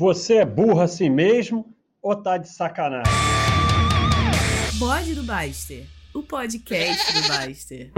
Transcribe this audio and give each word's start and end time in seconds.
Você 0.00 0.36
é 0.36 0.46
burro 0.46 0.80
assim 0.80 1.10
mesmo 1.10 1.76
ou 2.00 2.16
tá 2.16 2.38
de 2.38 2.48
sacanagem? 2.48 3.12
Bode 4.78 5.14
do 5.14 5.22
Baster, 5.22 5.84
o 6.14 6.22
podcast 6.22 7.12
do 7.12 7.28
Baster. 7.28 7.92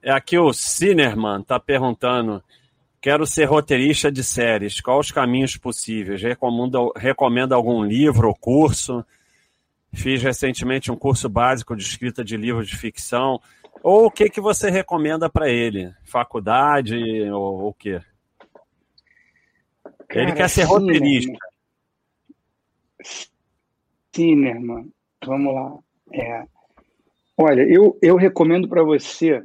É 0.00 0.12
aqui 0.12 0.38
o 0.38 0.52
Cinerman 0.52 1.42
tá 1.42 1.58
perguntando: 1.58 2.40
quero 3.00 3.26
ser 3.26 3.46
roteirista 3.46 4.12
de 4.12 4.22
séries, 4.22 4.80
quais 4.80 5.06
os 5.06 5.10
caminhos 5.10 5.56
possíveis? 5.56 6.22
Recomenda, 6.22 6.78
recomenda 6.94 7.56
algum 7.56 7.82
livro 7.82 8.28
ou 8.28 8.34
curso? 8.36 9.04
Fiz 9.92 10.22
recentemente 10.22 10.92
um 10.92 10.96
curso 10.96 11.28
básico 11.28 11.74
de 11.74 11.82
escrita 11.82 12.24
de 12.24 12.36
livros 12.36 12.68
de 12.68 12.76
ficção. 12.76 13.40
Ou 13.82 14.06
o 14.06 14.10
que, 14.10 14.30
que 14.30 14.40
você 14.40 14.70
recomenda 14.70 15.28
para 15.28 15.50
ele? 15.50 15.92
Faculdade 16.04 16.94
ou 17.28 17.70
o 17.70 17.74
quê? 17.74 18.00
Cara, 20.14 20.28
ele 20.28 20.32
quer 20.32 20.48
ser 20.48 20.62
roteirista. 20.62 21.36
Cinerman, 24.14 24.92
vamos 25.26 25.52
lá. 25.52 25.76
É. 26.12 26.46
Olha, 27.36 27.62
eu, 27.62 27.98
eu 28.00 28.14
recomendo 28.14 28.68
para 28.68 28.84
você 28.84 29.42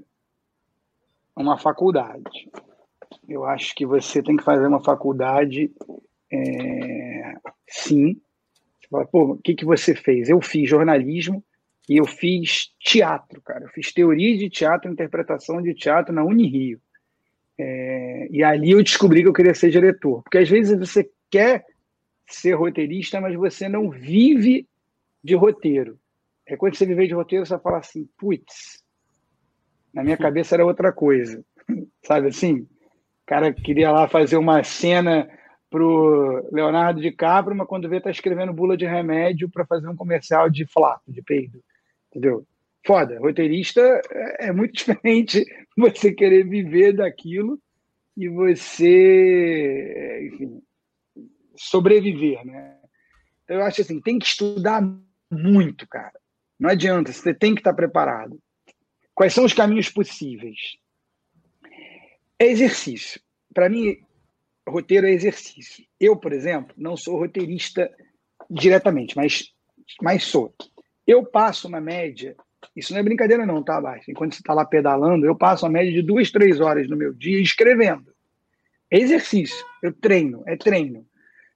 uma 1.36 1.58
faculdade. 1.58 2.48
Eu 3.28 3.46
acho 3.46 3.74
que 3.74 3.84
você 3.84 4.22
tem 4.22 4.38
que 4.38 4.44
fazer 4.44 4.68
uma 4.68 4.84
faculdade, 4.84 5.72
é, 6.32 7.34
sim. 7.68 8.22
Você 8.80 8.88
fala, 8.92 9.08
pô, 9.08 9.32
o 9.32 9.38
que, 9.38 9.56
que 9.56 9.66
você 9.66 9.96
fez? 9.96 10.30
Eu 10.30 10.40
fiz 10.40 10.70
jornalismo 10.70 11.44
e 11.90 11.98
eu 11.98 12.06
fiz 12.06 12.72
teatro, 12.80 13.42
cara. 13.42 13.64
Eu 13.64 13.70
fiz 13.70 13.92
teoria 13.92 14.38
de 14.38 14.52
teatro, 14.52 14.92
interpretação 14.92 15.64
de 15.64 15.74
teatro 15.74 16.14
na 16.14 16.24
Unirio. 16.24 16.80
É, 17.60 18.28
e 18.32 18.42
ali 18.42 18.72
eu 18.72 18.82
descobri 18.82 19.22
que 19.22 19.28
eu 19.28 19.34
queria 19.34 19.54
ser 19.54 19.70
diretor. 19.70 20.24
Porque 20.24 20.38
às 20.38 20.50
vezes 20.50 20.80
você 20.80 21.10
quer 21.30 21.66
ser 22.26 22.54
roteirista, 22.54 23.20
mas 23.20 23.36
você 23.36 23.68
não 23.68 23.90
vive 23.90 24.66
de 25.22 25.36
roteiro. 25.36 26.00
É 26.48 26.56
quando 26.56 26.76
você 26.76 26.86
vive 26.86 27.08
de 27.08 27.14
roteiro, 27.14 27.46
você 27.46 27.60
fala 27.60 27.80
assim, 27.80 28.08
putz, 28.18 28.82
na 29.94 30.04
minha 30.04 30.16
cabeça 30.18 30.56
era 30.56 30.66
outra 30.66 30.94
coisa. 30.94 31.44
Sabe 32.02 32.30
assim? 32.30 32.60
O 32.62 33.28
cara 33.28 33.52
queria 33.52 33.92
lá 33.92 34.08
fazer 34.08 34.38
uma 34.38 34.64
cena 34.64 35.30
pro 35.70 36.48
Leonardo 36.52 37.02
DiCaprio, 37.02 37.56
mas 37.56 37.68
quando 37.68 37.90
vê 37.90 38.00
tá 38.00 38.10
escrevendo 38.10 38.54
bula 38.54 38.78
de 38.78 38.86
remédio 38.86 39.50
para 39.50 39.66
fazer 39.66 39.88
um 39.88 39.96
comercial 39.96 40.50
de 40.50 40.66
flato, 40.66 41.12
de 41.12 41.22
peido. 41.22 41.62
Entendeu? 42.10 42.46
foda. 42.86 43.20
Roteirista 43.20 43.82
é, 44.12 44.48
é 44.48 44.52
muito 44.52 44.74
diferente 44.78 45.46
você 45.80 46.14
querer 46.14 46.48
viver 46.48 46.94
daquilo 46.94 47.60
e 48.16 48.28
você, 48.28 50.30
enfim, 50.34 50.62
sobreviver, 51.56 52.46
né? 52.46 52.78
Então, 53.44 53.58
eu 53.58 53.64
acho 53.64 53.82
assim, 53.82 54.02
tem 54.02 54.20
que 54.20 54.26
estudar 54.26 54.82
muito, 55.32 55.88
cara. 55.88 56.20
Não 56.60 56.70
adianta, 56.70 57.14
você 57.14 57.34
tem 57.34 57.56
que 57.56 57.62
estar 57.62 57.74
preparado. 57.74 58.38
Quais 59.16 59.34
são 59.34 59.46
os 59.46 59.54
caminhos 59.54 59.90
possíveis? 59.90 60.78
É 62.38 62.48
exercício. 62.48 63.22
Para 63.54 63.70
mim, 63.70 63.98
roteiro 64.68 65.08
é 65.08 65.12
exercício. 65.12 65.86
Eu, 66.00 66.18
por 66.18 66.34
exemplo, 66.34 66.74
não 66.78 66.96
sou 66.96 67.18
roteirista 67.18 67.90
diretamente, 68.50 69.16
mas, 69.16 69.54
mas 70.02 70.24
sou. 70.24 70.54
Eu 71.08 71.26
passo 71.26 71.68
uma 71.68 71.82
média 71.82 72.36
isso 72.76 72.94
não 72.94 73.00
é 73.00 73.04
brincadeira, 73.04 73.46
não, 73.46 73.64
tá, 73.64 73.80
Baixo? 73.80 74.10
Enquanto 74.10 74.36
você 74.36 74.42
está 74.42 74.54
lá 74.54 74.66
pedalando, 74.66 75.26
eu 75.26 75.36
passo 75.36 75.66
a 75.66 75.70
média 75.70 75.92
de 75.92 76.02
duas, 76.02 76.32
três 76.32 76.60
horas 76.60 76.88
no 76.88 76.98
meu 76.98 77.14
dia 77.14 77.42
escrevendo. 77.42 78.14
É 78.92 79.00
exercício, 79.00 79.66
eu 79.84 79.94
treino, 79.94 80.44
é 80.48 80.56
treino. 80.56 81.06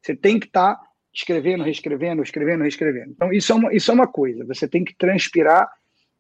Você 0.02 0.16
tem 0.16 0.40
que 0.40 0.48
estar 0.48 0.76
tá 0.76 0.82
escrevendo, 1.14 1.64
reescrevendo, 1.64 2.22
escrevendo, 2.22 2.62
reescrevendo. 2.62 3.12
Então, 3.12 3.32
isso 3.32 3.52
é, 3.52 3.56
uma, 3.56 3.74
isso 3.74 3.92
é 3.92 3.94
uma 3.94 4.08
coisa. 4.08 4.46
Você 4.46 4.68
tem 4.68 4.84
que 4.84 4.96
transpirar 4.96 5.70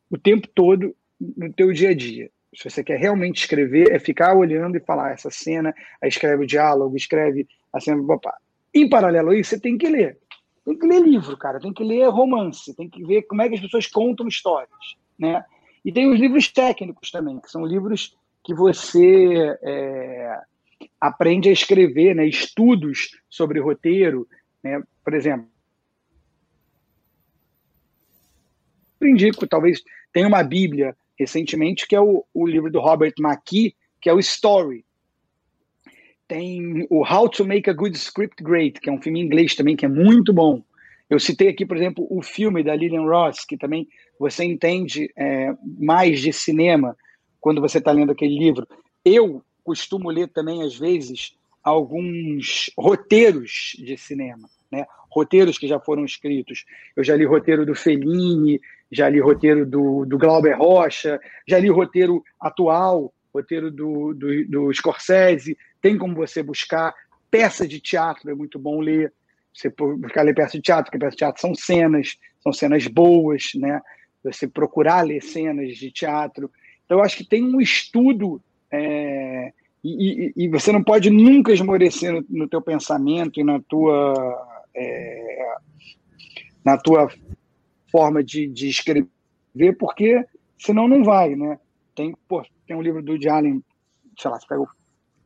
o 0.10 0.18
tempo 0.18 0.48
todo 0.48 0.96
no 1.20 1.52
teu 1.54 1.72
dia 1.74 1.90
a 1.90 1.94
dia. 1.94 2.30
Se 2.56 2.70
você 2.70 2.84
quer 2.84 3.00
realmente 3.00 3.42
escrever, 3.42 3.92
é 3.92 4.00
ficar 4.00 4.36
olhando 4.36 4.78
e 4.78 4.82
falar 4.82 5.12
essa 5.12 5.32
cena, 5.32 5.74
aí 6.02 6.08
escreve 6.08 6.44
o 6.44 6.48
diálogo, 6.48 6.96
escreve 6.96 7.48
a 7.72 7.80
cena. 7.80 8.06
Papá. 8.06 8.38
Em 8.74 8.88
paralelo 8.88 9.32
a 9.32 9.38
isso, 9.38 9.52
você 9.52 9.60
tem 9.60 9.78
que 9.78 9.88
ler. 9.88 10.18
Tem 10.66 10.78
que 10.78 10.88
ler 10.88 11.02
livro, 11.02 11.38
cara, 11.38 11.60
tem 11.60 11.74
que 11.74 11.84
ler 11.84 12.08
romance, 12.08 12.74
tem 12.74 12.90
que 12.90 13.04
ver 13.04 13.24
como 13.24 13.42
é 13.42 13.50
que 13.50 13.56
as 13.56 13.62
pessoas 13.62 13.88
contam 13.88 14.28
histórias, 14.28 14.70
né? 15.20 15.44
E 15.84 15.92
tem 15.92 16.10
os 16.10 16.20
livros 16.20 16.48
técnicos 16.48 17.12
também, 17.12 17.40
que 17.40 17.52
são 17.52 17.66
livros 17.66 18.16
que 18.44 18.54
você 18.54 19.58
é, 19.62 20.42
aprende 21.00 21.50
a 21.50 21.52
escrever, 21.52 22.16
né? 22.16 22.26
Estudos 22.26 23.10
sobre 23.30 23.60
roteiro, 23.60 24.28
né? 24.64 24.82
Por 25.04 25.14
exemplo, 25.14 25.48
indico, 29.02 29.46
talvez 29.46 29.84
tenha 30.14 30.28
uma 30.28 30.44
Bíblia 30.44 30.96
recentemente 31.20 31.86
que 31.88 31.96
é 31.96 32.00
o, 32.00 32.26
o 32.34 32.48
livro 32.48 32.72
do 32.72 32.80
Robert 32.80 33.14
McKee, 33.20 33.76
que 34.00 34.10
é 34.10 34.14
o 34.14 34.20
Story, 34.20 34.86
tem 36.34 36.88
o 36.90 37.04
How 37.04 37.30
to 37.30 37.46
Make 37.46 37.70
a 37.70 37.74
Good 37.74 37.96
Script 37.96 38.44
Great, 38.44 38.82
que 38.82 38.90
é 38.90 38.92
um 38.92 39.00
filme 39.00 39.22
em 39.22 39.24
inglês 39.24 39.54
também, 39.54 39.76
que 39.76 39.86
é 39.86 39.88
muito 39.88 40.34
bom. 40.34 40.64
Eu 41.08 41.20
citei 41.20 41.48
aqui, 41.48 41.64
por 41.64 41.78
exemplo, 41.78 42.08
o 42.10 42.24
filme 42.24 42.64
da 42.64 42.76
Lillian 42.76 43.04
Ross, 43.04 43.46
que 43.46 43.56
também 43.56 43.88
você 44.20 44.44
entende 44.44 45.14
é, 45.16 45.54
mais 45.80 46.22
de 46.22 46.34
cinema 46.34 46.98
quando 47.40 47.62
você 47.62 47.78
está 47.78 47.92
lendo 47.92 48.12
aquele 48.12 48.36
livro. 48.36 48.68
Eu 49.06 49.44
costumo 49.64 50.10
ler 50.10 50.28
também, 50.28 50.64
às 50.64 50.76
vezes, 50.76 51.38
alguns 51.64 52.72
roteiros 52.76 53.74
de 53.78 53.96
cinema, 53.96 54.50
né? 54.72 54.88
roteiros 55.12 55.60
que 55.60 55.68
já 55.68 55.80
foram 55.80 56.04
escritos. 56.04 56.66
Eu 56.96 57.04
já 57.04 57.16
li 57.16 57.26
roteiro 57.26 57.64
do 57.64 57.76
Fellini, 57.76 58.60
já 58.92 59.08
li 59.08 59.20
roteiro 59.20 59.68
do, 59.68 60.04
do 60.04 60.18
Glauber 60.18 60.58
Rocha, 60.58 61.22
já 61.48 61.60
li 61.60 61.70
roteiro 61.70 62.24
atual, 62.40 63.14
roteiro 63.34 63.72
do, 63.72 64.14
do, 64.14 64.46
do 64.48 64.74
Scorsese, 64.74 65.58
tem 65.82 65.98
como 65.98 66.16
você 66.16 66.44
buscar. 66.44 66.94
Peça 67.32 67.68
de 67.68 67.80
teatro 67.80 68.30
é 68.30 68.36
muito 68.36 68.60
bom 68.60 68.80
ler. 68.80 69.12
Você 69.54 69.70
buscar 69.70 70.24
ler 70.24 70.36
peça 70.36 70.58
de 70.58 70.62
teatro, 70.62 70.86
porque 70.86 71.00
peça 71.00 71.12
de 71.12 71.18
teatro 71.18 71.42
são 71.42 71.56
cenas, 71.56 72.18
são 72.42 72.52
cenas 72.54 72.88
boas, 72.88 73.52
né? 73.56 73.82
Você 74.24 74.48
procurar 74.48 75.02
ler 75.02 75.22
cenas 75.22 75.78
de 75.78 75.92
teatro. 75.92 76.50
Então, 76.86 76.98
eu 77.00 77.04
acho 77.04 77.18
que 77.18 77.26
tem 77.26 77.44
um 77.44 77.60
estudo 77.60 78.42
é, 78.72 79.54
e, 79.84 80.34
e, 80.38 80.46
e, 80.46 80.48
você 80.48 80.72
não 80.72 80.84
pode 80.84 81.10
nunca 81.10 81.52
esmorecer 81.52 82.12
no, 82.12 82.26
no 82.30 82.48
teu 82.48 82.62
pensamento 82.62 83.40
e 83.40 83.44
na 83.44 83.60
tua 83.60 84.64
é, 84.76 85.56
na 86.64 86.78
tua 86.78 87.12
forma 87.92 88.24
de, 88.24 88.48
de, 88.48 88.70
escrever, 88.70 89.08
porque 89.78 90.26
senão 90.58 90.88
não 90.88 91.04
vai, 91.04 91.36
né? 91.36 91.60
Tem, 91.94 92.16
pô, 92.28 92.44
tem 92.68 92.76
um 92.76 92.82
livro 92.82 93.02
do 93.02 93.12
Woody 93.14 93.30
Allen, 93.30 93.64
sei 94.18 94.32
lá, 94.32 94.40
você 94.40 94.48
pega 94.48 94.62
o 94.62 94.68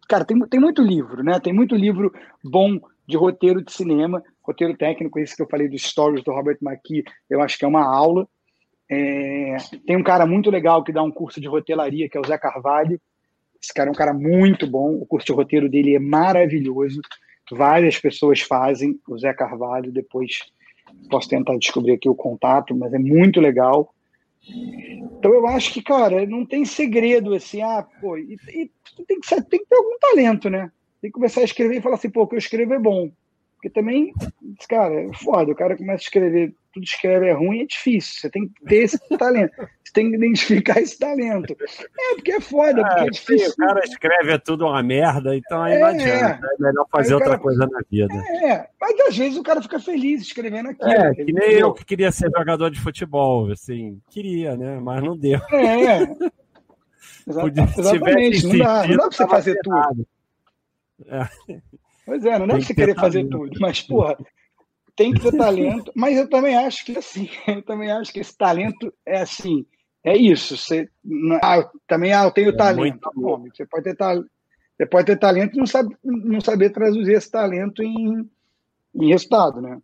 Cara, 0.08 0.24
tem, 0.24 0.40
tem 0.48 0.60
muito 0.60 0.82
livro, 0.82 1.22
né? 1.22 1.38
Tem 1.40 1.52
muito 1.52 1.76
livro 1.76 2.14
bom 2.42 2.80
de 3.06 3.18
roteiro 3.18 3.62
de 3.62 3.72
cinema, 3.72 4.24
roteiro 4.42 4.76
técnico, 4.76 5.20
esse 5.20 5.36
que 5.36 5.42
eu 5.42 5.48
falei 5.50 5.68
dos 5.68 5.82
stories 5.82 6.24
do 6.24 6.32
Robert 6.32 6.58
McKee, 6.62 7.04
eu 7.30 7.42
acho 7.42 7.58
que 7.58 7.66
é 7.66 7.68
uma 7.68 7.84
aula. 7.84 8.28
É, 8.90 9.58
tem 9.86 9.98
um 9.98 10.04
cara 10.04 10.26
muito 10.26 10.50
legal 10.50 10.82
que 10.82 10.94
dá 10.94 11.04
um 11.04 11.12
curso 11.12 11.42
de 11.42 11.48
rotelaria, 11.48 12.10
que 12.10 12.18
é 12.18 12.22
o 12.22 12.26
Zé 12.26 12.38
Carvalho. 12.38 13.00
Esse 13.62 13.74
cara 13.74 13.90
é 13.90 13.92
um 13.92 13.96
cara 13.96 14.14
muito 14.14 14.66
bom, 14.66 14.94
o 14.96 15.06
curso 15.06 15.28
de 15.28 15.34
roteiro 15.34 15.68
dele 15.68 15.96
é 15.96 16.00
maravilhoso. 16.00 17.02
Várias 17.52 18.00
pessoas 18.00 18.42
fazem, 18.42 19.00
o 19.08 19.18
Zé 19.18 19.34
Carvalho, 19.34 19.92
depois 19.92 20.40
posso 21.10 21.28
tentar 21.28 21.58
descobrir 21.58 21.94
aqui 21.94 22.08
o 22.08 22.16
contato, 22.16 22.76
mas 22.76 22.94
é 22.94 23.00
muito 23.00 23.42
legal. 23.42 23.94
Então 24.50 25.34
eu 25.34 25.48
acho 25.48 25.74
que, 25.74 25.82
cara, 25.82 26.26
não 26.26 26.46
tem 26.46 26.64
segredo 26.64 27.34
assim, 27.34 27.62
ah, 27.62 27.86
pô, 28.00 28.18
e, 28.18 28.38
e 28.50 28.72
tem, 29.06 29.20
que, 29.20 29.42
tem 29.44 29.60
que 29.60 29.66
ter 29.66 29.76
algum 29.76 29.98
talento, 30.00 30.50
né? 30.50 30.72
Tem 31.02 31.10
que 31.10 31.16
começar 31.16 31.42
a 31.42 31.46
escrever 31.46 31.78
e 31.78 31.82
falar 31.82 31.96
assim, 31.96 32.10
pô, 32.10 32.24
o 32.24 32.28
que 32.28 32.36
eu 32.36 32.40
escrevo 32.40 32.74
é 32.74 32.80
bom. 32.80 33.12
Porque 33.58 33.72
também, 33.72 34.14
cara, 34.70 34.94
é 34.94 35.14
foda, 35.14 35.52
o 35.52 35.56
cara 35.56 35.76
começa 35.76 36.04
a 36.04 36.06
escrever, 36.06 36.54
tudo 36.72 36.84
escreve 36.84 37.26
é 37.26 37.34
ruim, 37.34 37.62
é 37.62 37.66
difícil. 37.66 38.22
Você 38.22 38.30
tem 38.30 38.48
que 38.48 38.64
ter 38.64 38.84
esse 38.84 39.00
talento. 39.18 39.52
Você 39.84 39.94
tem 39.94 40.10
que 40.12 40.18
identificar 40.18 40.80
esse 40.80 41.00
talento. 41.00 41.56
É, 41.98 42.16
porque 42.16 42.34
é 42.34 42.42
foda, 42.42 42.84
porque 42.84 43.00
é, 43.00 43.08
é 43.08 43.10
difícil. 43.10 43.52
o 43.52 43.56
cara 43.56 43.80
escreve 43.80 44.32
é 44.34 44.38
tudo 44.38 44.66
uma 44.66 44.84
merda, 44.84 45.36
então 45.36 45.64
aí 45.64 45.74
é, 45.74 45.80
não 45.80 45.88
adianta. 45.88 46.46
É 46.46 46.64
melhor 46.64 46.86
fazer 46.92 47.14
outra 47.16 47.30
cara, 47.30 47.42
coisa 47.42 47.66
na 47.66 47.80
vida. 47.90 48.14
É, 48.44 48.68
mas 48.80 49.00
às 49.08 49.18
vezes 49.18 49.38
o 49.38 49.44
cara 49.44 49.62
fica 49.62 49.80
feliz 49.80 50.22
escrevendo 50.22 50.70
aquilo. 50.70 50.92
É, 50.92 51.16
que 51.16 51.34
nem 51.34 51.54
eu 51.54 51.74
que 51.74 51.86
queria 51.86 52.12
ser 52.12 52.30
jogador 52.30 52.70
de 52.70 52.80
futebol, 52.80 53.50
assim, 53.50 54.00
queria, 54.10 54.56
né? 54.56 54.78
Mas 54.80 55.02
não 55.02 55.18
deu. 55.18 55.40
É. 55.52 56.06
Podia, 57.26 57.64
exatamente, 57.64 58.46
não 58.46 58.58
dá, 58.58 58.88
não 58.88 58.98
dá 58.98 59.08
pra 59.08 59.12
você 59.18 59.28
fazer 59.28 59.60
tudo. 59.64 60.08
É. 61.08 61.28
Pois 62.08 62.24
é, 62.24 62.40
não 62.40 62.48
dá 62.48 62.54
pra 62.54 62.64
você 62.64 62.74
querer 62.74 62.96
fazer 62.96 63.28
tudo, 63.28 63.52
mas, 63.60 63.82
porra, 63.82 64.18
tem 64.96 65.14
que 65.14 65.20
ter 65.20 65.32
talento. 65.38 65.92
Mas 65.94 66.18
eu 66.18 66.30
também 66.30 66.56
acho 66.56 66.86
que, 66.86 66.98
assim, 66.98 67.30
eu 67.46 67.62
também 67.62 67.92
acho 67.92 68.14
que 68.14 68.22
esse 68.22 68.36
talento 68.36 68.94
é 69.06 69.20
assim, 69.20 69.66
é 70.06 70.16
isso. 70.16 70.56
Você, 70.56 70.90
ah, 71.44 71.70
também 71.86 72.14
ah, 72.14 72.24
eu 72.24 72.32
tenho 72.32 72.50
é 72.50 72.56
talento. 72.56 73.12
Você 73.54 73.66
pode 73.66 73.84
ter 73.84 73.96
talento. 73.96 74.30
Você 74.78 74.86
pode 74.86 75.06
ter 75.06 75.20
talento 75.20 75.56
e 75.56 75.58
não, 75.58 75.66
sabe, 75.66 75.98
não 76.02 76.40
saber 76.40 76.70
traduzir 76.70 77.14
esse 77.14 77.30
talento 77.30 77.84
em, 77.84 78.30
em 78.96 79.10
resultado, 79.10 79.60
né? 79.60 79.82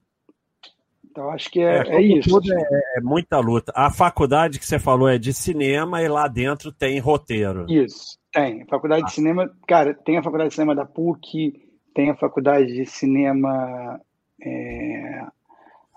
Então, 1.03 1.29
acho 1.29 1.49
que 1.51 1.59
é, 1.59 1.83
é, 1.87 1.95
é 1.95 2.01
isso. 2.01 2.39
É, 2.39 2.99
é, 2.99 3.01
muita 3.01 3.37
luta. 3.39 3.73
A 3.75 3.91
faculdade 3.91 4.59
que 4.59 4.65
você 4.65 4.79
falou 4.79 5.09
é 5.09 5.17
de 5.17 5.33
cinema 5.33 6.01
e 6.01 6.07
lá 6.07 6.27
dentro 6.27 6.71
tem 6.71 6.99
roteiro. 6.99 7.65
Isso, 7.69 8.17
tem. 8.31 8.61
A 8.61 8.65
faculdade 8.67 9.03
ah. 9.03 9.05
de 9.07 9.13
cinema, 9.13 9.51
cara, 9.67 9.93
tem 9.93 10.17
a 10.17 10.23
faculdade 10.23 10.51
de 10.51 10.55
cinema 10.55 10.73
da 10.73 10.85
PUC, 10.85 11.53
tem 11.93 12.09
a 12.09 12.15
faculdade 12.15 12.73
de 12.73 12.85
cinema. 12.85 13.99
É... 14.41 15.21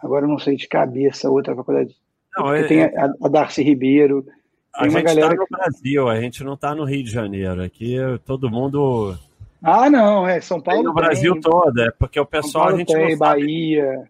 Agora 0.02 0.24
eu 0.24 0.28
não 0.28 0.38
sei 0.38 0.56
de 0.56 0.68
cabeça 0.68 1.30
outra 1.30 1.54
faculdade. 1.54 1.96
Não, 2.36 2.52
é, 2.52 2.64
tem 2.64 2.82
a, 2.82 3.12
a 3.22 3.28
Darcy 3.28 3.62
Ribeiro. 3.62 4.26
a 4.74 4.88
gente 4.88 5.08
está 5.08 5.34
no 5.34 5.46
Brasil, 5.50 6.08
a 6.08 6.20
gente 6.20 6.44
não 6.44 6.54
está 6.54 6.74
no 6.74 6.84
Rio 6.84 7.02
de 7.02 7.10
Janeiro. 7.10 7.62
Aqui 7.62 7.96
todo 8.24 8.50
mundo. 8.50 9.16
Ah, 9.62 9.88
não, 9.88 10.28
é 10.28 10.40
São 10.40 10.60
Paulo. 10.60 10.80
Tem 10.80 10.88
no 10.88 10.94
tem. 10.94 11.04
Brasil 11.04 11.40
todo, 11.40 11.80
é 11.80 11.90
porque 11.92 12.20
o 12.20 12.26
pessoal 12.26 12.68
a 12.68 12.76
gente 12.76 12.92
tem, 12.92 13.10
não 13.10 13.18
Bahia. 13.18 13.96
Sabe. 13.96 14.08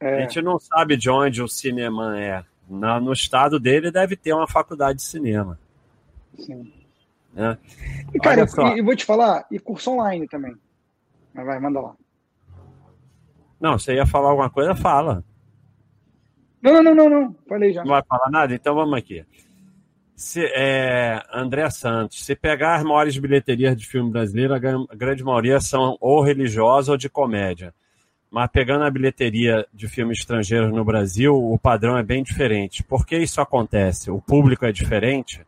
É. 0.00 0.16
A 0.16 0.20
gente 0.22 0.42
não 0.42 0.58
sabe 0.58 0.96
de 0.96 1.10
onde 1.10 1.42
o 1.42 1.48
cinema 1.48 2.18
é. 2.20 2.44
Na, 2.68 3.00
no 3.00 3.12
estado 3.12 3.58
dele 3.58 3.90
deve 3.90 4.14
ter 4.14 4.32
uma 4.32 4.46
faculdade 4.46 4.98
de 4.98 5.04
cinema. 5.04 5.58
Sim. 6.38 6.70
É. 7.36 7.56
E, 8.12 8.18
cara, 8.18 8.46
eu, 8.76 8.84
vou 8.84 8.96
te 8.96 9.04
falar, 9.04 9.46
e 9.50 9.58
curso 9.58 9.92
online 9.92 10.26
também. 10.28 10.54
Mas 11.38 11.46
vai, 11.46 11.60
manda 11.60 11.80
lá. 11.80 11.94
Não, 13.60 13.78
você 13.78 13.94
ia 13.94 14.04
falar 14.04 14.30
alguma 14.30 14.50
coisa, 14.50 14.74
fala. 14.74 15.22
Não, 16.60 16.82
não, 16.82 16.92
não, 16.92 17.08
não. 17.08 17.36
Falei 17.48 17.72
já. 17.72 17.82
Não 17.82 17.90
vai 17.90 18.02
falar 18.02 18.28
nada? 18.28 18.52
Então 18.52 18.74
vamos 18.74 18.98
aqui. 18.98 19.24
Se, 20.16 20.44
é, 20.52 21.22
André 21.32 21.70
Santos, 21.70 22.24
se 22.24 22.34
pegar 22.34 22.74
as 22.74 22.82
maiores 22.82 23.16
bilheterias 23.16 23.76
de 23.76 23.86
filme 23.86 24.10
brasileiro, 24.10 24.52
a 24.52 24.96
grande 24.96 25.22
maioria 25.22 25.60
são 25.60 25.96
ou 26.00 26.24
religiosas 26.24 26.88
ou 26.88 26.96
de 26.96 27.08
comédia. 27.08 27.72
Mas 28.28 28.50
pegando 28.50 28.82
a 28.82 28.90
bilheteria 28.90 29.64
de 29.72 29.86
filmes 29.86 30.18
estrangeiros 30.18 30.72
no 30.72 30.84
Brasil, 30.84 31.36
o 31.36 31.56
padrão 31.56 31.96
é 31.96 32.02
bem 32.02 32.24
diferente. 32.24 32.82
Por 32.82 33.06
que 33.06 33.16
isso 33.16 33.40
acontece? 33.40 34.10
O 34.10 34.20
público 34.20 34.66
é 34.66 34.72
diferente? 34.72 35.46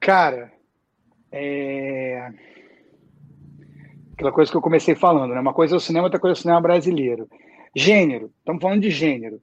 Cara, 0.00 0.50
é... 1.30 2.32
aquela 4.18 4.32
coisa 4.32 4.50
que 4.50 4.56
eu 4.56 4.60
comecei 4.60 4.96
falando, 4.96 5.32
né? 5.32 5.40
Uma 5.40 5.54
coisa 5.54 5.76
é 5.76 5.78
o 5.78 5.80
cinema, 5.80 6.06
outra 6.06 6.18
coisa 6.18 6.36
é 6.36 6.38
o 6.38 6.42
cinema 6.42 6.60
brasileiro. 6.60 7.28
Gênero, 7.74 8.32
estamos 8.36 8.60
falando 8.60 8.82
de 8.82 8.90
gênero. 8.90 9.40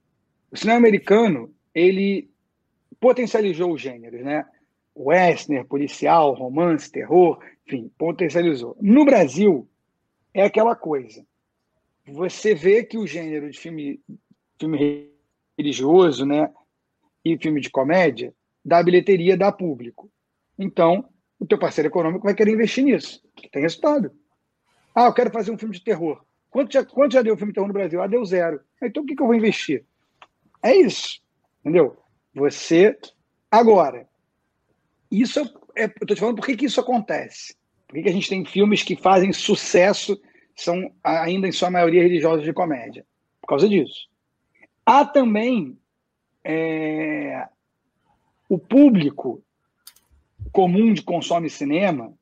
O 0.52 0.56
cinema 0.56 0.78
americano, 0.78 1.50
ele 1.74 2.28
potencializou 3.00 3.72
os 3.72 3.80
gêneros, 3.80 4.22
né? 4.22 4.44
Western, 4.94 5.64
policial, 5.64 6.34
romance, 6.34 6.92
terror, 6.92 7.38
enfim, 7.66 7.90
potencializou. 7.96 8.76
No 8.78 9.06
Brasil, 9.06 9.66
é 10.34 10.44
aquela 10.44 10.76
coisa. 10.76 11.24
Você 12.06 12.54
vê 12.54 12.84
que 12.84 12.98
o 12.98 13.06
gênero 13.06 13.50
de 13.50 13.58
filme, 13.58 13.98
filme 14.60 15.10
religioso, 15.58 16.26
né, 16.26 16.50
e 17.24 17.36
filme 17.38 17.60
de 17.60 17.70
comédia, 17.70 18.32
dá 18.64 18.82
bilheteria, 18.82 19.36
dá 19.36 19.50
público. 19.50 20.10
Então, 20.58 21.08
o 21.40 21.46
teu 21.46 21.58
parceiro 21.58 21.88
econômico 21.88 22.24
vai 22.24 22.34
querer 22.34 22.52
investir 22.52 22.84
nisso, 22.84 23.22
que 23.34 23.50
tem 23.50 23.62
resultado. 23.62 24.10
Ah, 24.96 25.04
eu 25.04 25.12
quero 25.12 25.30
fazer 25.30 25.50
um 25.50 25.58
filme 25.58 25.74
de 25.74 25.84
terror. 25.84 26.24
Quanto 26.48 26.72
já, 26.72 26.82
quanto 26.82 27.12
já 27.12 27.20
deu 27.20 27.36
filme 27.36 27.52
de 27.52 27.56
terror 27.56 27.68
no 27.68 27.74
Brasil? 27.74 28.00
Ah, 28.00 28.06
deu 28.06 28.24
zero. 28.24 28.58
Então, 28.82 29.02
o 29.02 29.06
que, 29.06 29.14
que 29.14 29.22
eu 29.22 29.26
vou 29.26 29.34
investir? 29.34 29.84
É 30.62 30.74
isso, 30.74 31.20
entendeu? 31.60 31.98
Você... 32.34 32.96
Agora, 33.50 34.08
isso 35.10 35.40
é, 35.76 35.84
eu 35.84 35.88
estou 35.88 36.16
te 36.16 36.20
falando 36.20 36.36
por 36.36 36.46
que, 36.46 36.56
que 36.56 36.64
isso 36.64 36.80
acontece. 36.80 37.54
Por 37.86 37.94
que, 37.94 38.04
que 38.04 38.08
a 38.08 38.12
gente 38.12 38.30
tem 38.30 38.42
filmes 38.46 38.82
que 38.82 38.96
fazem 38.96 39.34
sucesso, 39.34 40.18
são 40.56 40.90
ainda 41.04 41.46
em 41.46 41.52
sua 41.52 41.70
maioria 41.70 42.02
religiosos 42.02 42.42
de 42.42 42.54
comédia? 42.54 43.06
Por 43.42 43.48
causa 43.48 43.68
disso. 43.68 44.08
Há 44.84 45.04
também 45.04 45.78
é, 46.42 47.46
o 48.48 48.58
público 48.58 49.44
comum 50.50 50.94
de 50.94 51.02
consome 51.02 51.50
cinema 51.50 52.14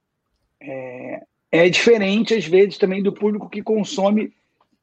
é, 0.60 1.24
é, 1.54 1.68
diferente, 1.68 2.34
às 2.34 2.44
vezes, 2.44 2.76
também 2.76 3.00
do 3.00 3.12
público 3.12 3.48
que 3.48 3.62
consome, 3.62 4.32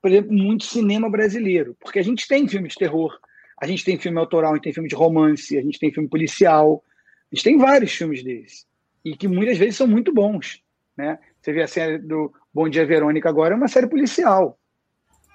por 0.01 0.09
exemplo, 0.09 0.31
muito 0.31 0.63
cinema 0.63 1.09
brasileiro. 1.09 1.75
Porque 1.81 1.99
a 1.99 2.01
gente 2.01 2.25
tem 2.25 2.47
filme 2.47 2.69
de 2.69 2.75
terror, 2.75 3.19
a 3.61 3.67
gente 3.67 3.83
tem 3.83 3.99
filme 3.99 4.17
autoral, 4.17 4.53
a 4.53 4.55
gente 4.55 4.63
tem 4.63 4.73
filme 4.73 4.87
de 4.87 4.95
romance, 4.95 5.57
a 5.57 5.61
gente 5.61 5.77
tem 5.77 5.91
filme 5.91 6.07
policial, 6.07 6.81
a 7.29 7.35
gente 7.35 7.43
tem 7.43 7.57
vários 7.57 7.91
filmes 7.91 8.23
desses. 8.23 8.65
E 9.03 9.17
que 9.17 9.27
muitas 9.27 9.57
vezes 9.57 9.75
são 9.75 9.85
muito 9.85 10.13
bons. 10.13 10.63
Né? 10.95 11.19
Você 11.41 11.51
vê 11.51 11.61
a 11.61 11.67
série 11.67 11.97
do 11.97 12.31
Bom 12.53 12.69
Dia 12.69 12.85
Verônica 12.85 13.27
agora, 13.27 13.53
é 13.53 13.57
uma 13.57 13.67
série 13.67 13.87
policial. 13.87 14.57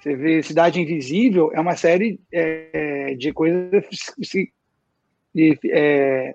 Você 0.00 0.16
vê 0.16 0.42
Cidade 0.42 0.80
Invisível, 0.80 1.50
é 1.52 1.60
uma 1.60 1.76
série 1.76 2.18
é, 2.32 3.14
de 3.14 3.30
coisa 3.30 3.70
de, 5.34 5.58
é, 5.66 6.34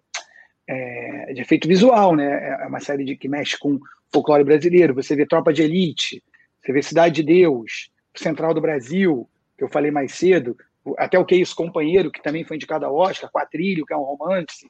é, 0.71 1.33
de 1.33 1.41
efeito 1.41 1.68
visual, 1.68 2.15
né? 2.15 2.57
É 2.62 2.68
uma 2.68 2.79
série 2.79 3.03
de, 3.03 3.18
que 3.18 3.27
mexe 3.27 3.59
com 3.59 3.77
folclore 4.12 4.44
brasileiro. 4.44 4.95
Você 4.95 5.15
vê 5.15 5.25
Tropa 5.25 5.51
de 5.51 5.62
Elite, 5.62 6.23
você 6.62 6.71
vê 6.71 6.81
Cidade 6.81 7.15
de 7.15 7.23
Deus, 7.23 7.91
Central 8.15 8.53
do 8.53 8.62
Brasil, 8.62 9.29
que 9.57 9.63
eu 9.65 9.69
falei 9.69 9.91
mais 9.91 10.13
cedo, 10.13 10.56
até 10.97 11.19
o 11.19 11.25
Que 11.25 11.35
Isso 11.35 11.56
Companheiro, 11.56 12.09
que 12.09 12.23
também 12.23 12.45
foi 12.45 12.56
indicado 12.56 12.85
a 12.85 12.91
Oscar, 12.91 13.29
Quatrilho, 13.29 13.85
que 13.85 13.94
é 13.94 13.97
um 13.97 14.03
romance. 14.03 14.65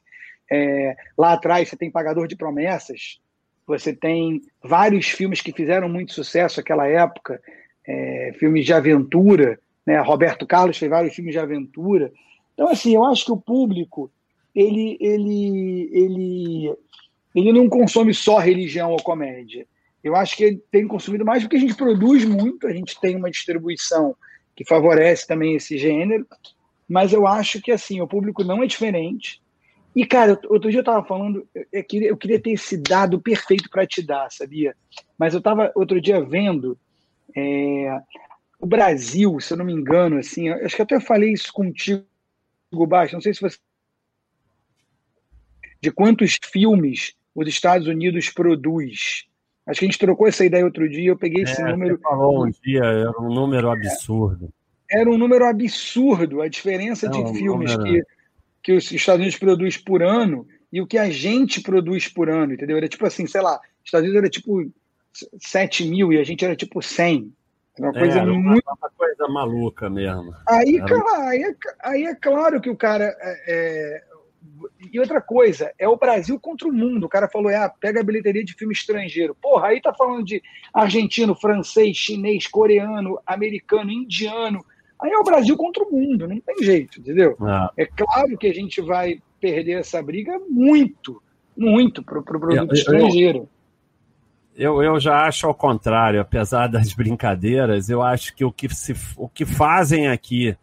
É, 0.50 0.96
lá 1.16 1.34
atrás 1.34 1.68
você 1.68 1.76
tem 1.76 1.90
Pagador 1.90 2.26
de 2.26 2.36
Promessas, 2.36 3.20
você 3.64 3.94
tem 3.94 4.42
vários 4.62 5.08
filmes 5.08 5.40
que 5.40 5.52
fizeram 5.52 5.88
muito 5.88 6.12
sucesso 6.12 6.58
naquela 6.58 6.88
época, 6.88 7.40
é, 7.86 8.32
filmes 8.40 8.66
de 8.66 8.72
aventura, 8.72 9.58
né? 9.86 10.00
Roberto 10.00 10.46
Carlos 10.46 10.76
fez 10.76 10.90
vários 10.90 11.14
filmes 11.14 11.32
de 11.32 11.38
aventura. 11.38 12.12
Então, 12.54 12.68
assim, 12.68 12.94
eu 12.94 13.04
acho 13.04 13.24
que 13.24 13.32
o 13.32 13.40
público 13.40 14.10
ele, 14.54 14.96
ele, 15.00 15.90
ele, 15.92 16.76
ele 17.34 17.52
não 17.52 17.68
consome 17.68 18.12
só 18.12 18.38
religião 18.38 18.90
ou 18.90 19.02
comédia. 19.02 19.66
Eu 20.02 20.16
acho 20.16 20.36
que 20.36 20.44
ele 20.44 20.62
tem 20.70 20.86
consumido 20.86 21.24
mais 21.24 21.42
porque 21.42 21.56
a 21.56 21.60
gente 21.60 21.74
produz 21.74 22.24
muito, 22.24 22.66
a 22.66 22.72
gente 22.72 23.00
tem 23.00 23.16
uma 23.16 23.30
distribuição 23.30 24.16
que 24.54 24.64
favorece 24.64 25.26
também 25.26 25.54
esse 25.54 25.78
gênero, 25.78 26.26
mas 26.88 27.12
eu 27.12 27.26
acho 27.26 27.60
que 27.60 27.70
assim 27.70 28.00
o 28.00 28.08
público 28.08 28.44
não 28.44 28.62
é 28.62 28.66
diferente. 28.66 29.40
E, 29.94 30.06
cara, 30.06 30.40
outro 30.48 30.70
dia 30.70 30.78
eu 30.78 30.82
estava 30.82 31.04
falando, 31.04 31.46
eu 31.70 31.84
queria, 31.84 32.08
eu 32.08 32.16
queria 32.16 32.40
ter 32.40 32.52
esse 32.52 32.76
dado 32.78 33.20
perfeito 33.20 33.68
para 33.68 33.86
te 33.86 34.02
dar, 34.02 34.30
sabia? 34.30 34.74
Mas 35.18 35.34
eu 35.34 35.38
estava 35.38 35.70
outro 35.74 36.00
dia 36.00 36.24
vendo 36.24 36.78
é, 37.36 38.00
o 38.58 38.66
Brasil, 38.66 39.38
se 39.40 39.52
eu 39.52 39.58
não 39.58 39.64
me 39.64 39.72
engano, 39.72 40.16
assim, 40.16 40.48
acho 40.48 40.76
que 40.76 40.82
até 40.82 40.98
falei 40.98 41.32
isso 41.32 41.52
contigo, 41.52 42.06
Baixo, 42.88 43.14
não 43.14 43.20
sei 43.20 43.34
se 43.34 43.40
você. 43.40 43.58
De 45.82 45.90
quantos 45.90 46.38
filmes 46.50 47.14
os 47.34 47.48
Estados 47.48 47.88
Unidos 47.88 48.30
produz. 48.30 49.24
Acho 49.66 49.80
que 49.80 49.86
a 49.86 49.88
gente 49.88 49.98
trocou 49.98 50.26
essa 50.26 50.44
ideia 50.44 50.64
outro 50.64 50.88
dia, 50.88 51.10
eu 51.10 51.18
peguei 51.18 51.44
esse 51.44 51.60
é, 51.60 51.70
número. 51.70 51.96
Você 51.96 52.02
falou 52.02 52.46
um 52.46 52.50
dia, 52.50 52.84
era 52.84 53.20
um 53.20 53.32
número 53.32 53.70
absurdo. 53.70 54.52
Era 54.90 55.10
um 55.10 55.16
número 55.16 55.46
absurdo, 55.46 56.42
a 56.42 56.48
diferença 56.48 57.08
de 57.08 57.18
filmes 57.32 57.76
número... 57.76 58.04
que 58.04 58.22
que 58.62 58.72
os 58.72 58.90
Estados 58.92 59.20
Unidos 59.20 59.38
produz 59.38 59.76
por 59.76 60.02
ano 60.02 60.46
e 60.72 60.80
o 60.80 60.86
que 60.86 60.96
a 60.96 61.10
gente 61.10 61.60
produz 61.60 62.08
por 62.08 62.30
ano, 62.30 62.54
entendeu? 62.54 62.76
Era 62.76 62.88
tipo 62.88 63.04
assim, 63.04 63.26
sei 63.26 63.40
lá, 63.40 63.56
os 63.56 63.86
Estados 63.86 64.04
Unidos 64.08 64.22
era 64.22 64.30
tipo 64.30 64.70
7 65.40 65.86
mil 65.86 66.12
e 66.12 66.18
a 66.18 66.24
gente 66.24 66.44
era 66.44 66.54
tipo 66.54 66.80
100. 66.80 67.32
Era 67.76 67.86
uma 67.88 67.92
coisa 67.92 68.18
é, 68.18 68.22
era 68.22 68.32
muito. 68.32 68.64
Uma 68.66 68.90
coisa 68.90 69.28
maluca 69.28 69.90
mesmo. 69.90 70.34
Aí, 70.48 70.76
era... 70.76 70.86
cara, 70.86 71.28
aí, 71.28 71.42
é, 71.42 71.54
aí 71.82 72.04
é 72.04 72.14
claro 72.14 72.60
que 72.60 72.70
o 72.70 72.76
cara. 72.76 73.04
É, 73.20 73.42
é... 73.48 74.11
E 74.92 74.98
outra 74.98 75.20
coisa, 75.20 75.72
é 75.78 75.88
o 75.88 75.96
Brasil 75.96 76.38
contra 76.38 76.68
o 76.68 76.72
mundo. 76.72 77.06
O 77.06 77.08
cara 77.08 77.28
falou, 77.28 77.50
é, 77.50 77.70
pega 77.80 78.00
a 78.00 78.04
bilheteria 78.04 78.44
de 78.44 78.54
filme 78.54 78.74
estrangeiro. 78.74 79.36
Porra, 79.40 79.68
aí 79.68 79.80
tá 79.80 79.94
falando 79.94 80.24
de 80.24 80.42
argentino, 80.72 81.34
francês, 81.34 81.96
chinês, 81.96 82.46
coreano, 82.46 83.18
americano, 83.26 83.90
indiano, 83.90 84.64
Aí 85.02 85.10
é 85.10 85.18
o 85.18 85.24
Brasil 85.24 85.56
contra 85.56 85.82
o 85.82 85.90
mundo, 85.90 86.28
não 86.28 86.40
tem 86.40 86.62
jeito, 86.62 87.00
entendeu? 87.00 87.36
É, 87.76 87.82
é 87.82 87.86
claro 87.86 88.38
que 88.38 88.46
a 88.46 88.54
gente 88.54 88.80
vai 88.80 89.20
perder 89.40 89.80
essa 89.80 90.00
briga 90.00 90.38
muito, 90.48 91.20
muito 91.56 92.04
para 92.04 92.20
o 92.20 92.22
pro 92.22 92.38
produto 92.38 92.70
eu, 92.70 92.74
estrangeiro. 92.74 93.48
Eu, 94.54 94.80
eu 94.80 95.00
já 95.00 95.26
acho 95.26 95.48
ao 95.48 95.54
contrário, 95.54 96.20
apesar 96.20 96.68
das 96.68 96.92
brincadeiras, 96.94 97.90
eu 97.90 98.00
acho 98.00 98.32
que 98.36 98.44
o 98.44 98.52
que, 98.52 98.72
se, 98.72 98.94
o 99.16 99.28
que 99.28 99.44
fazem 99.44 100.06
aqui 100.06 100.56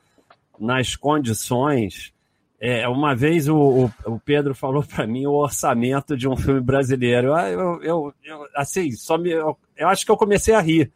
nas 0.58 0.96
condições. 0.96 2.14
É, 2.62 2.88
uma 2.90 3.16
vez 3.16 3.48
o, 3.48 3.56
o, 3.56 3.92
o 4.06 4.20
Pedro 4.20 4.54
falou 4.54 4.84
para 4.84 5.08
mim 5.08 5.26
o 5.26 5.34
orçamento 5.34 6.18
de 6.18 6.28
um 6.28 6.36
filme 6.36 6.60
brasileiro. 6.60 7.30
Eu, 7.30 7.82
eu, 7.82 8.14
eu 8.24 8.46
assim, 8.56 8.92
só 8.92 9.18
me, 9.18 9.32
eu, 9.32 9.58
eu 9.78 9.88
acho 9.88 10.06
que 10.06 10.12
eu 10.12 10.18
comecei 10.18 10.54
a 10.54 10.60
rir. 10.60 10.92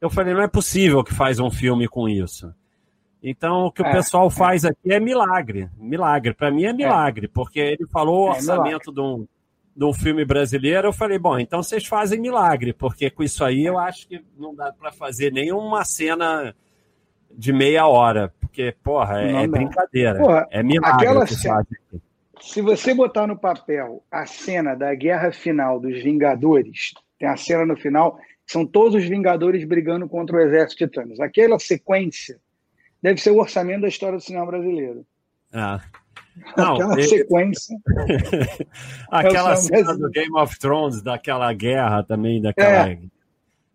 Eu 0.00 0.10
falei, 0.10 0.34
não 0.34 0.42
é 0.42 0.48
possível 0.48 1.02
que 1.02 1.14
faz 1.14 1.40
um 1.40 1.50
filme 1.50 1.88
com 1.88 2.08
isso. 2.08 2.52
Então, 3.22 3.66
o 3.66 3.72
que 3.72 3.82
é, 3.82 3.88
o 3.88 3.92
pessoal 3.92 4.28
é. 4.28 4.30
faz 4.30 4.64
aqui 4.64 4.92
é 4.92 5.00
milagre. 5.00 5.68
Milagre. 5.78 6.34
Para 6.34 6.50
mim 6.50 6.64
é 6.64 6.72
milagre, 6.72 7.26
é. 7.26 7.30
porque 7.32 7.58
ele 7.58 7.86
falou 7.86 8.26
o 8.26 8.28
é 8.28 8.30
orçamento 8.36 8.92
de 8.92 9.00
um, 9.00 9.26
de 9.74 9.84
um 9.84 9.92
filme 9.92 10.24
brasileiro, 10.24 10.88
eu 10.88 10.92
falei, 10.92 11.18
bom, 11.18 11.38
então 11.38 11.62
vocês 11.62 11.86
fazem 11.86 12.20
milagre, 12.20 12.72
porque 12.72 13.10
com 13.10 13.22
isso 13.22 13.44
aí 13.44 13.64
eu 13.64 13.78
acho 13.78 14.08
que 14.08 14.20
não 14.36 14.52
dá 14.52 14.72
para 14.72 14.90
fazer 14.90 15.32
nenhuma 15.32 15.84
cena 15.84 16.54
de 17.30 17.52
meia 17.52 17.86
hora, 17.86 18.32
porque, 18.40 18.74
porra, 18.82 19.22
é, 19.22 19.44
é 19.44 19.46
brincadeira. 19.46 20.18
Porra, 20.18 20.46
é 20.50 20.62
milagre 20.62 21.06
aquela 21.06 21.26
que 21.26 21.34
cena, 21.34 21.66
Se 22.40 22.60
você 22.60 22.94
botar 22.94 23.26
no 23.26 23.38
papel 23.38 24.02
a 24.10 24.26
cena 24.26 24.74
da 24.74 24.94
guerra 24.94 25.30
final 25.32 25.78
dos 25.78 26.02
Vingadores, 26.02 26.94
tem 27.18 27.28
a 27.28 27.36
cena 27.36 27.66
no 27.66 27.76
final, 27.76 28.18
são 28.46 28.64
todos 28.64 28.94
os 28.94 29.08
Vingadores 29.08 29.64
brigando 29.64 30.08
contra 30.08 30.36
o 30.36 30.40
exército 30.40 30.86
de 30.86 30.92
Thanos. 30.92 31.20
Aquela 31.20 31.58
sequência 31.58 32.38
deve 33.02 33.20
ser 33.20 33.30
o 33.30 33.38
orçamento 33.38 33.82
da 33.82 33.88
história 33.88 34.18
do 34.18 34.24
cinema 34.24 34.46
brasileiro. 34.46 35.04
Ah. 35.50 35.80
Não, 36.56 36.74
aquela 36.76 37.02
sequência. 37.02 37.76
aquela 39.10 39.56
cena 39.56 39.96
do 39.96 40.10
Game 40.10 40.38
of 40.38 40.58
Thrones, 40.58 41.02
daquela 41.02 41.50
guerra 41.54 42.02
também, 42.02 42.40
daquela. 42.40 42.90
É. 42.90 42.98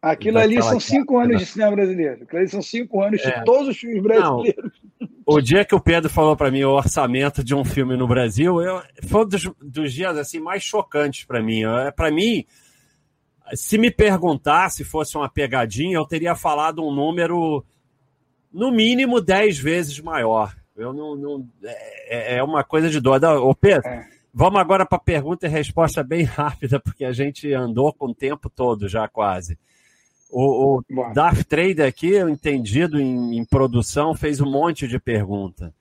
Aquilo 0.03 0.37
ali 0.37 0.61
são 0.61 0.81
cinco 0.81 1.17
anos 1.17 1.39
de 1.39 1.45
cinema 1.45 1.71
brasileiro. 1.71 2.23
Aquilo 2.23 2.39
ali 2.39 2.49
são 2.49 2.61
cinco 2.61 3.01
anos 3.01 3.21
é. 3.23 3.39
de 3.39 3.45
todos 3.45 3.69
os 3.69 3.77
filmes 3.77 4.03
brasileiros. 4.03 4.71
Não. 4.99 5.07
O 5.25 5.39
dia 5.39 5.63
que 5.63 5.73
o 5.73 5.79
Pedro 5.79 6.09
falou 6.09 6.35
para 6.35 6.51
mim 6.51 6.63
o 6.65 6.71
orçamento 6.71 7.41
de 7.41 7.55
um 7.55 7.63
filme 7.63 7.95
no 7.95 8.05
Brasil, 8.05 8.61
eu, 8.61 8.81
foi 9.07 9.21
um 9.23 9.27
dos, 9.29 9.49
dos 9.61 9.93
dias 9.93 10.17
assim 10.17 10.37
mais 10.37 10.63
chocantes 10.63 11.23
para 11.23 11.41
mim. 11.41 11.61
Para 11.95 12.11
mim, 12.11 12.45
se 13.53 13.77
me 13.77 13.89
perguntasse, 13.89 14.83
fosse 14.83 15.15
uma 15.15 15.29
pegadinha, 15.29 15.95
eu 15.95 16.05
teria 16.05 16.35
falado 16.35 16.85
um 16.85 16.93
número 16.93 17.63
no 18.51 18.69
mínimo 18.69 19.21
dez 19.21 19.57
vezes 19.57 19.97
maior. 20.01 20.53
Eu 20.75 20.91
não, 20.91 21.15
não 21.15 21.49
é, 21.63 22.35
é, 22.35 22.43
uma 22.43 22.65
coisa 22.65 22.89
de 22.89 22.99
dor. 22.99 23.23
Ô 23.23 23.55
Pedro, 23.55 23.87
é. 23.87 24.05
vamos 24.33 24.59
agora 24.59 24.85
para 24.85 24.99
pergunta 24.99 25.47
e 25.47 25.49
resposta 25.49 26.03
bem 26.03 26.23
rápida, 26.27 26.81
porque 26.81 27.05
a 27.05 27.13
gente 27.13 27.53
andou 27.53 27.93
com 27.93 28.07
o 28.07 28.13
tempo 28.13 28.49
todo 28.49 28.89
já 28.89 29.07
quase. 29.07 29.57
O, 30.35 30.79
o 30.79 31.13
Darth 31.13 31.43
Trader 31.43 31.87
aqui, 31.87 32.17
entendido 32.17 32.99
em, 32.99 33.37
em, 33.37 33.45
produção, 33.45 34.15
fez 34.15 34.41
um 34.41 34.49
monte 34.49 34.87
de 34.87 34.99
pergunta. 34.99 35.71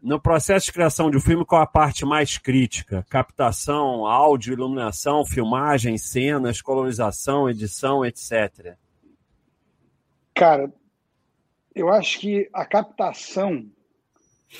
No 0.00 0.20
processo 0.20 0.66
de 0.66 0.72
criação 0.72 1.10
de 1.10 1.16
um 1.16 1.20
filme, 1.20 1.44
qual 1.44 1.62
a 1.62 1.66
parte 1.66 2.04
mais 2.04 2.38
crítica? 2.38 3.04
Captação, 3.10 4.06
áudio, 4.06 4.52
iluminação, 4.52 5.26
filmagem, 5.26 5.98
cenas, 5.98 6.62
colorização, 6.62 7.50
edição, 7.50 8.04
etc. 8.04 8.76
Cara, 10.32 10.72
eu 11.74 11.88
acho 11.88 12.20
que 12.20 12.48
a 12.52 12.64
captação 12.64 13.66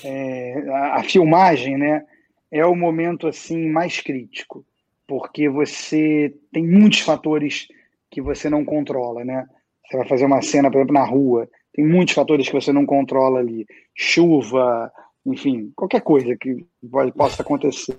é, 0.05 0.69
a, 0.69 0.97
a, 0.97 1.05
filmagem, 1.05 1.77
né, 1.77 2.05
é 2.51 2.65
o 2.65 2.75
momento 2.75 3.29
assim 3.29 3.69
mais 3.69 4.01
crítico, 4.01 4.65
porque 5.07 5.49
você 5.49 6.35
tem 6.53 6.67
muitos 6.67 7.01
fatores 7.01 7.69
que 8.13 8.21
você 8.21 8.51
não 8.51 8.65
controla, 8.65 9.25
né? 9.25 9.49
Você 9.87 9.97
vai 9.97 10.07
fazer 10.07 10.27
uma 10.27 10.43
cena, 10.43 10.71
por 10.71 10.79
exemplo, 10.79 10.95
na 10.95 11.05
rua, 11.05 11.49
tem 11.73 11.85
muitos 11.85 12.15
fatores 12.15 12.47
que 12.47 12.53
você 12.53 12.71
não 12.71 12.85
controla 12.85 13.41
ali, 13.41 13.67
chuva, 13.95 14.93
enfim, 15.25 15.73
qualquer 15.75 16.03
coisa 16.03 16.37
que 16.37 16.65
possa 17.17 17.43
acontecer. 17.43 17.99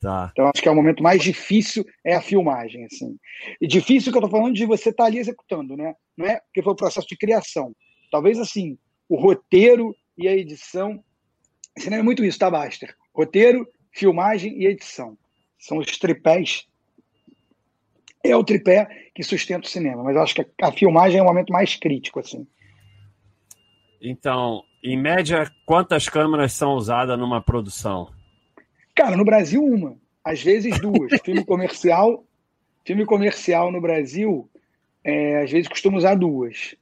Tá. 0.00 0.30
Então 0.32 0.46
acho 0.46 0.62
que 0.62 0.68
é 0.68 0.70
o 0.70 0.76
momento 0.76 1.02
mais 1.02 1.20
difícil 1.20 1.84
é 2.04 2.14
a 2.14 2.20
filmagem, 2.20 2.84
assim. 2.84 3.18
E 3.60 3.66
difícil 3.66 4.12
que 4.12 4.18
eu 4.18 4.24
estou 4.24 4.38
falando 4.38 4.54
de 4.54 4.64
você 4.64 4.90
estar 4.90 5.04
tá 5.04 5.08
ali 5.08 5.18
executando, 5.18 5.76
né? 5.76 5.94
Não 6.16 6.26
é 6.26 6.38
porque 6.38 6.62
foi 6.62 6.72
o 6.72 6.76
processo 6.76 7.08
de 7.08 7.16
criação. 7.16 7.74
Talvez 8.12 8.38
assim, 8.38 8.78
o 9.08 9.16
roteiro 9.16 9.94
e 10.16 10.28
a 10.28 10.36
edição. 10.36 11.02
Cinema 11.76 12.00
é 12.00 12.04
muito 12.04 12.24
isso, 12.24 12.38
tá, 12.38 12.48
Baster? 12.48 12.94
Roteiro, 13.12 13.66
filmagem 13.90 14.56
e 14.62 14.66
edição. 14.66 15.18
São 15.58 15.78
os 15.78 15.98
tripés. 15.98 16.66
É 18.30 18.36
o 18.36 18.44
tripé 18.44 18.88
que 19.14 19.22
sustenta 19.22 19.66
o 19.66 19.70
cinema, 19.70 20.02
mas 20.02 20.16
eu 20.16 20.22
acho 20.22 20.34
que 20.34 20.46
a, 20.62 20.72
filmagem 20.72 21.18
é 21.18 21.22
o 21.22 21.26
momento 21.26 21.52
mais 21.52 21.74
crítico, 21.74 22.20
assim. 22.20 22.46
Então, 24.00 24.62
em 24.82 24.96
média, 24.96 25.50
quantas 25.64 26.08
câmeras 26.08 26.52
são 26.52 26.74
usadas 26.74 27.18
numa 27.18 27.40
produção? 27.40 28.10
Cara, 28.94 29.16
no 29.16 29.24
Brasil, 29.24 29.62
uma. 29.64 29.96
Às 30.24 30.42
vezes, 30.42 30.78
duas. 30.80 31.12
filme 31.24 31.44
comercial, 31.44 32.24
filme 32.84 33.04
comercial 33.04 33.72
no 33.72 33.80
Brasil, 33.80 34.48
é, 35.02 35.42
às 35.42 35.50
vezes 35.50 35.68
costuma 35.68 35.98
usar 35.98 36.14
duas. 36.14 36.74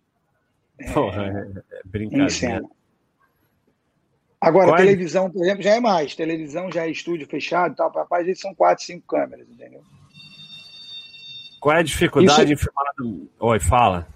Porra, 0.92 1.54
é, 1.54 1.78
é 1.78 1.80
brincadeira. 1.84 2.62
Agora, 4.40 4.72
Qual 4.72 4.76
televisão, 4.76 5.30
por 5.30 5.42
exemplo, 5.42 5.62
já 5.62 5.74
é 5.74 5.80
mais. 5.80 6.14
Televisão 6.14 6.70
já 6.70 6.86
é 6.86 6.90
estúdio 6.90 7.26
fechado 7.26 7.74
tal. 7.74 7.90
Papai, 7.90 8.20
às 8.20 8.26
vezes 8.26 8.42
são 8.42 8.54
quatro, 8.54 8.84
cinco 8.84 9.06
câmeras, 9.06 9.48
entendeu? 9.48 9.82
Qual 11.64 11.74
é 11.74 11.78
a 11.80 11.82
dificuldade 11.82 12.52
Isso... 12.52 12.68
em. 13.02 13.26
Oi, 13.40 13.58
fala. 13.58 14.06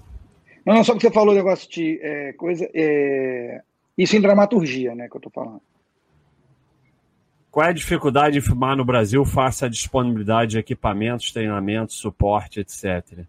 Não, 0.66 0.74
não, 0.74 0.84
só 0.84 0.94
que 0.94 1.00
você 1.00 1.10
falou 1.10 1.32
o 1.32 1.36
negócio 1.36 1.66
de 1.70 1.98
é, 2.02 2.34
coisa. 2.34 2.68
É... 2.74 3.62
Isso 3.96 4.14
em 4.14 4.20
dramaturgia, 4.20 4.94
né, 4.94 5.08
que 5.08 5.16
eu 5.16 5.20
tô 5.22 5.30
falando. 5.30 5.62
Qual 7.50 7.64
é 7.64 7.70
a 7.70 7.72
dificuldade 7.72 8.36
em 8.36 8.42
filmar 8.42 8.76
no 8.76 8.84
Brasil 8.84 9.24
face 9.24 9.64
à 9.64 9.68
disponibilidade 9.68 10.50
de 10.50 10.58
equipamentos, 10.58 11.32
treinamentos, 11.32 11.96
suporte, 11.96 12.60
etc? 12.60 13.24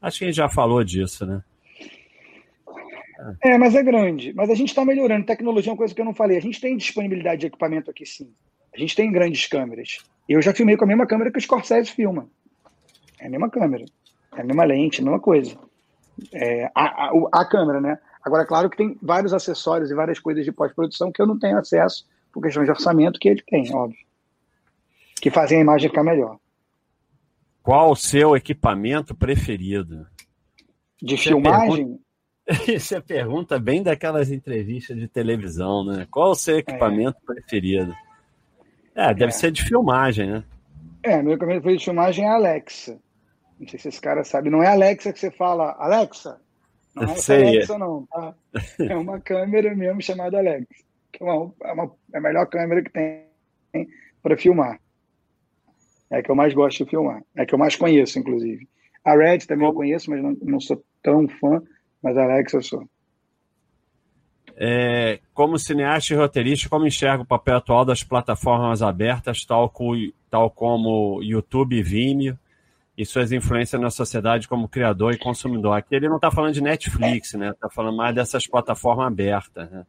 Acho 0.00 0.20
que 0.20 0.24
a 0.24 0.28
gente 0.28 0.36
já 0.36 0.48
falou 0.48 0.82
disso, 0.82 1.26
né? 1.26 1.44
É, 3.42 3.58
mas 3.58 3.74
é 3.74 3.82
grande. 3.82 4.32
Mas 4.32 4.48
a 4.48 4.54
gente 4.54 4.68
está 4.70 4.86
melhorando. 4.86 5.26
Tecnologia 5.26 5.70
é 5.70 5.72
uma 5.74 5.76
coisa 5.76 5.94
que 5.94 6.00
eu 6.00 6.06
não 6.06 6.14
falei. 6.14 6.38
A 6.38 6.40
gente 6.40 6.62
tem 6.62 6.78
disponibilidade 6.78 7.42
de 7.42 7.48
equipamento 7.48 7.90
aqui, 7.90 8.06
sim. 8.06 8.32
A 8.74 8.78
gente 8.78 8.96
tem 8.96 9.12
grandes 9.12 9.46
câmeras. 9.46 9.98
Eu 10.26 10.40
já 10.40 10.54
filmei 10.54 10.78
com 10.78 10.84
a 10.84 10.88
mesma 10.88 11.06
câmera 11.06 11.30
que 11.30 11.36
o 11.36 11.42
Scorsese 11.42 11.90
filma. 11.90 12.26
É 13.24 13.26
a 13.26 13.30
mesma 13.30 13.48
câmera. 13.48 13.86
É 14.36 14.42
a 14.42 14.44
mesma 14.44 14.64
lente, 14.64 15.00
a 15.00 15.04
mesma 15.04 15.18
coisa. 15.18 15.56
É, 16.30 16.70
a, 16.74 17.06
a, 17.06 17.12
a 17.32 17.44
câmera, 17.46 17.80
né? 17.80 17.98
Agora, 18.22 18.42
é 18.42 18.46
claro 18.46 18.68
que 18.68 18.76
tem 18.76 18.98
vários 19.00 19.32
acessórios 19.32 19.90
e 19.90 19.94
várias 19.94 20.18
coisas 20.18 20.44
de 20.44 20.52
pós-produção 20.52 21.10
que 21.10 21.22
eu 21.22 21.26
não 21.26 21.38
tenho 21.38 21.58
acesso 21.58 22.06
por 22.30 22.42
questão 22.42 22.62
de 22.64 22.70
orçamento 22.70 23.18
que 23.18 23.28
ele 23.28 23.42
tem, 23.42 23.74
óbvio. 23.74 23.98
Que 25.20 25.30
fazem 25.30 25.58
a 25.58 25.60
imagem 25.62 25.88
ficar 25.88 26.04
melhor. 26.04 26.36
Qual 27.62 27.92
o 27.92 27.96
seu 27.96 28.36
equipamento 28.36 29.14
preferido? 29.14 30.06
De 31.00 31.16
Você 31.16 31.30
filmagem? 31.30 31.98
Pergunta... 32.46 32.68
Isso 32.70 32.94
é 32.94 33.00
pergunta 33.00 33.58
bem 33.58 33.82
daquelas 33.82 34.30
entrevistas 34.30 34.98
de 34.98 35.08
televisão, 35.08 35.82
né? 35.82 36.06
Qual 36.10 36.32
o 36.32 36.34
seu 36.34 36.58
equipamento 36.58 37.16
é. 37.22 37.34
preferido? 37.34 37.94
É, 38.94 39.14
deve 39.14 39.32
é. 39.32 39.34
ser 39.34 39.50
de 39.50 39.62
filmagem, 39.62 40.30
né? 40.30 40.44
É, 41.02 41.22
meu 41.22 41.32
equipamento 41.32 41.62
preferido 41.62 41.78
de 41.78 41.84
filmagem 41.86 42.24
é 42.26 42.28
a 42.28 42.34
Alexa. 42.34 42.98
Não 43.58 43.68
sei 43.68 43.78
se 43.78 43.88
esse 43.88 44.00
cara 44.00 44.24
sabe. 44.24 44.50
Não 44.50 44.62
é 44.62 44.68
Alexa 44.68 45.12
que 45.12 45.18
você 45.18 45.30
fala, 45.30 45.76
Alexa? 45.78 46.40
Não 46.94 47.04
é 47.04 47.16
Sei. 47.16 47.48
Alexa, 47.48 47.78
não, 47.78 48.06
tá? 48.06 48.34
É 48.80 48.96
uma 48.96 49.20
câmera 49.20 49.74
mesmo 49.74 50.02
chamada 50.02 50.38
Alexa. 50.38 50.84
Que 51.12 51.22
é, 51.22 51.26
uma, 51.26 51.54
é, 51.62 51.72
uma, 51.72 51.92
é 52.12 52.18
a 52.18 52.20
melhor 52.20 52.46
câmera 52.46 52.82
que 52.82 52.90
tem 52.90 53.24
para 54.22 54.36
filmar. 54.36 54.80
É 56.10 56.18
a 56.18 56.22
que 56.22 56.30
eu 56.30 56.34
mais 56.34 56.54
gosto 56.54 56.84
de 56.84 56.90
filmar. 56.90 57.22
É 57.36 57.42
a 57.42 57.46
que 57.46 57.54
eu 57.54 57.58
mais 57.58 57.76
conheço, 57.76 58.18
inclusive. 58.18 58.68
A 59.04 59.14
Red 59.16 59.40
também 59.40 59.66
eu 59.66 59.74
conheço, 59.74 60.10
mas 60.10 60.22
não, 60.22 60.36
não 60.42 60.60
sou 60.60 60.82
tão 61.02 61.28
fã 61.28 61.62
mas 62.04 62.18
Alex 62.18 62.52
eu 62.52 62.62
sou. 62.62 62.86
É, 64.56 65.20
como 65.32 65.58
cineasta 65.58 66.12
e 66.12 66.16
roteirista, 66.16 66.68
como 66.68 66.86
enxerga 66.86 67.22
o 67.22 67.26
papel 67.26 67.56
atual 67.56 67.82
das 67.82 68.04
plataformas 68.04 68.82
abertas, 68.82 69.42
tal, 69.46 69.72
tal 70.28 70.50
como 70.50 71.22
YouTube 71.22 71.76
e 71.76 71.82
Vimeo, 71.82 72.38
e 72.96 73.04
suas 73.04 73.32
influências 73.32 73.80
na 73.80 73.90
sociedade 73.90 74.48
como 74.48 74.68
criador 74.68 75.12
e 75.12 75.18
consumidor? 75.18 75.76
Aqui 75.76 75.94
ele 75.94 76.08
não 76.08 76.16
está 76.16 76.30
falando 76.30 76.54
de 76.54 76.62
Netflix, 76.62 77.34
né? 77.34 77.50
Está 77.50 77.68
falando 77.68 77.96
mais 77.96 78.14
dessas 78.14 78.46
plataformas 78.46 79.06
abertas, 79.06 79.70
né? 79.70 79.84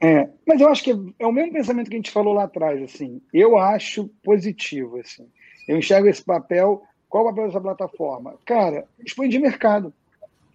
É, 0.00 0.28
mas 0.46 0.60
eu 0.60 0.68
acho 0.68 0.84
que 0.84 1.14
é 1.18 1.26
o 1.26 1.32
mesmo 1.32 1.52
pensamento 1.52 1.90
que 1.90 1.96
a 1.96 1.98
gente 1.98 2.10
falou 2.10 2.32
lá 2.32 2.44
atrás, 2.44 2.80
assim. 2.82 3.20
Eu 3.32 3.58
acho 3.58 4.08
positivo, 4.22 4.98
assim. 4.98 5.28
Eu 5.66 5.76
enxergo 5.76 6.08
esse 6.08 6.24
papel. 6.24 6.82
Qual 7.08 7.24
o 7.24 7.28
papel 7.28 7.46
dessa 7.46 7.60
plataforma? 7.60 8.36
Cara, 8.44 8.86
expandir 9.04 9.40
mercado. 9.40 9.92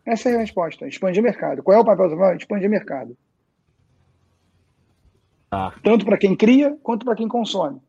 Essa 0.05 0.29
é 0.29 0.35
a 0.35 0.39
resposta. 0.39 0.88
Expandir 0.88 1.21
mercado. 1.21 1.62
Qual 1.62 1.77
é 1.77 1.79
o 1.79 1.85
papel 1.85 2.09
do 2.09 2.17
papel? 2.17 2.38
Expandir 2.38 2.69
mercado. 2.69 3.17
Ah. 5.51 5.73
Tanto 5.83 6.05
para 6.05 6.17
quem 6.17 6.35
cria 6.35 6.77
quanto 6.81 7.05
para 7.05 7.15
quem 7.15 7.27
consome. 7.27 7.79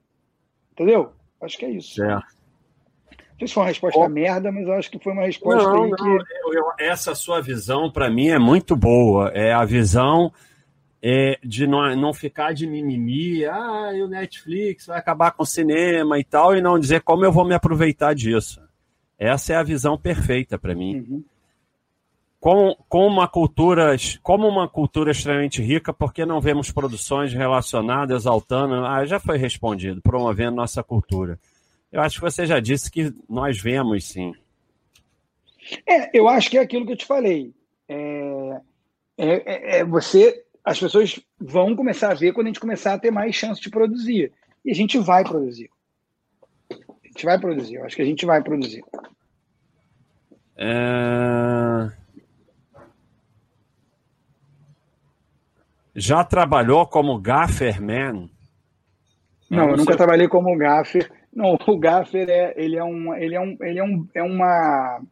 Entendeu? 0.72 1.12
Acho 1.40 1.56
que 1.56 1.64
é 1.64 1.70
isso. 1.70 2.02
É. 2.02 2.20
Sei 3.44 3.48
se 3.48 3.54
foi 3.54 3.62
uma 3.62 3.68
resposta 3.68 4.00
oh. 4.00 4.08
merda, 4.08 4.50
mas 4.50 4.66
eu 4.66 4.72
acho 4.72 4.90
que 4.90 4.98
foi 4.98 5.12
uma 5.12 5.22
resposta 5.22 5.62
não, 5.62 5.88
não. 5.88 5.96
Que... 5.96 6.02
Eu, 6.02 6.54
eu, 6.54 6.64
essa 6.78 7.14
sua 7.14 7.40
visão, 7.40 7.90
para 7.90 8.10
mim, 8.10 8.28
é 8.28 8.38
muito 8.38 8.74
boa. 8.74 9.28
É 9.34 9.52
a 9.52 9.64
visão 9.64 10.32
é, 11.02 11.38
de 11.44 11.66
não, 11.66 11.94
não 11.94 12.14
ficar 12.14 12.54
de 12.54 12.66
mimimi. 12.66 13.44
Ah, 13.44 13.90
o 14.02 14.08
Netflix 14.08 14.86
vai 14.86 14.98
acabar 14.98 15.32
com 15.32 15.42
o 15.42 15.46
cinema 15.46 16.18
e 16.18 16.24
tal, 16.24 16.56
e 16.56 16.62
não 16.62 16.78
dizer 16.78 17.02
como 17.02 17.24
eu 17.24 17.32
vou 17.32 17.44
me 17.44 17.54
aproveitar 17.54 18.14
disso. 18.14 18.62
Essa 19.18 19.52
é 19.52 19.56
a 19.56 19.62
visão 19.62 19.98
perfeita 19.98 20.58
para 20.58 20.74
mim. 20.74 20.96
Uhum. 20.96 21.24
com, 22.40 22.76
com 22.88 23.06
uma 23.06 23.28
cultura, 23.28 23.94
como 24.22 24.48
uma 24.48 24.68
cultura 24.68 25.12
extremamente 25.12 25.62
rica, 25.62 25.92
por 25.92 26.12
que 26.12 26.26
não 26.26 26.40
vemos 26.40 26.70
produções 26.70 27.32
relacionadas, 27.32 28.22
exaltando? 28.22 28.74
Ah, 28.86 29.04
já 29.04 29.20
foi 29.20 29.36
respondido, 29.38 30.00
promovendo 30.02 30.56
nossa 30.56 30.82
cultura. 30.82 31.38
Eu 31.94 32.00
acho 32.02 32.16
que 32.16 32.22
você 32.22 32.44
já 32.44 32.58
disse 32.58 32.90
que 32.90 33.14
nós 33.28 33.56
vemos, 33.56 34.06
sim. 34.06 34.34
É, 35.86 36.10
eu 36.12 36.28
acho 36.28 36.50
que 36.50 36.58
é 36.58 36.60
aquilo 36.60 36.84
que 36.84 36.90
eu 36.90 36.96
te 36.96 37.06
falei. 37.06 37.54
É, 37.88 38.60
é, 39.16 39.78
é, 39.78 39.84
você, 39.84 40.44
as 40.64 40.80
pessoas 40.80 41.20
vão 41.38 41.76
começar 41.76 42.10
a 42.10 42.14
ver 42.14 42.32
quando 42.32 42.48
a 42.48 42.50
gente 42.50 42.58
começar 42.58 42.94
a 42.94 42.98
ter 42.98 43.12
mais 43.12 43.36
chance 43.36 43.60
de 43.60 43.70
produzir. 43.70 44.32
E 44.64 44.72
a 44.72 44.74
gente 44.74 44.98
vai 44.98 45.22
produzir. 45.22 45.70
A 46.68 47.06
gente 47.06 47.24
vai 47.24 47.38
produzir. 47.38 47.76
Eu 47.76 47.84
acho 47.84 47.94
que 47.94 48.02
a 48.02 48.06
gente 48.06 48.26
vai 48.26 48.42
produzir. 48.42 48.84
É... 50.56 51.92
Já 55.94 56.24
trabalhou 56.24 56.84
como 56.88 57.20
gafferman? 57.20 58.28
Não, 59.48 59.70
eu 59.70 59.76
nunca 59.76 59.96
trabalhei 59.96 60.26
como 60.26 60.58
gaffer. 60.58 61.08
Não, 61.34 61.58
o 61.66 61.78
gaffer 61.78 62.28
é, 62.28 62.54
ele 62.56 62.76
é 62.76 62.84
um, 62.84 63.14
ele 63.14 63.34
é 63.34 63.40
um, 63.40 63.56
ele 63.60 63.78
é 63.78 63.84
um, 63.84 64.08
é 64.14 64.22
uma, 64.22 65.02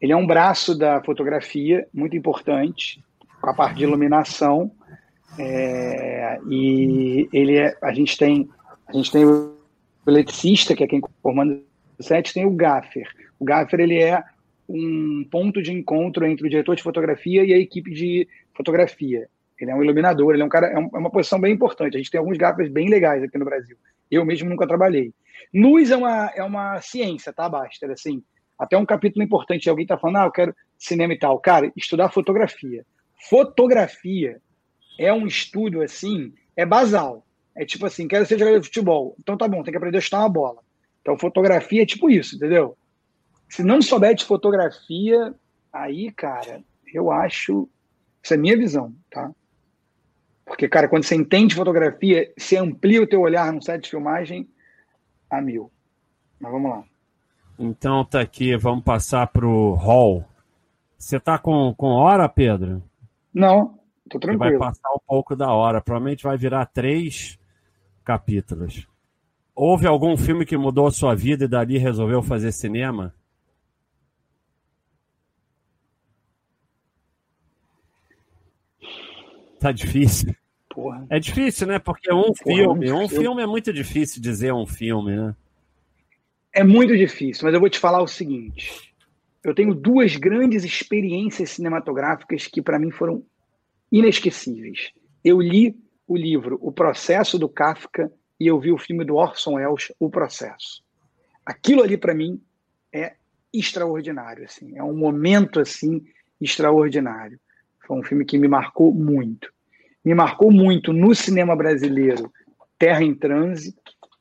ele 0.00 0.12
é 0.12 0.16
um 0.16 0.26
braço 0.26 0.76
da 0.76 1.02
fotografia 1.02 1.86
muito 1.92 2.16
importante 2.16 3.02
com 3.40 3.50
a 3.50 3.54
parte 3.54 3.76
de 3.78 3.84
iluminação. 3.84 4.72
É, 5.38 6.38
e 6.48 7.28
ele 7.32 7.58
é, 7.58 7.76
a 7.82 7.92
gente 7.92 8.16
tem, 8.16 8.48
a 8.86 8.92
gente 8.92 9.12
tem 9.12 9.24
o 9.24 9.56
eletricista 10.06 10.74
que 10.74 10.84
é 10.84 10.86
quem 10.86 11.00
comanda 11.22 11.60
o 11.98 12.02
set, 12.02 12.32
tem 12.32 12.46
o 12.46 12.50
gaffer. 12.50 13.08
O 13.38 13.44
gaffer 13.44 13.80
ele 13.80 13.98
é 14.00 14.22
um 14.68 15.26
ponto 15.30 15.60
de 15.60 15.72
encontro 15.72 16.24
entre 16.24 16.46
o 16.46 16.50
diretor 16.50 16.74
de 16.74 16.82
fotografia 16.82 17.44
e 17.44 17.52
a 17.52 17.58
equipe 17.58 17.90
de 17.92 18.26
fotografia. 18.54 19.28
Ele 19.60 19.70
é 19.70 19.74
um 19.74 19.82
iluminador, 19.82 20.32
ele 20.32 20.42
é 20.42 20.44
um 20.44 20.48
cara, 20.48 20.68
é, 20.68 20.74
é 20.74 20.98
uma 20.98 21.10
posição 21.10 21.40
bem 21.40 21.52
importante. 21.52 21.94
A 21.94 21.98
gente 21.98 22.10
tem 22.10 22.18
alguns 22.18 22.38
gaffers 22.38 22.70
bem 22.70 22.88
legais 22.88 23.22
aqui 23.22 23.38
no 23.38 23.44
Brasil. 23.44 23.76
Eu 24.10 24.24
mesmo 24.24 24.48
nunca 24.48 24.66
trabalhei. 24.66 25.12
Luz 25.54 25.90
é 25.90 25.96
uma, 25.96 26.30
é 26.34 26.42
uma 26.42 26.80
ciência, 26.80 27.32
tá, 27.32 27.48
Baster? 27.48 27.90
Assim, 27.90 28.22
até 28.58 28.76
um 28.76 28.86
capítulo 28.86 29.24
importante, 29.24 29.68
alguém 29.68 29.86
tá 29.86 29.98
falando, 29.98 30.16
ah, 30.16 30.24
eu 30.24 30.32
quero 30.32 30.54
cinema 30.78 31.12
e 31.12 31.18
tal. 31.18 31.38
Cara, 31.38 31.72
estudar 31.76 32.10
fotografia. 32.10 32.84
Fotografia 33.28 34.40
é 34.98 35.12
um 35.12 35.26
estudo, 35.26 35.82
assim, 35.82 36.32
é 36.56 36.66
basal. 36.66 37.26
É 37.54 37.64
tipo 37.64 37.84
assim, 37.86 38.08
quero 38.08 38.26
ser 38.26 38.38
jogador 38.38 38.60
de 38.60 38.66
futebol. 38.66 39.16
Então 39.20 39.36
tá 39.36 39.46
bom, 39.46 39.62
tem 39.62 39.72
que 39.72 39.76
aprender 39.76 39.98
a 39.98 40.00
chutar 40.00 40.20
uma 40.20 40.28
bola. 40.28 40.62
Então 41.00 41.18
fotografia 41.18 41.82
é 41.82 41.86
tipo 41.86 42.08
isso, 42.08 42.36
entendeu? 42.36 42.76
Se 43.48 43.62
não 43.62 43.82
souber 43.82 44.14
de 44.14 44.24
fotografia, 44.24 45.34
aí, 45.72 46.10
cara, 46.12 46.62
eu 46.92 47.10
acho. 47.10 47.68
Essa 48.24 48.34
é 48.34 48.38
a 48.38 48.40
minha 48.40 48.56
visão, 48.56 48.94
tá? 49.10 49.30
Porque, 50.44 50.68
cara, 50.68 50.88
quando 50.88 51.04
você 51.04 51.14
entende 51.14 51.54
fotografia, 51.54 52.32
você 52.36 52.56
amplia 52.56 53.02
o 53.02 53.06
teu 53.06 53.20
olhar 53.20 53.52
no 53.52 53.62
set 53.62 53.82
de 53.82 53.90
filmagem 53.90 54.48
a 55.32 55.40
mil. 55.40 55.70
Mas 56.38 56.52
vamos 56.52 56.70
lá. 56.70 56.84
Então 57.58 58.04
tá 58.04 58.20
aqui, 58.20 58.56
vamos 58.56 58.84
passar 58.84 59.26
pro 59.28 59.74
hall. 59.74 60.24
Você 60.98 61.18
tá 61.18 61.38
com, 61.38 61.74
com 61.74 61.88
hora, 61.88 62.28
Pedro? 62.28 62.82
Não, 63.32 63.78
tô 64.08 64.18
tranquilo. 64.18 64.52
Você 64.52 64.58
vai 64.58 64.68
passar 64.68 64.90
um 64.94 65.00
pouco 65.06 65.34
da 65.34 65.50
hora. 65.52 65.80
Provavelmente 65.80 66.24
vai 66.24 66.36
virar 66.36 66.66
três 66.66 67.38
capítulos. 68.04 68.86
Houve 69.54 69.86
algum 69.86 70.16
filme 70.16 70.44
que 70.44 70.56
mudou 70.56 70.86
a 70.86 70.92
sua 70.92 71.14
vida 71.14 71.44
e 71.44 71.48
dali 71.48 71.78
resolveu 71.78 72.22
fazer 72.22 72.52
cinema? 72.52 73.14
Tá 79.58 79.70
difícil. 79.70 80.34
Porra. 80.74 81.06
É 81.10 81.18
difícil, 81.18 81.66
né? 81.66 81.78
Porque 81.78 82.12
um 82.12 82.32
Porra, 82.32 82.34
filme, 82.44 82.92
um 82.92 83.08
filme 83.08 83.42
é 83.42 83.46
muito 83.46 83.72
difícil 83.72 84.22
dizer 84.22 84.52
um 84.52 84.66
filme, 84.66 85.14
né? 85.14 85.34
É 86.52 86.64
muito 86.64 86.96
difícil, 86.96 87.44
mas 87.44 87.54
eu 87.54 87.60
vou 87.60 87.70
te 87.70 87.78
falar 87.78 88.02
o 88.02 88.06
seguinte. 88.06 88.94
Eu 89.42 89.54
tenho 89.54 89.74
duas 89.74 90.16
grandes 90.16 90.64
experiências 90.64 91.50
cinematográficas 91.50 92.46
que 92.46 92.62
para 92.62 92.78
mim 92.78 92.90
foram 92.90 93.24
inesquecíveis. 93.90 94.92
Eu 95.24 95.40
li 95.40 95.76
o 96.06 96.16
livro 96.16 96.58
O 96.60 96.70
Processo 96.70 97.38
do 97.38 97.48
Kafka 97.48 98.12
e 98.38 98.46
eu 98.46 98.58
vi 98.58 98.72
o 98.72 98.78
filme 98.78 99.04
do 99.04 99.16
Orson 99.16 99.54
Welles, 99.54 99.92
O 99.98 100.10
Processo. 100.10 100.82
Aquilo 101.44 101.82
ali 101.82 101.96
para 101.96 102.14
mim 102.14 102.40
é 102.92 103.14
extraordinário, 103.52 104.44
assim, 104.44 104.76
é 104.76 104.82
um 104.82 104.96
momento 104.96 105.60
assim 105.60 106.02
extraordinário. 106.40 107.38
Foi 107.86 107.98
um 107.98 108.02
filme 108.02 108.24
que 108.24 108.38
me 108.38 108.48
marcou 108.48 108.92
muito. 108.92 109.51
Me 110.04 110.14
marcou 110.14 110.50
muito 110.50 110.92
no 110.92 111.14
cinema 111.14 111.54
brasileiro 111.54 112.32
Terra 112.78 113.02
em 113.02 113.14
Transe, 113.14 113.76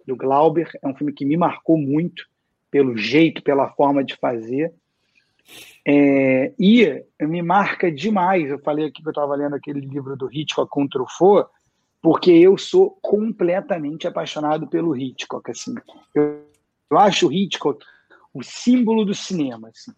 do 0.05 0.15
Glauber. 0.15 0.69
É 0.81 0.87
um 0.87 0.95
filme 0.95 1.13
que 1.13 1.25
me 1.25 1.35
marcou 1.35 1.77
muito 1.77 2.25
pelo 2.69 2.95
jeito, 2.95 3.43
pela 3.43 3.69
forma 3.71 4.03
de 4.03 4.15
fazer. 4.15 4.73
É, 5.85 6.53
e 6.59 7.03
me 7.21 7.41
marca 7.41 7.91
demais. 7.91 8.49
Eu 8.49 8.59
falei 8.59 8.85
aqui 8.85 9.01
que 9.01 9.07
eu 9.07 9.11
estava 9.11 9.35
lendo 9.35 9.55
aquele 9.55 9.79
livro 9.79 10.15
do 10.15 10.31
Hitchcock 10.31 10.69
com 10.69 10.87
Truffaut, 10.87 11.49
porque 12.01 12.31
eu 12.31 12.57
sou 12.57 12.97
completamente 13.01 14.07
apaixonado 14.07 14.67
pelo 14.67 14.95
Hitchcock. 14.95 15.49
Assim, 15.49 15.75
eu, 16.13 16.45
eu 16.89 16.97
acho 16.97 17.27
o 17.27 17.33
Hitchcock 17.33 17.83
o 18.33 18.43
símbolo 18.43 19.03
do 19.03 19.13
cinema. 19.13 19.69
Assim. 19.69 19.91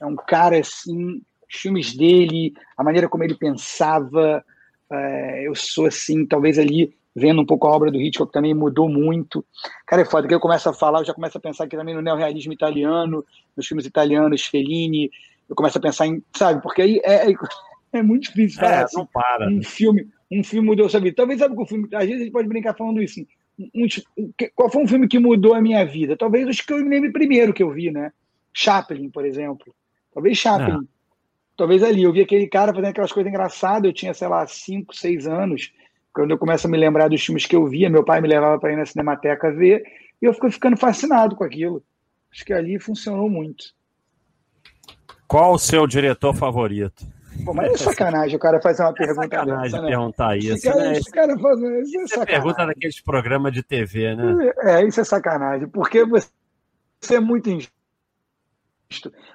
É 0.00 0.06
um 0.06 0.16
cara 0.16 0.58
assim 0.58 1.22
os 1.48 1.60
filmes 1.60 1.94
dele, 1.94 2.54
a 2.76 2.82
maneira 2.82 3.08
como 3.08 3.24
ele 3.24 3.34
pensava. 3.34 4.44
É, 4.92 5.46
eu 5.46 5.54
sou 5.54 5.86
assim, 5.86 6.26
talvez 6.26 6.58
ali 6.58 6.94
vendo 7.14 7.42
um 7.42 7.46
pouco 7.46 7.66
a 7.66 7.70
obra 7.70 7.90
do 7.90 8.00
Hitchcock 8.00 8.32
também 8.32 8.54
mudou 8.54 8.88
muito. 8.88 9.44
Cara, 9.86 10.02
é 10.02 10.04
foda, 10.04 10.26
que 10.26 10.34
eu 10.34 10.40
começo 10.40 10.68
a 10.68 10.72
falar, 10.72 11.00
eu 11.00 11.04
já 11.04 11.14
começo 11.14 11.36
a 11.36 11.40
pensar 11.40 11.64
aqui 11.64 11.76
também 11.76 11.94
no 11.94 12.02
neorrealismo 12.02 12.52
italiano, 12.52 13.24
nos 13.56 13.66
filmes 13.66 13.86
italianos, 13.86 14.46
Fellini, 14.46 15.10
eu 15.48 15.54
começo 15.54 15.78
a 15.78 15.80
pensar 15.80 16.06
em, 16.06 16.22
sabe, 16.34 16.62
porque 16.62 16.82
aí 16.82 17.00
é, 17.04 17.30
é, 17.30 17.34
é 17.92 18.02
muito 18.02 18.24
difícil 18.24 18.60
falar 18.60 18.80
é, 18.80 18.82
assim, 18.84 18.96
não 18.96 19.06
para. 19.06 19.48
um 19.48 19.62
filme, 19.62 20.08
um 20.30 20.42
filme 20.42 20.68
mudou 20.68 20.88
sua 20.88 21.00
vida. 21.00 21.16
Talvez 21.16 21.38
sabe 21.38 21.54
que 21.54 21.62
o 21.62 21.66
filme, 21.66 21.88
às 21.92 22.04
vezes 22.04 22.20
a 22.20 22.24
gente 22.24 22.32
pode 22.32 22.48
brincar 22.48 22.74
falando 22.74 23.02
isso, 23.02 23.20
um, 23.58 23.86
um, 24.18 24.32
qual 24.54 24.70
foi 24.70 24.82
um 24.82 24.88
filme 24.88 25.06
que 25.06 25.18
mudou 25.18 25.54
a 25.54 25.60
minha 25.60 25.84
vida? 25.84 26.16
Talvez 26.16 26.48
os 26.48 26.60
que 26.60 26.72
eu 26.72 26.78
me 26.78 26.88
lembro 26.88 27.12
primeiro 27.12 27.52
que 27.52 27.62
eu 27.62 27.70
vi, 27.70 27.90
né? 27.90 28.12
Chaplin, 28.54 29.10
por 29.10 29.24
exemplo. 29.24 29.74
Talvez 30.14 30.38
Chaplin. 30.38 30.74
É 30.74 30.91
talvez 31.62 31.82
ali. 31.84 32.02
Eu 32.02 32.12
vi 32.12 32.20
aquele 32.20 32.48
cara 32.48 32.72
fazendo 32.72 32.90
aquelas 32.90 33.12
coisas 33.12 33.30
engraçadas, 33.30 33.84
eu 33.84 33.92
tinha, 33.92 34.12
sei 34.12 34.26
lá, 34.26 34.44
5, 34.44 34.94
6 34.94 35.28
anos, 35.28 35.72
quando 36.12 36.32
eu 36.32 36.38
começo 36.38 36.66
a 36.66 36.70
me 36.70 36.76
lembrar 36.76 37.08
dos 37.08 37.24
filmes 37.24 37.46
que 37.46 37.54
eu 37.54 37.66
via, 37.66 37.88
meu 37.88 38.04
pai 38.04 38.20
me 38.20 38.28
levava 38.28 38.58
para 38.58 38.72
ir 38.72 38.76
na 38.76 38.84
Cinemateca 38.84 39.52
ver, 39.52 39.84
e 40.20 40.26
eu 40.26 40.34
fico 40.34 40.50
ficando 40.50 40.76
fascinado 40.76 41.36
com 41.36 41.44
aquilo. 41.44 41.82
Acho 42.32 42.44
que 42.44 42.52
ali 42.52 42.80
funcionou 42.80 43.30
muito. 43.30 43.66
Qual 45.28 45.54
o 45.54 45.58
seu 45.58 45.86
diretor 45.86 46.34
favorito? 46.34 47.06
Pô, 47.44 47.54
mas 47.54 47.72
é 47.72 47.76
sacanagem 47.76 48.36
o 48.36 48.40
cara 48.40 48.60
fazer 48.60 48.82
uma 48.82 48.90
é 48.90 48.94
pergunta 48.94 49.22
sacanagem 49.22 49.62
dessa, 49.62 49.82
né? 49.82 49.88
perguntar 49.88 50.36
isso, 50.36 50.52
esse 50.52 50.68
cara, 50.68 50.82
né? 50.82 50.92
Esse 50.92 51.10
cara 51.10 51.38
faz, 51.38 51.60
isso 51.60 52.20
é, 52.20 52.22
é 52.22 52.26
pergunta 52.26 52.66
daqueles 52.66 53.00
programas 53.00 53.52
de 53.52 53.62
TV, 53.62 54.14
né? 54.14 54.52
É, 54.64 54.84
isso 54.84 55.00
é 55.00 55.04
sacanagem, 55.04 55.68
porque 55.68 56.04
você 56.04 57.14
é 57.14 57.20
muito 57.20 57.48
injusto 57.48 57.81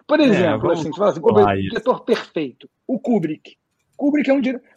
por 0.08 0.20
é, 0.20 0.24
exemplo, 0.24 0.70
é, 0.70 0.74
assim, 0.74 0.91
você 0.91 0.98
fala 0.98 1.12
assim, 1.12 1.22
o 1.24 1.70
diretor 1.70 2.02
perfeito. 2.02 2.70
O 2.88 3.00
Kubrick. 3.00 3.58
Kubrick 3.96 4.30
é 4.30 4.34
um 4.34 4.41
diretor. 4.41 4.67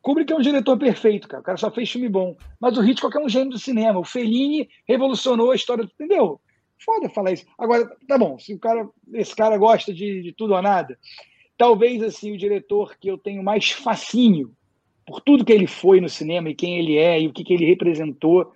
Kubrick 0.00 0.32
é 0.32 0.36
um 0.36 0.40
diretor 0.40 0.78
perfeito, 0.78 1.28
cara. 1.28 1.40
O 1.40 1.44
cara 1.44 1.58
só 1.58 1.70
fez 1.70 1.90
filme 1.90 2.08
bom. 2.08 2.36
Mas 2.60 2.78
o 2.78 2.84
Hitchcock 2.84 3.16
é 3.16 3.20
um 3.20 3.28
gênio 3.28 3.50
do 3.50 3.58
cinema. 3.58 3.98
O 3.98 4.04
Fellini 4.04 4.68
revolucionou 4.86 5.50
a 5.50 5.56
história, 5.56 5.82
entendeu? 5.82 6.40
Foda 6.78 7.08
falar 7.08 7.32
isso. 7.32 7.44
Agora, 7.58 7.84
tá 8.06 8.16
bom, 8.16 8.38
se 8.38 8.54
o 8.54 8.58
cara, 8.58 8.88
esse 9.12 9.34
cara 9.34 9.58
gosta 9.58 9.92
de, 9.92 10.22
de 10.22 10.32
tudo 10.32 10.54
ou 10.54 10.62
nada, 10.62 10.96
talvez 11.56 12.02
assim 12.02 12.32
o 12.32 12.38
diretor 12.38 12.96
que 12.98 13.08
eu 13.08 13.18
tenho 13.18 13.42
mais 13.42 13.70
fascínio 13.70 14.54
por 15.04 15.20
tudo 15.20 15.44
que 15.44 15.52
ele 15.52 15.66
foi 15.66 16.00
no 16.00 16.08
cinema 16.08 16.50
e 16.50 16.54
quem 16.54 16.78
ele 16.78 16.96
é 16.96 17.20
e 17.20 17.26
o 17.26 17.32
que, 17.32 17.42
que 17.42 17.52
ele 17.52 17.66
representou 17.66 18.52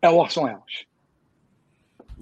é 0.00 0.08
o 0.08 0.16
Orson 0.16 0.44
Welles. 0.44 0.86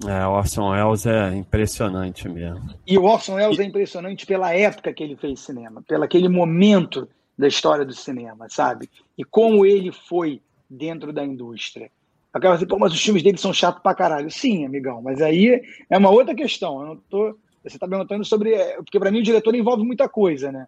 É, 0.05 0.27
o 0.27 0.31
Orson 0.31 0.69
Welles 0.69 1.05
é 1.05 1.33
impressionante 1.33 2.29
mesmo. 2.29 2.69
E 2.85 2.97
o 2.97 3.03
Orson 3.03 3.35
Welles 3.35 3.57
e... 3.57 3.61
é 3.61 3.65
impressionante 3.65 4.25
pela 4.25 4.53
época 4.53 4.93
que 4.93 5.03
ele 5.03 5.15
fez 5.15 5.39
cinema, 5.39 5.81
pelo 5.87 6.03
aquele 6.03 6.29
momento 6.29 7.07
da 7.37 7.47
história 7.47 7.85
do 7.85 7.93
cinema, 7.93 8.47
sabe? 8.49 8.89
E 9.17 9.23
como 9.23 9.65
ele 9.65 9.91
foi 9.91 10.41
dentro 10.69 11.13
da 11.13 11.23
indústria. 11.23 11.89
Acaba 12.33 12.55
assim, 12.55 12.67
pô, 12.67 12.77
mas 12.77 12.93
os 12.93 13.01
filmes 13.01 13.23
dele 13.23 13.37
são 13.37 13.53
chatos 13.53 13.81
pra 13.81 13.95
caralho. 13.95 14.29
Sim, 14.29 14.65
amigão, 14.65 15.01
mas 15.01 15.21
aí 15.21 15.61
é 15.89 15.97
uma 15.97 16.09
outra 16.09 16.35
questão. 16.35 16.81
Eu 16.81 16.87
não 16.87 16.97
tô. 16.97 17.37
Você 17.63 17.79
tá 17.79 17.87
perguntando 17.87 18.23
sobre. 18.25 18.53
É, 18.53 18.75
porque 18.75 18.99
para 18.99 19.11
mim 19.11 19.19
o 19.19 19.23
diretor 19.23 19.55
envolve 19.55 19.83
muita 19.83 20.07
coisa, 20.07 20.51
né? 20.51 20.67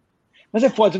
Mas 0.52 0.64
é 0.64 0.70
foda. 0.70 0.98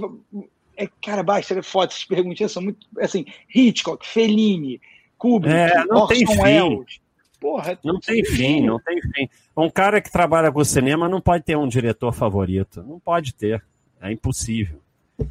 É, 0.76 0.86
cara, 1.02 1.22
basta, 1.22 1.58
é 1.58 1.62
foda. 1.62 1.92
Essas 1.92 2.04
perguntinhas 2.04 2.52
são 2.52 2.62
muito. 2.62 2.86
Assim, 3.00 3.24
Hitchcock, 3.52 4.06
Fellini, 4.06 4.80
Kubrick, 5.18 5.54
é, 5.54 5.84
Orson 5.92 6.42
Welles. 6.42 7.00
Porra, 7.40 7.78
não 7.82 7.98
tem 7.98 8.22
fim, 8.22 8.60
não 8.60 8.78
tem 8.78 9.00
fim. 9.00 9.28
Um 9.56 9.70
cara 9.70 10.00
que 10.00 10.12
trabalha 10.12 10.52
com 10.52 10.62
cinema 10.62 11.08
não 11.08 11.22
pode 11.22 11.42
ter 11.42 11.56
um 11.56 11.66
diretor 11.66 12.12
favorito. 12.12 12.82
Não 12.82 13.00
pode 13.00 13.34
ter. 13.34 13.64
É 14.00 14.12
impossível. 14.12 14.78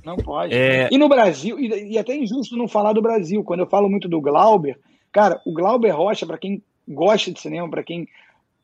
Não 0.03 0.17
pode. 0.17 0.53
É... 0.53 0.89
E 0.91 0.97
no 0.97 1.07
Brasil, 1.07 1.59
e, 1.59 1.93
e 1.93 1.97
até 1.97 2.13
é 2.13 2.17
injusto 2.17 2.57
não 2.57 2.67
falar 2.67 2.93
do 2.93 3.01
Brasil, 3.01 3.43
quando 3.43 3.59
eu 3.59 3.67
falo 3.67 3.87
muito 3.87 4.09
do 4.09 4.19
Glauber, 4.19 4.79
cara, 5.11 5.39
o 5.45 5.53
Glauber 5.53 5.91
Rocha, 5.91 6.25
para 6.25 6.37
quem 6.37 6.63
gosta 6.87 7.31
de 7.31 7.39
cinema, 7.39 7.69
para 7.69 7.83
quem 7.83 8.07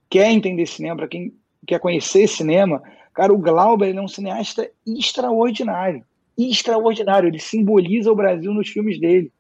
quer 0.10 0.32
entender 0.32 0.66
cinema, 0.66 0.98
para 0.98 1.08
quem 1.08 1.34
quer 1.68 1.80
conhecer 1.80 2.28
cinema, 2.28 2.82
cara, 3.14 3.32
o 3.32 3.38
Glauber 3.38 3.96
é 3.96 4.02
um 4.02 4.08
cineasta 4.08 4.70
extraordinário. 4.86 6.04
Extraordinário. 6.38 7.30
Ele 7.30 7.40
simboliza 7.40 8.12
o 8.12 8.16
Brasil 8.16 8.54
nos 8.54 8.70
filmes 8.70 9.00
dele. 9.00 9.32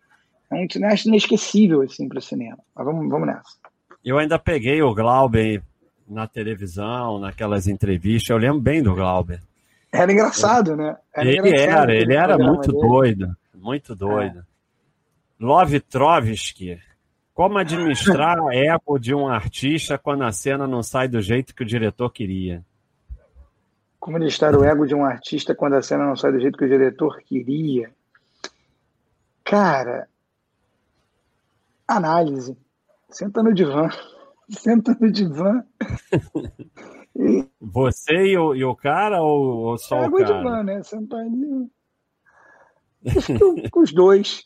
É 0.52 0.56
um 0.56 0.68
cineasta 0.70 1.10
inesquecível, 1.10 1.82
assim, 1.82 2.08
para 2.08 2.20
o 2.20 2.22
cinema. 2.22 2.60
Mas 2.76 2.86
vamos, 2.86 3.10
vamos 3.10 3.28
nessa. 3.28 3.64
Eu 4.06 4.20
ainda 4.20 4.38
peguei 4.38 4.84
o 4.84 4.94
Glauber 4.94 5.63
na 6.08 6.28
televisão, 6.28 7.18
naquelas 7.20 7.68
entrevistas. 7.68 8.30
Eu 8.30 8.38
lembro 8.38 8.62
bem 8.62 8.84
do 8.84 8.94
Glauber. 8.94 9.41
Era 9.91 10.12
engraçado, 10.12 10.76
né? 10.76 10.96
Era 11.12 11.28
ele 11.28 11.39
engraçado 11.39 11.89
era, 11.89 11.96
ele 11.96 12.13
era 12.13 12.38
muito 12.38 12.72
dele. 12.72 12.88
doido. 12.88 13.38
Muito 13.56 13.96
doido. 13.96 14.39
É. 14.39 14.44
Love 15.44 15.80
Trotsky. 15.80 16.80
Como 17.34 17.58
administrar 17.58 18.38
a 18.39 18.56
ego 18.56 19.00
de 19.00 19.13
um 19.13 19.28
artista 19.28 19.98
quando 19.98 20.24
a 20.24 20.32
cena 20.32 20.68
não 20.68 20.84
sai 20.84 21.08
do 21.08 21.20
jeito 21.20 21.56
que 21.56 21.63
o 21.63 21.65
diretor 21.65 22.12
queria? 22.12 22.63
Como 24.00 24.18
administrar 24.18 24.56
o 24.56 24.63
ego 24.63 24.86
de 24.86 24.94
um 24.94 25.04
artista 25.04 25.56
quando 25.56 25.74
a 25.74 25.82
cena 25.82 26.06
não 26.06 26.15
sai 26.15 26.32
do 26.32 26.39
jeito 26.39 26.58
que 26.58 26.65
o 26.65 26.70
diretor 26.70 27.18
queria? 27.26 27.91
Cara, 29.44 30.08
análise. 31.88 32.56
Senta 33.15 33.41
no 33.41 33.54
divã. 33.54 33.88
Senta 34.49 34.97
no 34.99 35.10
divã. 35.10 35.63
e... 37.15 37.45
Você 37.62 38.13
e 38.13 38.38
o, 38.38 38.54
e 38.54 38.65
o 38.65 38.75
cara 38.75 39.21
ou, 39.21 39.69
ou 39.69 39.78
só 39.78 40.04
é, 40.04 40.08
o 40.10 40.12
cara? 40.12 40.25
divã, 40.25 40.63
né? 40.63 40.84
Senta 40.84 41.15
ali. 41.15 41.71
os 43.73 43.93
dois. 43.93 44.43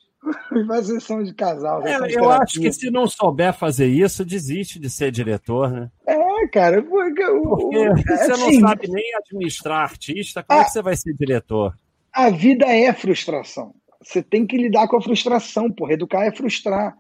Faz 0.68 0.86
sessão 0.86 1.24
de 1.24 1.34
casal. 1.34 1.82
É, 1.88 1.98
eu 2.14 2.30
acho 2.30 2.60
que 2.60 2.72
se 2.72 2.92
não 2.92 3.08
souber 3.08 3.54
fazer 3.54 3.88
isso, 3.88 4.24
desiste 4.24 4.78
de 4.78 4.88
ser 4.88 5.12
diretor, 5.12 5.72
né? 5.72 5.90
É, 6.06 6.48
cara. 6.50 6.84
Porque, 6.84 7.26
porque 7.26 7.90
o, 7.90 7.96
você 7.96 8.32
assim, 8.32 8.60
não 8.60 8.70
sabe 8.70 8.88
nem 8.88 9.16
administrar 9.16 9.82
artista, 9.82 10.44
como 10.44 10.60
a, 10.60 10.62
é 10.62 10.66
que 10.66 10.72
você 10.72 10.82
vai 10.84 10.96
ser 10.96 11.16
diretor? 11.16 11.74
A 12.14 12.30
vida 12.30 12.68
é 12.68 12.94
frustração. 12.94 13.74
Você 14.00 14.22
tem 14.22 14.46
que 14.46 14.58
lidar 14.58 14.88
com 14.88 14.98
a 14.98 15.02
frustração, 15.02 15.72
porra. 15.72 15.94
Educar 15.94 16.26
é 16.26 16.32
frustrar. 16.32 16.96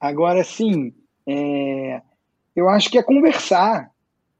Agora, 0.00 0.42
sim, 0.42 0.94
é, 1.26 2.00
eu 2.54 2.68
acho 2.68 2.90
que 2.90 2.98
é 2.98 3.02
conversar. 3.02 3.90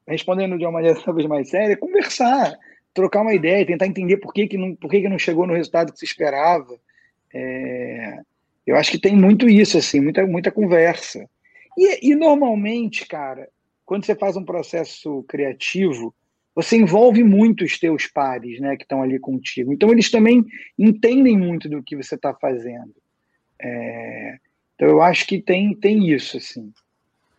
Respondendo 0.07 0.59
de 0.59 0.65
uma 0.65 0.73
maneira 0.73 1.01
talvez 1.05 1.29
mais 1.29 1.49
séria, 1.51 1.75
é 1.75 1.77
conversar, 1.77 2.59
trocar 2.93 3.23
uma 3.23 3.35
ideia, 3.35 3.67
tentar 3.67 3.87
entender 3.87 4.17
por 4.17 4.33
que, 4.33 4.49
que, 4.49 4.59
não, 4.59 4.75
por 4.75 4.91
que, 4.91 5.01
que 5.01 5.09
não 5.09 5.19
chegou 5.19 5.47
no 5.47 5.55
resultado 5.55 5.93
que 5.93 5.99
se 5.99 6.05
esperava. 6.05 6.77
É, 7.33 8.19
eu 8.67 8.77
acho 8.77 8.91
que 8.91 8.99
tem 8.99 9.15
muito 9.15 9.49
isso, 9.49 9.79
assim, 9.79 10.01
muita, 10.01 10.27
muita 10.27 10.51
conversa. 10.51 11.29
E, 11.79 12.11
e 12.11 12.15
normalmente, 12.17 13.07
cara, 13.07 13.49
quando 13.87 14.05
você 14.05 14.15
faz 14.15 14.37
um 14.37 14.45
processo 14.45 15.25
criativo, 15.29 16.15
você 16.55 16.77
envolve 16.77 17.23
muito 17.23 17.65
os 17.65 17.79
teus 17.79 18.07
pares, 18.07 18.61
né, 18.61 18.77
que 18.77 18.83
estão 18.83 19.03
ali 19.03 19.19
contigo. 19.19 19.73
Então 19.73 19.91
eles 19.91 20.11
também 20.11 20.45
entendem 20.79 21.39
muito 21.39 21.69
do 21.69 21.83
que 21.83 21.97
você 21.97 22.17
está 22.17 22.35
fazendo. 22.35 22.95
É, 23.61 24.39
então 24.81 24.89
eu 24.89 25.03
acho 25.03 25.27
que 25.27 25.39
tem, 25.39 25.75
tem 25.75 26.09
isso, 26.09 26.39
assim. 26.39 26.73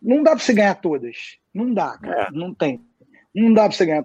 Não 0.00 0.22
dá 0.22 0.30
para 0.30 0.38
você 0.38 0.54
ganhar 0.54 0.76
todas. 0.76 1.38
Não 1.52 1.74
dá, 1.74 1.98
cara. 1.98 2.28
É. 2.28 2.30
Não 2.30 2.54
tem. 2.54 2.80
Não 3.34 3.52
dá 3.52 3.62
para 3.62 3.72
você 3.72 3.84
ganhar. 3.84 4.04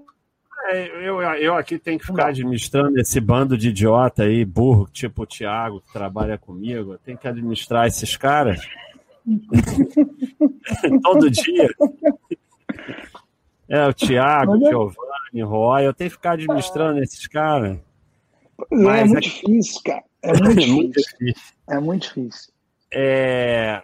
É, 0.69 1.07
eu, 1.07 1.21
eu 1.21 1.55
aqui 1.55 1.77
tenho 1.77 1.99
que 1.99 2.05
ficar 2.07 2.29
administrando 2.29 2.99
esse 2.99 3.21
bando 3.21 3.55
de 3.55 3.69
idiota 3.69 4.23
aí, 4.23 4.43
burro, 4.43 4.89
tipo 4.91 5.21
o 5.21 5.25
Thiago, 5.27 5.81
que 5.81 5.93
trabalha 5.93 6.35
comigo. 6.35 6.93
Eu 6.93 6.97
tenho 6.97 7.15
que 7.15 7.27
administrar 7.27 7.85
esses 7.85 8.17
caras. 8.17 8.59
Todo 11.03 11.29
dia. 11.29 11.69
É, 13.69 13.85
o 13.85 13.93
Thiago, 13.93 14.53
o 14.53 14.59
Giovanni, 14.67 15.43
o 15.43 15.47
Roy, 15.47 15.85
eu 15.85 15.93
tenho 15.93 16.09
que 16.09 16.15
ficar 16.15 16.31
administrando 16.31 17.03
esses 17.03 17.27
caras. 17.27 17.77
É, 18.71 19.01
é 19.01 19.05
muito 19.05 19.21
difícil, 19.21 19.81
cara. 19.85 20.03
É 20.23 20.33
muito, 20.33 20.59
é 20.59 20.65
muito 20.65 21.01
difícil. 21.01 21.53
É 21.69 21.79
muito 21.79 22.01
difícil 22.01 22.56
é, 22.91 23.81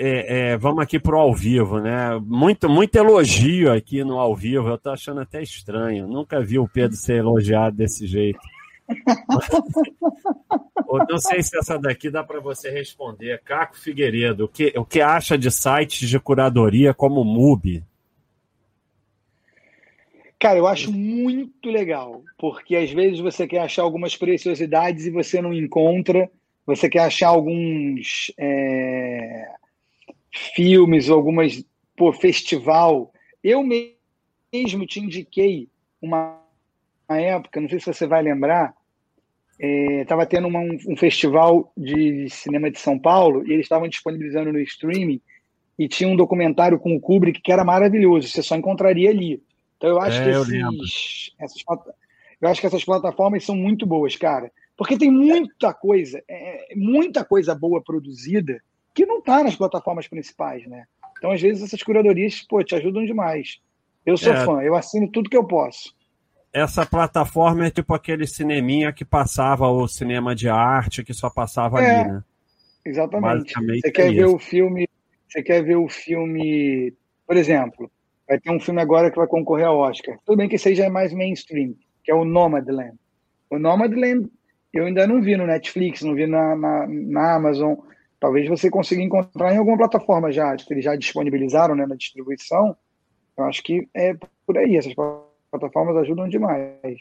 é, 0.00 0.50
é, 0.50 0.56
vamos 0.56 0.82
aqui 0.82 0.98
para 0.98 1.16
o 1.16 1.18
ao 1.18 1.34
vivo, 1.34 1.80
né? 1.80 2.18
Muito, 2.24 2.68
muito 2.68 2.96
elogio 2.96 3.72
aqui 3.72 4.04
no 4.04 4.18
ao 4.18 4.34
vivo. 4.34 4.68
Eu 4.68 4.76
estou 4.76 4.92
achando 4.92 5.20
até 5.20 5.42
estranho. 5.42 6.06
Nunca 6.06 6.40
vi 6.40 6.58
o 6.58 6.68
Pedro 6.68 6.96
ser 6.96 7.16
elogiado 7.16 7.76
desse 7.76 8.06
jeito. 8.06 8.38
não 11.08 11.18
sei 11.18 11.42
se 11.42 11.58
essa 11.58 11.78
daqui 11.78 12.10
dá 12.10 12.22
para 12.22 12.40
você 12.40 12.70
responder. 12.70 13.42
Caco 13.44 13.76
Figueiredo, 13.76 14.44
o 14.44 14.48
que, 14.48 14.72
o 14.76 14.84
que 14.84 15.00
acha 15.00 15.36
de 15.36 15.50
sites 15.50 16.08
de 16.08 16.20
curadoria 16.20 16.94
como 16.94 17.20
o 17.20 17.24
MUBI? 17.24 17.82
Cara, 20.38 20.58
eu 20.58 20.68
acho 20.68 20.92
muito 20.92 21.68
legal, 21.68 22.22
porque 22.38 22.76
às 22.76 22.92
vezes 22.92 23.18
você 23.18 23.48
quer 23.48 23.58
achar 23.58 23.82
algumas 23.82 24.16
preciosidades 24.16 25.06
e 25.06 25.10
você 25.10 25.42
não 25.42 25.52
encontra 25.52 26.30
você 26.68 26.86
quer 26.86 27.00
achar 27.00 27.28
alguns 27.28 28.30
é, 28.38 29.48
filmes, 30.54 31.08
algumas 31.08 31.64
por 31.96 32.14
festival. 32.14 33.10
Eu 33.42 33.62
mesmo 33.62 34.86
te 34.86 35.00
indiquei 35.00 35.70
uma, 36.00 36.38
uma 37.08 37.18
época, 37.18 37.58
não 37.58 37.70
sei 37.70 37.80
se 37.80 37.86
você 37.86 38.06
vai 38.06 38.22
lembrar, 38.22 38.74
estava 39.58 40.24
é, 40.24 40.26
tendo 40.26 40.46
uma, 40.46 40.60
um, 40.60 40.76
um, 40.88 40.96
festival 40.96 41.72
de 41.74 42.28
cinema 42.28 42.70
de 42.70 42.78
São 42.78 42.98
Paulo 42.98 43.46
e 43.46 43.52
eles 43.54 43.64
estavam 43.64 43.88
disponibilizando 43.88 44.52
no 44.52 44.60
streaming 44.60 45.22
e 45.78 45.88
tinha 45.88 46.06
um 46.06 46.16
documentário 46.16 46.78
com 46.78 46.94
o 46.94 47.00
Kubrick 47.00 47.40
que 47.40 47.50
era 47.50 47.64
maravilhoso, 47.64 48.28
você 48.28 48.42
só 48.42 48.54
encontraria 48.54 49.08
ali. 49.08 49.42
Então 49.78 49.88
eu 49.88 50.00
acho 50.00 50.20
é, 50.20 50.24
que 50.24 50.30
esses, 50.30 51.34
essas, 51.38 51.64
eu 52.42 52.48
acho 52.50 52.60
que 52.60 52.66
essas 52.66 52.84
plataformas 52.84 53.42
são 53.42 53.56
muito 53.56 53.86
boas, 53.86 54.14
cara. 54.16 54.52
Porque 54.78 54.96
tem 54.96 55.10
muita 55.10 55.74
coisa, 55.74 56.22
é, 56.28 56.57
muita 56.74 57.24
coisa 57.24 57.54
boa 57.54 57.82
produzida 57.82 58.60
que 58.94 59.06
não 59.06 59.18
está 59.18 59.44
nas 59.44 59.56
plataformas 59.56 60.08
principais, 60.08 60.66
né? 60.66 60.84
Então, 61.18 61.30
às 61.30 61.40
vezes, 61.40 61.62
essas 61.62 61.82
curadorias, 61.82 62.42
pô, 62.42 62.62
te 62.62 62.74
ajudam 62.74 63.04
demais. 63.04 63.60
Eu 64.04 64.16
sou 64.16 64.32
é, 64.32 64.44
fã, 64.44 64.62
eu 64.62 64.74
assino 64.74 65.10
tudo 65.10 65.28
que 65.28 65.36
eu 65.36 65.44
posso. 65.44 65.94
Essa 66.52 66.86
plataforma 66.86 67.66
é 67.66 67.70
tipo 67.70 67.92
aquele 67.92 68.26
cineminha 68.26 68.92
que 68.92 69.04
passava 69.04 69.68
o 69.68 69.86
cinema 69.86 70.34
de 70.34 70.48
arte, 70.48 71.04
que 71.04 71.12
só 71.12 71.28
passava 71.28 71.82
é, 71.82 72.00
ali, 72.00 72.12
né? 72.12 72.24
Exatamente. 72.84 73.52
Você 73.52 73.90
quer 73.90 74.08
é 74.08 74.12
ver 74.12 74.26
o 74.26 74.38
filme, 74.38 74.88
você 75.28 75.42
quer 75.42 75.62
ver 75.62 75.76
o 75.76 75.88
filme, 75.88 76.94
por 77.26 77.36
exemplo, 77.36 77.90
vai 78.26 78.40
ter 78.40 78.50
um 78.50 78.58
filme 78.58 78.80
agora 78.80 79.10
que 79.10 79.18
vai 79.18 79.26
concorrer 79.26 79.66
ao 79.66 79.78
Oscar. 79.78 80.18
Tudo 80.24 80.38
bem 80.38 80.48
que 80.48 80.58
seja 80.58 80.88
mais 80.88 81.12
mainstream, 81.12 81.74
que 82.02 82.10
é 82.10 82.14
o 82.14 82.24
Nomadland. 82.24 82.96
O 83.50 83.58
Nomadland 83.58 84.30
eu 84.72 84.84
ainda 84.84 85.06
não 85.06 85.20
vi 85.20 85.36
no 85.36 85.46
Netflix, 85.46 86.02
não 86.02 86.14
vi 86.14 86.26
na, 86.26 86.54
na, 86.54 86.86
na 86.88 87.34
Amazon. 87.34 87.74
Talvez 88.20 88.48
você 88.48 88.68
consiga 88.68 89.02
encontrar 89.02 89.54
em 89.54 89.58
alguma 89.58 89.78
plataforma 89.78 90.30
já, 90.32 90.54
que 90.56 90.72
eles 90.72 90.84
já 90.84 90.96
disponibilizaram 90.96 91.74
né, 91.74 91.86
na 91.86 91.94
distribuição. 91.94 92.76
Eu 93.36 93.44
acho 93.44 93.62
que 93.62 93.88
é 93.94 94.16
por 94.46 94.58
aí, 94.58 94.76
essas 94.76 94.94
plataformas 95.50 95.96
ajudam 95.96 96.28
demais. 96.28 97.00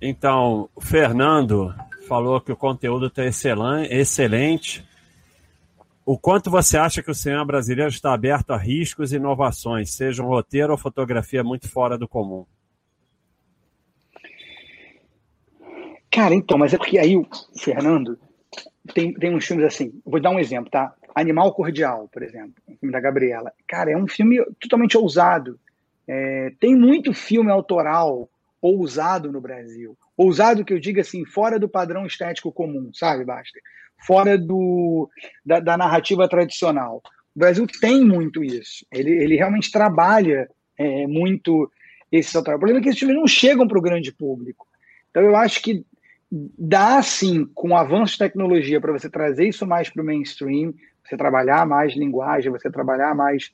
Então, 0.00 0.68
o 0.74 0.80
Fernando 0.80 1.74
falou 2.08 2.40
que 2.40 2.52
o 2.52 2.56
conteúdo 2.56 3.06
está 3.06 3.24
excelente. 3.24 4.84
O 6.04 6.18
quanto 6.18 6.50
você 6.50 6.76
acha 6.76 7.02
que 7.02 7.10
o 7.10 7.14
cinema 7.14 7.44
brasileiro 7.44 7.90
está 7.90 8.12
aberto 8.12 8.50
a 8.50 8.58
riscos 8.58 9.12
e 9.12 9.16
inovações, 9.16 9.94
seja 9.94 10.22
um 10.22 10.26
roteiro 10.26 10.72
ou 10.72 10.78
fotografia 10.78 11.42
muito 11.42 11.68
fora 11.68 11.96
do 11.96 12.06
comum? 12.06 12.44
Cara, 16.14 16.32
então, 16.32 16.56
mas 16.56 16.72
é 16.72 16.78
porque 16.78 16.96
aí 16.96 17.16
o 17.16 17.26
Fernando 17.58 18.16
tem, 18.94 19.12
tem 19.14 19.34
uns 19.34 19.44
filmes 19.44 19.66
assim. 19.66 20.00
Vou 20.06 20.20
dar 20.20 20.30
um 20.30 20.38
exemplo, 20.38 20.70
tá? 20.70 20.94
Animal 21.12 21.52
Cordial, 21.52 22.08
por 22.12 22.22
exemplo, 22.22 22.54
o 22.68 22.76
filme 22.76 22.92
da 22.92 23.00
Gabriela. 23.00 23.52
Cara, 23.66 23.90
é 23.90 23.96
um 23.96 24.06
filme 24.06 24.40
totalmente 24.60 24.96
ousado. 24.96 25.58
É, 26.06 26.52
tem 26.60 26.76
muito 26.76 27.12
filme 27.12 27.50
autoral 27.50 28.28
ousado 28.62 29.32
no 29.32 29.40
Brasil. 29.40 29.98
Ousado 30.16 30.64
que 30.64 30.72
eu 30.72 30.78
diga 30.78 31.00
assim, 31.00 31.24
fora 31.24 31.58
do 31.58 31.68
padrão 31.68 32.06
estético 32.06 32.52
comum, 32.52 32.92
sabe, 32.94 33.24
Basta? 33.24 33.58
Fora 34.06 34.38
do, 34.38 35.10
da, 35.44 35.58
da 35.58 35.76
narrativa 35.76 36.28
tradicional. 36.28 37.02
O 37.34 37.38
Brasil 37.40 37.66
tem 37.80 38.04
muito 38.04 38.44
isso. 38.44 38.86
Ele, 38.92 39.10
ele 39.10 39.34
realmente 39.34 39.68
trabalha 39.68 40.48
é, 40.78 41.08
muito 41.08 41.68
esse 42.12 42.36
autoral. 42.36 42.58
O 42.58 42.60
problema 42.60 42.78
é 42.78 42.82
que 42.84 42.90
esses 42.90 43.00
filmes 43.00 43.16
não 43.16 43.26
chegam 43.26 43.66
para 43.66 43.78
o 43.78 43.82
grande 43.82 44.12
público. 44.12 44.64
Então 45.10 45.20
eu 45.24 45.34
acho 45.34 45.60
que 45.60 45.84
dá 46.58 47.00
sim, 47.00 47.44
com 47.54 47.70
o 47.70 47.76
avanço 47.76 48.14
de 48.14 48.18
tecnologia, 48.18 48.80
para 48.80 48.92
você 48.92 49.08
trazer 49.08 49.48
isso 49.48 49.64
mais 49.66 49.88
para 49.88 50.02
o 50.02 50.04
mainstream, 50.04 50.74
você 51.04 51.16
trabalhar 51.16 51.64
mais 51.64 51.94
linguagem, 51.94 52.50
você 52.50 52.70
trabalhar 52.70 53.14
mais 53.14 53.52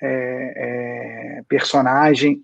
é, 0.00 1.38
é, 1.38 1.42
personagem. 1.48 2.42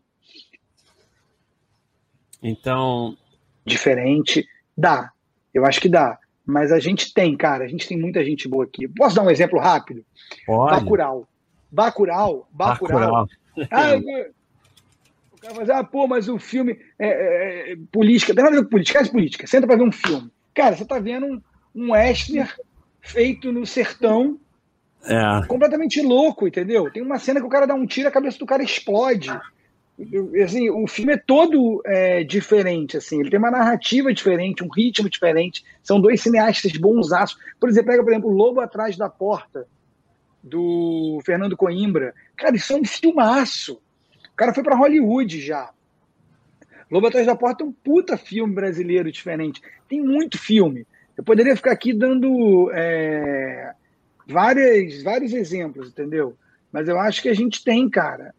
Então. 2.42 3.16
Diferente. 3.64 4.46
Dá. 4.76 5.10
Eu 5.54 5.64
acho 5.64 5.80
que 5.80 5.88
dá. 5.88 6.18
Mas 6.44 6.70
a 6.70 6.78
gente 6.78 7.12
tem, 7.12 7.36
cara, 7.36 7.64
a 7.64 7.68
gente 7.68 7.88
tem 7.88 7.98
muita 7.98 8.24
gente 8.24 8.48
boa 8.48 8.64
aqui. 8.64 8.86
Posso 8.88 9.16
dar 9.16 9.22
um 9.22 9.30
exemplo 9.30 9.58
rápido? 9.58 10.04
Pode. 10.46 10.80
Bacurau. 10.80 11.28
Bacurau. 11.70 12.48
Bacurau. 12.50 13.28
Ah, 13.70 13.92
fala, 15.54 15.78
ah, 15.78 15.84
pô, 15.84 16.06
mas 16.06 16.28
o 16.28 16.38
filme 16.38 16.78
é, 16.98 17.08
é, 17.08 17.72
é 17.72 17.76
política, 17.92 18.34
tem 18.34 18.44
nada 18.44 18.56
a 18.56 18.58
ver 18.60 18.64
com 18.64 18.70
política, 18.70 19.00
é 19.00 19.08
política. 19.08 19.46
Senta 19.46 19.66
pra 19.66 19.76
ver 19.76 19.82
um 19.82 19.92
filme. 19.92 20.30
Cara, 20.54 20.76
você 20.76 20.84
tá 20.84 20.98
vendo 20.98 21.26
um, 21.26 21.42
um 21.74 21.92
western 21.92 22.48
feito 23.00 23.52
no 23.52 23.66
sertão 23.66 24.38
é. 25.04 25.46
completamente 25.46 26.00
louco, 26.02 26.46
entendeu? 26.46 26.90
Tem 26.90 27.02
uma 27.02 27.18
cena 27.18 27.40
que 27.40 27.46
o 27.46 27.50
cara 27.50 27.66
dá 27.66 27.74
um 27.74 27.86
tiro, 27.86 28.08
a 28.08 28.12
cabeça 28.12 28.38
do 28.38 28.46
cara 28.46 28.62
explode. 28.62 29.30
Assim, 30.44 30.70
o 30.70 30.86
filme 30.86 31.14
é 31.14 31.16
todo 31.16 31.82
é, 31.84 32.22
diferente, 32.22 32.96
assim, 32.96 33.18
ele 33.18 33.30
tem 33.30 33.38
uma 33.38 33.50
narrativa 33.50 34.12
diferente, 34.14 34.62
um 34.62 34.68
ritmo 34.68 35.10
diferente. 35.10 35.64
São 35.82 36.00
dois 36.00 36.20
cineastas 36.20 36.72
bonsaços. 36.72 37.36
Por 37.58 37.68
exemplo, 37.68 37.90
pega, 37.90 38.04
por 38.04 38.12
exemplo, 38.12 38.30
Lobo 38.30 38.60
Atrás 38.60 38.96
da 38.96 39.08
Porta, 39.08 39.66
do 40.42 41.20
Fernando 41.24 41.56
Coimbra. 41.56 42.14
Cara, 42.36 42.54
isso 42.54 42.72
é 42.72 42.76
um 42.76 42.84
filmaço. 42.84 43.80
Cara 44.38 44.54
foi 44.54 44.62
para 44.62 44.76
Hollywood 44.76 45.40
já. 45.40 45.70
Lobo 46.88 47.08
Atrás 47.08 47.26
da 47.26 47.34
Porta 47.34 47.64
é 47.64 47.66
um 47.66 47.72
puta 47.72 48.16
filme 48.16 48.54
brasileiro 48.54 49.10
diferente. 49.10 49.60
Tem 49.88 50.00
muito 50.00 50.38
filme. 50.38 50.86
Eu 51.16 51.24
poderia 51.24 51.56
ficar 51.56 51.72
aqui 51.72 51.92
dando 51.92 52.70
é, 52.72 53.72
várias, 54.28 55.02
vários 55.02 55.32
exemplos, 55.32 55.88
entendeu? 55.88 56.36
Mas 56.70 56.88
eu 56.88 57.00
acho 57.00 57.20
que 57.20 57.28
a 57.28 57.34
gente 57.34 57.64
tem, 57.64 57.90
cara. 57.90 58.32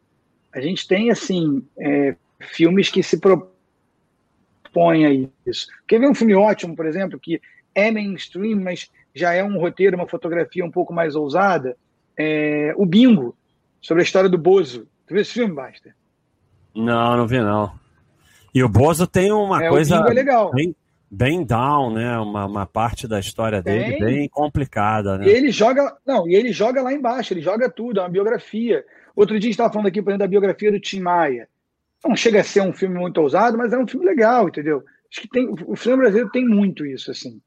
A 0.53 0.61
gente 0.61 0.87
tem, 0.87 1.11
assim, 1.11 1.67
é, 1.77 2.15
filmes 2.39 2.89
que 2.89 3.03
se 3.03 3.19
propõem 3.19 5.05
a 5.05 5.27
isso. 5.45 5.67
Quer 5.85 5.99
ver 5.99 6.09
um 6.09 6.15
filme 6.15 6.33
ótimo, 6.33 6.77
por 6.77 6.85
exemplo, 6.85 7.19
que 7.19 7.41
é 7.75 7.91
mainstream, 7.91 8.61
mas 8.61 8.89
já 9.13 9.33
é 9.33 9.43
um 9.43 9.59
roteiro, 9.59 9.97
uma 9.97 10.07
fotografia 10.07 10.63
um 10.63 10.71
pouco 10.71 10.93
mais 10.93 11.13
ousada? 11.13 11.75
É, 12.17 12.73
o 12.77 12.85
Bingo, 12.85 13.35
sobre 13.81 14.01
a 14.01 14.05
história 14.05 14.29
do 14.29 14.37
Bozo. 14.37 14.87
Tu 15.09 15.13
viu 15.15 15.21
esse 15.21 15.33
filme, 15.33 15.55
Basta? 15.55 15.95
Não, 16.75 17.17
não 17.17 17.25
vi, 17.25 17.39
não. 17.39 17.73
E 18.53 18.63
o 18.63 18.69
Bozo 18.69 19.07
tem 19.07 19.31
uma 19.31 19.63
é, 19.63 19.67
coisa. 19.67 19.95
É 19.95 20.13
legal. 20.13 20.51
Bem 20.51 20.75
bem 21.09 21.43
down, 21.43 21.91
né? 21.91 22.15
Uma, 22.19 22.45
uma 22.45 22.65
parte 22.67 23.07
da 23.07 23.19
história 23.19 23.63
dele 23.63 23.97
bem, 23.97 23.99
bem 23.99 24.29
complicada, 24.29 25.17
né? 25.17 25.25
E 25.25 25.29
ele 25.29 25.49
joga, 25.49 25.97
não, 26.05 26.29
e 26.29 26.35
ele 26.35 26.51
joga 26.51 26.83
lá 26.83 26.93
embaixo, 26.93 27.33
ele 27.33 27.41
joga 27.41 27.67
tudo, 27.67 27.99
é 27.99 28.03
uma 28.03 28.09
biografia. 28.09 28.85
Outro 29.15 29.39
dia 29.39 29.47
a 29.47 29.49
gente 29.49 29.53
estava 29.53 29.73
falando 29.73 29.87
aqui, 29.87 29.99
por 30.03 30.11
exemplo, 30.11 30.19
da 30.19 30.29
biografia 30.29 30.71
do 30.71 30.79
Tim 30.79 30.99
Maia. 30.99 31.49
Não 32.05 32.15
chega 32.15 32.41
a 32.41 32.43
ser 32.43 32.61
um 32.61 32.71
filme 32.71 32.99
muito 32.99 33.19
ousado, 33.19 33.57
mas 33.57 33.73
é 33.73 33.77
um 33.79 33.87
filme 33.87 34.05
legal, 34.05 34.47
entendeu? 34.47 34.83
Acho 35.11 35.21
que 35.21 35.27
tem, 35.27 35.49
o 35.65 35.75
filme 35.75 35.97
brasileiro 35.97 36.29
tem 36.29 36.45
muito 36.45 36.85
isso, 36.85 37.09
assim. 37.09 37.41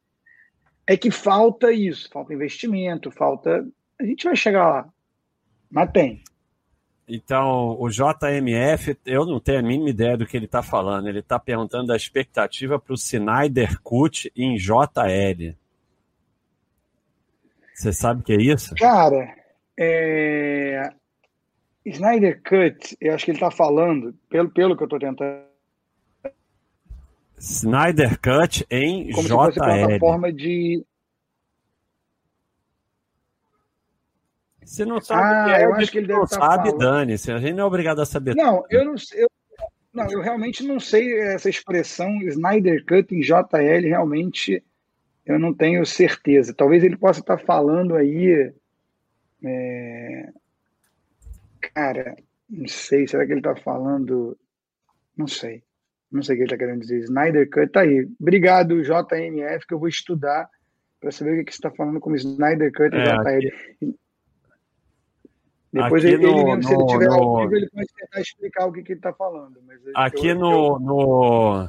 É 0.85 0.97
que 0.97 1.13
falta 1.13 1.71
isso, 1.71 2.11
falta 2.11 2.35
investimento, 2.35 3.13
falta. 3.13 3.65
A 4.01 4.05
gente 4.05 4.25
vai 4.25 4.35
chegar 4.35 4.69
lá. 4.69 4.89
Mas 5.71 5.93
tem. 5.93 6.25
Então, 7.09 7.77
o 7.81 7.89
JMF, 7.89 8.97
eu 9.05 9.27
não 9.27 9.41
tenho 9.41 9.59
a 9.59 9.63
mínima 9.63 9.91
ideia 9.91 10.17
do 10.17 10.27
que 10.27 10.37
ele 10.37 10.47
está 10.47 10.63
falando. 10.63 11.09
Ele 11.09 11.19
está 11.19 11.39
perguntando 11.39 11.89
da 11.89 11.97
expectativa 11.97 12.79
para 12.79 12.93
o 12.93 12.97
Snyder 12.97 13.81
Cut 13.83 14.33
em 14.37 14.57
JL. 14.57 15.57
Você 17.75 17.93
sabe 17.93 18.21
o 18.21 18.25
que 18.25 18.33
é 18.33 18.41
isso? 18.41 18.75
Cara, 18.77 19.35
é... 19.79 20.93
Snyder 21.85 22.41
Cut, 22.43 22.97
eu 23.01 23.15
acho 23.15 23.25
que 23.25 23.33
ele 23.33 23.39
está 23.39 23.51
falando, 23.51 24.15
pelo, 24.29 24.51
pelo 24.51 24.77
que 24.77 24.83
eu 24.83 24.87
estou 24.87 25.01
tentando. 25.01 25.43
Snyder 27.37 28.21
Cut 28.21 28.65
em 28.71 29.11
Como 29.11 29.27
JL. 29.27 29.29
Se 29.29 29.35
fosse 29.35 29.59
plataforma 29.59 30.33
de 30.33 30.87
Se 34.65 34.85
não 34.85 35.01
sabe, 35.01 35.53
ah, 35.53 35.61
é, 35.61 35.65
eu 35.65 35.75
acho 35.75 35.91
que 35.91 35.99
ele 35.99 36.07
deve 36.07 36.19
não 36.19 36.25
estar 36.25 36.41
sabe, 36.41 36.77
dane-se. 36.79 37.31
A 37.33 37.39
gente 37.39 37.55
não 37.55 37.65
é 37.65 37.67
obrigado 37.67 38.01
a 38.01 38.07
saber. 38.07 38.35
Não, 38.35 38.65
eu 38.71 38.85
não, 38.85 38.95
eu, 39.15 39.29
não, 39.93 40.11
eu 40.11 40.21
realmente 40.21 40.65
não 40.65 40.79
sei 40.79 41.21
essa 41.21 41.51
expressão 41.51 42.11
Snyder 42.23 42.85
Cut 42.87 43.15
em 43.15 43.21
JL, 43.21 43.89
realmente 43.89 44.63
eu 45.27 45.39
não 45.39 45.53
tenho 45.53 45.85
certeza. 45.85 46.55
Talvez 46.55 46.83
ele 46.83 46.97
possa 46.97 47.21
estar 47.21 47.39
falando 47.39 47.95
aí. 47.95 48.53
É... 49.45 50.29
Cara, 51.75 52.17
não 52.49 52.67
sei, 52.67 53.07
será 53.07 53.25
que 53.27 53.33
ele 53.33 53.41
está 53.41 53.57
falando. 53.57 54.37
Não 55.17 55.27
sei. 55.27 55.63
Não 56.11 56.23
sei 56.23 56.35
o 56.35 56.39
que 56.39 56.43
ele 56.43 56.53
está 56.53 56.59
querendo 56.59 56.81
dizer. 56.81 56.99
Snyder 57.01 57.49
Cut, 57.49 57.73
tá 57.73 57.81
aí. 57.81 58.09
Obrigado, 58.21 58.83
JMF, 58.83 59.67
que 59.67 59.75
eu 59.75 59.79
vou 59.79 59.89
estudar 59.89 60.49
para 61.01 61.11
saber 61.11 61.33
o 61.33 61.37
que, 61.39 61.45
que 61.45 61.53
você 61.53 61.59
está 61.59 61.71
falando 61.71 62.01
como 62.01 62.17
Snyder 62.17 62.71
Cut 62.73 62.95
é, 62.95 63.05
JL. 63.05 63.95
Aqui... 65.75 65.83
Depois 65.85 66.05
ele, 66.05 66.27
no, 66.27 66.45
mesmo, 66.45 66.63
se 66.63 66.75
ele 66.75 66.87
tiver 66.87 67.07
no, 67.07 67.15
ao 67.15 67.39
vivo, 67.41 67.57
ele 67.57 67.71
pode 67.71 67.87
tentar 67.97 68.21
explicar 68.21 68.67
o 68.67 68.73
que, 68.73 68.83
que 68.83 68.93
ele 68.93 68.99
está 68.99 69.13
falando. 69.13 69.59
aqui 69.95 70.29
eu, 70.29 70.39
no, 70.39 70.51
eu... 70.51 70.79
no, 70.79 71.69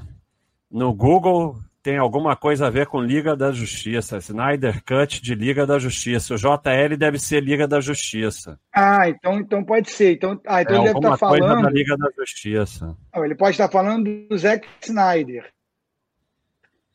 no 0.69 0.93
Google 0.93 1.55
tem 1.83 1.97
alguma 1.97 2.35
coisa 2.35 2.67
a 2.67 2.69
ver 2.69 2.87
com 2.87 3.01
Liga 3.01 3.35
da 3.35 3.51
Justiça. 3.51 4.17
Snyder 4.17 4.81
Cut 4.85 5.21
de 5.21 5.35
Liga 5.35 5.67
da 5.67 5.77
Justiça. 5.77 6.33
O 6.33 6.37
JL 6.37 6.97
deve 6.97 7.19
ser 7.19 7.43
Liga 7.43 7.67
da 7.67 7.81
Justiça. 7.81 8.57
Ah, 8.73 9.09
então, 9.09 9.39
então 9.39 9.63
pode 9.63 9.91
ser. 9.91 10.13
Então, 10.13 10.39
ah, 10.47 10.61
então 10.61 10.75
é 10.75 10.77
ele 10.77 10.85
deve 10.85 10.99
estar 10.99 11.09
tá 11.11 11.17
falando. 11.17 11.39
Coisa 11.39 11.61
da 11.61 11.69
Liga 11.69 11.97
da 11.97 12.09
Justiça. 12.17 12.97
Não, 13.13 13.25
ele 13.25 13.35
pode 13.35 13.51
estar 13.51 13.69
falando 13.69 14.27
do 14.27 14.37
Zack 14.37 14.65
Snyder, 14.81 15.51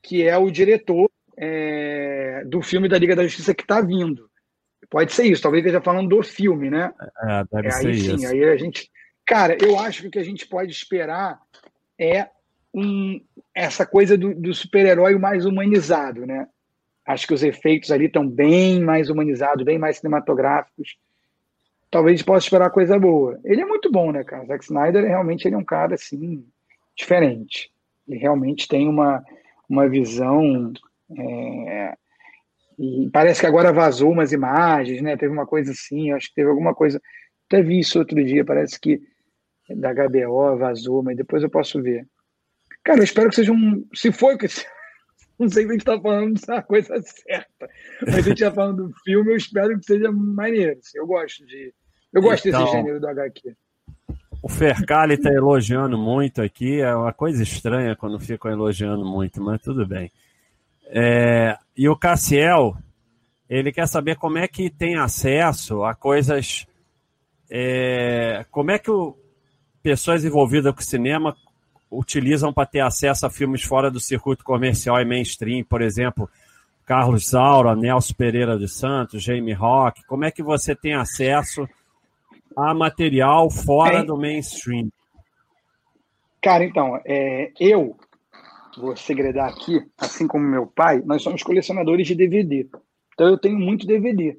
que 0.03 0.27
é 0.27 0.39
o 0.39 0.51
diretor 0.51 1.11
é, 1.37 2.43
do 2.47 2.63
filme 2.63 2.89
da 2.89 2.99
Liga 2.99 3.15
da 3.15 3.25
Justiça 3.25 3.55
que 3.55 3.63
está 3.63 3.83
vindo. 3.83 4.29
Pode 4.91 5.13
ser 5.13 5.25
isso, 5.25 5.43
talvez 5.43 5.65
esteja 5.65 5.83
falando 5.83 6.09
do 6.09 6.23
filme, 6.23 6.71
né? 6.71 6.93
É, 7.23 7.45
deve 7.53 7.69
é, 7.69 7.71
ser 7.71 7.89
aí, 7.89 7.97
isso. 7.97 8.19
Sim, 8.19 8.27
aí 8.27 8.45
a 8.45 8.57
gente. 8.57 8.91
Cara, 9.27 9.57
eu 9.61 9.79
acho 9.79 10.03
que 10.03 10.09
o 10.09 10.11
que 10.11 10.19
a 10.19 10.25
gente 10.25 10.47
pode 10.47 10.73
esperar 10.73 11.39
é 11.99 12.29
um, 12.73 13.21
essa 13.55 13.85
coisa 13.85 14.17
do, 14.17 14.35
do 14.35 14.55
super-herói 14.55 15.19
mais 15.19 15.45
humanizado, 15.45 16.27
né? 16.27 16.49
Acho 17.05 17.27
que 17.27 17.35
os 17.35 17.43
efeitos 17.43 17.91
ali 17.91 18.07
estão 18.07 18.27
bem 18.27 18.81
mais 18.81 19.11
humanizados, 19.11 19.65
bem 19.65 19.79
mais 19.79 19.99
cinematográficos. 19.99 20.97
Talvez 21.91 22.15
a 22.15 22.17
gente 22.19 22.27
possa 22.27 22.47
esperar 22.47 22.71
coisa 22.71 22.99
boa. 22.99 23.41
Ele 23.45 23.63
é 23.63 23.67
muito 23.67 23.91
bom, 23.91 24.13
né, 24.13 24.23
cara? 24.23 24.45
Zack 24.45 24.65
Snyder 24.65 25.05
realmente 25.05 25.47
ele 25.47 25.55
é 25.55 25.59
um 25.59 25.65
cara 25.65 25.95
assim 25.95 26.45
diferente. 26.95 27.71
Ele 28.07 28.19
realmente 28.19 28.69
tem 28.69 28.87
uma, 28.87 29.25
uma 29.69 29.89
visão 29.89 30.73
é, 31.17 31.97
e 32.79 33.11
parece 33.11 33.41
que 33.41 33.47
agora 33.47 33.73
vazou 33.73 34.13
umas 34.13 34.33
imagens, 34.33 35.03
né? 35.03 35.17
Teve 35.17 35.33
uma 35.33 35.47
coisa 35.47 35.73
assim, 35.73 36.13
acho 36.13 36.29
que 36.29 36.35
teve 36.35 36.49
alguma 36.49 36.75
coisa. 36.75 37.01
Até 37.47 37.61
vi 37.61 37.81
isso 37.81 37.99
outro 37.99 38.23
dia, 38.25 38.45
parece 38.45 38.79
que 38.79 39.01
da 39.69 39.93
HBO 39.93 40.57
vazou, 40.57 41.03
mas 41.03 41.17
depois 41.17 41.43
eu 41.43 41.51
posso 41.51 41.83
ver. 41.83 42.07
Cara, 42.85 43.01
eu 43.01 43.05
espero 43.05 43.29
que 43.29 43.35
seja 43.35 43.53
um. 43.53 43.85
Se 43.95 44.13
for 44.13 44.39
que. 44.39 44.47
Não 45.39 45.49
sei 45.49 45.63
se 45.65 45.69
a 45.69 45.73
gente 45.73 45.83
está 45.83 46.01
falando 46.01 46.41
da 46.47 46.63
coisa 46.63 47.01
certa, 47.03 47.69
mas 48.05 48.17
a 48.17 48.21
gente 48.23 48.43
está 48.43 48.53
falando 48.53 48.89
do 48.89 48.95
filme, 49.05 49.31
eu 49.31 49.37
espero 49.37 49.79
que 49.79 49.85
seja 49.85 50.11
maneiro. 50.11 50.79
Assim, 50.79 50.99
eu 50.99 51.07
gosto 51.07 51.47
de. 51.47 51.73
Eu 52.13 52.23
gosto 52.23 52.49
então, 52.49 52.65
desse 52.65 52.77
gênero 52.77 53.01
do 53.01 53.09
HQ. 53.09 53.55
O 54.43 54.49
Fercali 54.49 55.15
está 55.15 55.33
elogiando 55.33 55.99
muito 55.99 56.43
aqui. 56.43 56.81
É 56.81 56.95
uma 56.95 57.13
coisa 57.13 57.43
estranha 57.43 57.95
quando 57.95 58.19
ficam 58.19 58.51
elogiando 58.51 59.05
muito, 59.05 59.41
mas 59.41 59.61
tudo 59.61 59.87
bem. 59.87 60.11
É, 60.91 61.57
e 61.77 61.89
o 61.89 61.97
Cassiel, 61.97 62.77
ele 63.49 63.73
quer 63.73 63.87
saber 63.87 64.17
como 64.17 64.39
é 64.39 64.49
que 64.49 64.71
tem 64.71 64.97
acesso 64.97 65.85
a 65.85 65.95
coisas. 65.95 66.67
É, 67.51 68.45
como 68.51 68.71
é 68.71 68.79
que 68.79 68.91
o, 68.91 69.17
pessoas 69.83 70.25
envolvidas 70.25 70.75
com 70.75 70.81
cinema 70.81 71.37
utilizam 71.91 72.53
para 72.53 72.67
ter 72.67 72.81
acesso 72.81 73.27
a 73.27 73.31
filmes 73.31 73.63
fora 73.63 73.91
do 73.91 74.01
circuito 74.01 74.45
comercial 74.45 75.01
e 75.01 75.05
mainstream, 75.05 75.65
por 75.65 75.81
exemplo, 75.81 76.29
Carlos 76.85 77.29
Saura, 77.29 77.75
Nelson 77.75 78.15
Pereira 78.15 78.59
dos 78.59 78.79
Santos, 78.79 79.23
Jamie 79.23 79.55
Rock. 79.55 80.05
Como 80.07 80.25
é 80.25 80.31
que 80.31 80.43
você 80.43 80.75
tem 80.75 80.95
acesso 80.95 81.67
a 82.57 82.75
material 82.75 83.51
fora 83.51 84.05
do 84.05 84.17
mainstream? 84.17 84.91
Cara, 86.43 86.65
então, 86.65 87.01
é, 87.05 87.51
eu 87.59 87.97
vou 88.79 88.97
segredar 88.97 89.49
aqui, 89.49 89.81
assim 89.99 90.27
como 90.27 90.45
meu 90.45 90.67
pai, 90.67 91.03
nós 91.05 91.23
somos 91.23 91.43
colecionadores 91.43 92.07
de 92.07 92.15
DVD. 92.15 92.69
Então 93.15 93.29
eu 93.29 93.39
tenho 93.39 93.59
muito 93.59 93.87
DVD. 93.87 94.37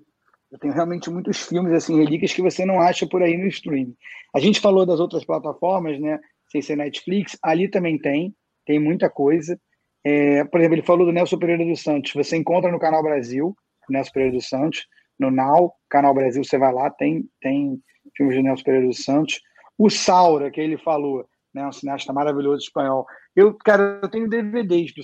Eu 0.51 0.57
tenho 0.57 0.73
realmente 0.73 1.09
muitos 1.09 1.41
filmes, 1.41 1.73
assim, 1.73 1.97
relíquias 1.97 2.33
que 2.33 2.41
você 2.41 2.65
não 2.65 2.79
acha 2.79 3.05
por 3.05 3.21
aí 3.21 3.37
no 3.37 3.47
streaming. 3.47 3.95
A 4.33 4.39
gente 4.39 4.59
falou 4.59 4.85
das 4.85 4.99
outras 4.99 5.23
plataformas, 5.23 5.99
né? 5.99 6.19
Sem 6.51 6.61
ser 6.61 6.75
Netflix, 6.75 7.37
ali 7.43 7.69
também 7.69 7.99
tem, 7.99 8.33
tem 8.65 8.79
muita 8.79 9.09
coisa. 9.09 9.59
É, 10.03 10.43
por 10.45 10.59
exemplo, 10.59 10.75
ele 10.75 10.85
falou 10.85 11.05
do 11.05 11.11
Nelson 11.11 11.37
Pereira 11.37 11.63
dos 11.63 11.81
Santos. 11.81 12.13
Você 12.13 12.35
encontra 12.35 12.71
no 12.71 12.79
Canal 12.79 13.03
Brasil, 13.03 13.55
Nelson 13.89 14.11
Pereira 14.11 14.35
dos 14.35 14.49
Santos, 14.49 14.87
no 15.19 15.29
Now, 15.29 15.73
Canal 15.89 16.13
Brasil, 16.13 16.43
você 16.43 16.57
vai 16.57 16.73
lá, 16.73 16.89
tem, 16.89 17.25
tem 17.41 17.79
filmes 18.15 18.35
do 18.35 18.41
Nelson 18.41 18.63
Pereira 18.63 18.87
dos 18.87 19.03
Santos. 19.03 19.39
O 19.77 19.89
Saura, 19.89 20.49
que 20.49 20.59
ele 20.59 20.77
falou, 20.77 21.25
né? 21.53 21.67
Um 21.67 21.71
cineasta 21.71 22.13
maravilhoso 22.13 22.63
espanhol. 22.63 23.05
Eu, 23.35 23.53
cara, 23.53 23.99
eu 24.01 24.09
tenho 24.09 24.29
DVDs 24.29 24.93
do 24.93 25.01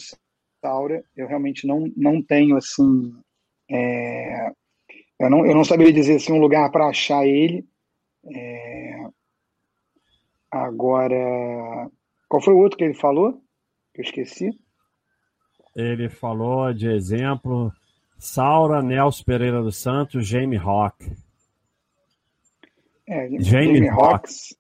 Saura. 0.62 1.04
Eu 1.16 1.28
realmente 1.28 1.68
não, 1.68 1.92
não 1.96 2.22
tenho 2.22 2.58
assim. 2.58 3.16
É... 3.70 4.52
Eu, 5.20 5.30
não, 5.30 5.46
eu 5.46 5.56
não 5.56 5.64
saberia 5.64 5.94
dizer 5.94 6.16
assim, 6.16 6.34
um 6.34 6.40
lugar 6.40 6.70
para 6.72 6.88
achar 6.88 7.26
ele. 7.26 7.66
É... 8.34 9.08
Agora, 10.52 11.90
qual 12.30 12.42
foi 12.42 12.54
o 12.54 12.60
outro 12.60 12.78
que 12.78 12.84
ele 12.84 12.94
falou? 12.94 13.42
Que 13.94 14.02
eu 14.02 14.06
esqueci. 14.06 14.50
Ele 15.76 16.08
falou 16.08 16.74
de 16.74 16.88
exemplo 16.90 17.72
Saura, 18.18 18.82
Nelson 18.82 19.24
Pereira 19.24 19.62
dos 19.62 19.78
Santos, 19.78 20.26
Jamie 20.26 20.58
Rock. 20.58 21.12
É, 23.08 23.30
Jamie 23.40 23.88
Rocks. 23.90 24.56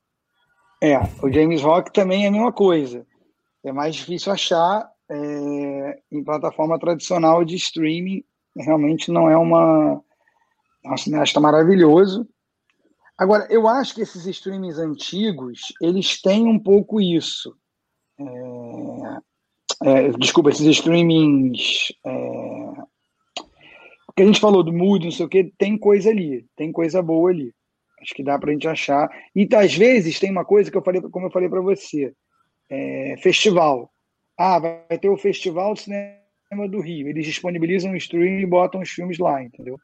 É, 0.81 0.97
o 1.23 1.31
James 1.31 1.61
Rock 1.61 1.91
também 1.91 2.25
é 2.25 2.27
a 2.27 2.31
mesma 2.31 2.51
coisa. 2.51 3.05
É 3.63 3.71
mais 3.71 3.95
difícil 3.95 4.31
achar 4.31 4.89
é, 5.09 5.99
em 6.11 6.23
plataforma 6.23 6.79
tradicional 6.79 7.43
de 7.43 7.55
streaming. 7.55 8.23
Realmente 8.57 9.11
não 9.11 9.29
é 9.29 9.37
uma. 9.37 10.01
É 10.83 10.91
um 10.91 10.97
cineasta 10.97 11.39
maravilhoso. 11.39 12.27
Agora, 13.17 13.47
eu 13.49 13.67
acho 13.67 13.95
que 13.95 14.01
esses 14.01 14.25
streamings 14.25 14.77
antigos, 14.77 15.73
eles 15.81 16.21
têm 16.21 16.47
um 16.47 16.59
pouco 16.59 16.99
isso. 16.99 17.55
É, 18.19 19.19
é, 19.83 20.09
desculpa, 20.11 20.49
esses 20.49 20.67
streamings. 20.67 21.93
É, 22.05 22.65
que 24.15 24.23
a 24.23 24.25
gente 24.25 24.39
falou 24.39 24.63
do 24.63 24.71
mood, 24.71 25.03
não 25.03 25.11
sei 25.11 25.25
o 25.25 25.29
que, 25.29 25.51
tem 25.57 25.77
coisa 25.77 26.09
ali, 26.09 26.45
tem 26.55 26.71
coisa 26.71 27.01
boa 27.01 27.29
ali. 27.29 27.53
Acho 28.01 28.13
que 28.13 28.23
dá 28.23 28.37
para 28.37 28.49
a 28.49 28.53
gente 28.53 28.67
achar. 28.67 29.09
E 29.35 29.47
às 29.55 29.73
vezes 29.75 30.19
tem 30.19 30.31
uma 30.31 30.45
coisa 30.45 30.69
que 30.69 30.77
eu 30.77 30.83
falei, 30.83 31.01
como 31.01 31.27
eu 31.27 31.31
falei 31.31 31.49
para 31.49 31.61
você, 31.61 32.13
é, 32.69 33.15
festival. 33.21 33.89
Ah, 34.37 34.59
vai 34.59 34.97
ter 34.99 35.09
o 35.09 35.17
Festival 35.17 35.73
de 35.73 35.81
Cinema 35.81 36.67
do 36.69 36.81
Rio. 36.81 37.07
Eles 37.07 37.25
disponibilizam 37.25 37.91
o 37.91 37.95
stream 37.95 38.39
e 38.39 38.45
botam 38.45 38.81
os 38.81 38.89
filmes 38.89 39.17
lá, 39.17 39.41
entendeu? 39.41 39.79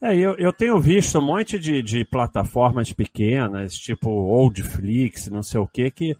É, 0.00 0.16
eu, 0.16 0.34
eu 0.36 0.52
tenho 0.52 0.80
visto 0.80 1.16
um 1.20 1.24
monte 1.24 1.60
de, 1.60 1.80
de 1.80 2.04
plataformas 2.04 2.92
pequenas, 2.92 3.72
tipo 3.74 4.10
Oldflix, 4.10 5.28
não 5.28 5.44
sei 5.44 5.60
o 5.60 5.68
que, 5.68 5.92
que, 5.92 6.16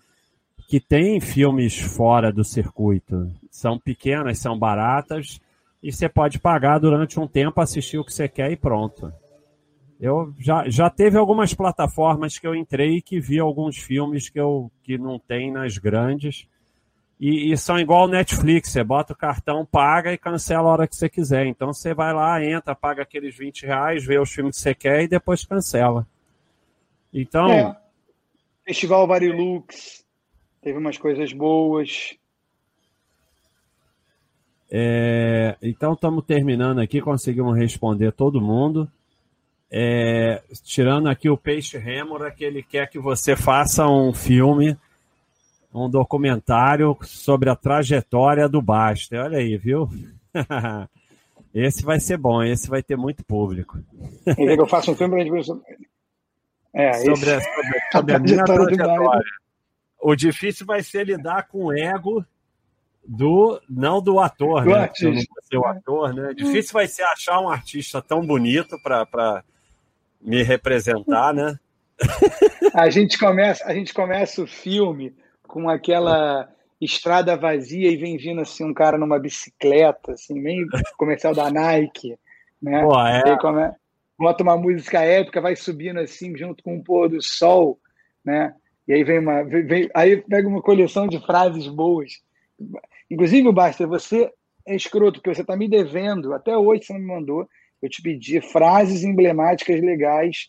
que 0.68 0.78
tem 0.78 1.20
filmes 1.20 1.80
fora 1.80 2.32
do 2.32 2.44
circuito. 2.44 3.28
São 3.50 3.76
pequenas, 3.80 4.38
são 4.38 4.56
baratas, 4.56 5.40
e 5.82 5.90
você 5.90 6.08
pode 6.08 6.38
pagar 6.38 6.78
durante 6.78 7.18
um 7.18 7.26
tempo, 7.26 7.60
assistir 7.60 7.98
o 7.98 8.04
que 8.04 8.14
você 8.14 8.28
quer 8.28 8.52
e 8.52 8.56
pronto. 8.56 9.12
Eu 10.02 10.34
já, 10.36 10.68
já 10.68 10.90
teve 10.90 11.16
algumas 11.16 11.54
plataformas 11.54 12.36
que 12.36 12.44
eu 12.44 12.56
entrei 12.56 13.00
que 13.00 13.20
vi 13.20 13.38
alguns 13.38 13.78
filmes 13.78 14.28
que, 14.28 14.40
eu, 14.40 14.68
que 14.82 14.98
não 14.98 15.16
tem 15.16 15.52
nas 15.52 15.78
grandes. 15.78 16.48
E, 17.20 17.52
e, 17.52 17.56
são 17.56 17.78
igual 17.78 18.08
Netflix, 18.08 18.70
você 18.70 18.82
bota 18.82 19.12
o 19.12 19.16
cartão, 19.16 19.64
paga 19.64 20.12
e 20.12 20.18
cancela 20.18 20.68
a 20.68 20.72
hora 20.72 20.88
que 20.88 20.96
você 20.96 21.08
quiser. 21.08 21.46
Então 21.46 21.72
você 21.72 21.94
vai 21.94 22.12
lá, 22.12 22.44
entra, 22.44 22.74
paga 22.74 23.04
aqueles 23.04 23.36
20 23.36 23.64
reais, 23.64 24.04
vê 24.04 24.18
os 24.18 24.32
filmes 24.32 24.56
que 24.56 24.62
você 24.62 24.74
quer 24.74 25.04
e 25.04 25.08
depois 25.08 25.46
cancela. 25.46 26.04
Então. 27.14 27.48
É. 27.48 27.76
Festival 28.64 29.06
Varilux, 29.06 30.04
teve 30.60 30.78
umas 30.78 30.98
coisas 30.98 31.32
boas. 31.32 32.16
É, 34.68 35.56
então 35.62 35.92
estamos 35.92 36.24
terminando 36.24 36.80
aqui, 36.80 37.00
conseguimos 37.00 37.56
responder 37.56 38.10
todo 38.10 38.40
mundo. 38.40 38.90
É, 39.74 40.42
tirando 40.62 41.08
aqui 41.08 41.30
o 41.30 41.36
Peixe 41.36 41.78
Rêmora, 41.78 42.30
que 42.30 42.44
ele 42.44 42.62
quer 42.62 42.90
que 42.90 42.98
você 42.98 43.34
faça 43.34 43.88
um 43.88 44.12
filme, 44.12 44.76
um 45.72 45.88
documentário 45.88 46.94
sobre 47.02 47.48
a 47.48 47.56
trajetória 47.56 48.46
do 48.46 48.60
Baster. 48.60 49.24
Olha 49.24 49.38
aí, 49.38 49.56
viu? 49.56 49.88
esse 51.54 51.82
vai 51.82 51.98
ser 51.98 52.18
bom, 52.18 52.42
esse 52.42 52.68
vai 52.68 52.82
ter 52.82 52.98
muito 52.98 53.24
público. 53.24 53.78
Ele 54.36 54.60
eu 54.60 54.66
faço 54.66 54.92
um 54.92 54.94
filme 54.94 55.14
para 55.14 55.22
a 55.22 55.40
gente 55.40 55.62
é, 56.74 56.92
sobre, 56.92 57.12
esse... 57.12 57.30
a, 57.30 57.40
sobre, 57.40 57.80
sobre 57.92 58.14
a 58.14 58.18
minha 58.18 58.44
trajetória. 58.44 59.24
O 60.02 60.14
difícil 60.14 60.66
vai 60.66 60.82
ser 60.82 61.06
lidar 61.06 61.48
com 61.48 61.66
o 61.66 61.72
ego 61.72 62.22
do 63.06 63.58
não 63.70 64.02
do 64.02 64.20
ator, 64.20 64.64
do 64.64 64.70
né? 64.70 64.80
Artista. 64.80 65.32
Não 65.34 65.42
ser 65.42 65.56
o 65.56 65.66
ator, 65.66 66.12
né? 66.12 66.34
Difícil 66.34 66.74
vai 66.74 66.86
ser 66.86 67.04
achar 67.04 67.40
um 67.40 67.48
artista 67.48 68.02
tão 68.02 68.20
bonito 68.26 68.76
para 68.82 69.42
me 70.22 70.42
representar, 70.42 71.34
né? 71.34 71.58
a 72.74 72.88
gente 72.90 73.18
começa, 73.18 73.64
a 73.64 73.74
gente 73.74 73.92
começa 73.92 74.42
o 74.42 74.46
filme 74.46 75.14
com 75.42 75.68
aquela 75.68 76.48
estrada 76.80 77.36
vazia 77.36 77.90
e 77.90 77.96
vem 77.96 78.16
vindo 78.16 78.40
assim 78.40 78.64
um 78.64 78.74
cara 78.74 78.98
numa 78.98 79.18
bicicleta, 79.18 80.12
assim, 80.12 80.38
meio 80.40 80.66
comercial 80.96 81.34
da 81.34 81.50
Nike, 81.50 82.18
né? 82.60 82.82
Pô, 82.82 82.98
é. 83.06 83.38
Come... 83.38 83.70
bota 84.18 84.42
uma 84.42 84.56
música 84.56 85.00
épica, 85.00 85.40
vai 85.40 85.54
subindo 85.54 86.00
assim 86.00 86.36
junto 86.36 86.62
com 86.62 86.76
o 86.76 86.82
pôr 86.82 87.08
do 87.08 87.22
sol, 87.22 87.78
né? 88.24 88.54
E 88.86 88.92
aí 88.92 89.04
vem 89.04 89.20
uma, 89.20 89.44
vem, 89.44 89.88
aí 89.94 90.16
pega 90.22 90.48
uma 90.48 90.60
coleção 90.60 91.06
de 91.06 91.24
frases 91.24 91.68
boas. 91.68 92.20
Inclusive, 93.10 93.52
Basta, 93.52 93.86
você 93.86 94.32
é 94.66 94.74
escroto, 94.74 95.20
porque 95.20 95.34
você 95.34 95.42
está 95.42 95.56
me 95.56 95.68
devendo, 95.68 96.32
até 96.32 96.56
hoje 96.56 96.84
você 96.84 96.92
não 96.92 97.00
me 97.00 97.06
mandou 97.06 97.48
eu 97.82 97.88
te 97.88 98.00
pedi 98.00 98.40
frases 98.40 99.02
emblemáticas 99.02 99.80
legais 99.80 100.48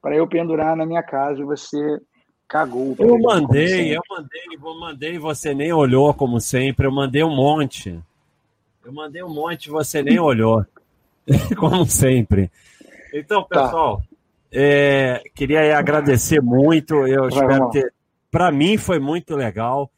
para 0.00 0.14
eu 0.14 0.28
pendurar 0.28 0.76
na 0.76 0.86
minha 0.86 1.02
casa 1.02 1.40
e 1.40 1.44
você 1.44 1.98
cagou. 2.46 2.94
Eu 2.98 3.18
mandei, 3.18 3.96
eu 3.96 4.00
mandei, 4.08 4.42
eu 4.52 4.80
mandei, 4.80 5.18
você 5.18 5.52
nem 5.52 5.72
olhou 5.72 6.14
como 6.14 6.40
sempre, 6.40 6.86
eu 6.86 6.92
mandei 6.92 7.24
um 7.24 7.34
monte. 7.34 7.98
Eu 8.84 8.92
mandei 8.92 9.22
um 9.22 9.34
monte, 9.34 9.68
você 9.68 10.02
nem 10.02 10.18
olhou. 10.20 10.64
como 11.58 11.84
sempre. 11.84 12.50
Então, 13.12 13.42
tá. 13.42 13.64
pessoal, 13.64 13.98
tá. 13.98 14.04
é, 14.52 15.22
queria 15.34 15.76
agradecer 15.76 16.40
muito. 16.40 16.94
Eu 17.06 17.28
Vai, 17.28 17.30
espero 17.30 17.70
ter. 17.70 17.92
Para 18.30 18.52
mim 18.52 18.78
foi 18.78 18.98
muito 18.98 19.34
legal. 19.34 19.90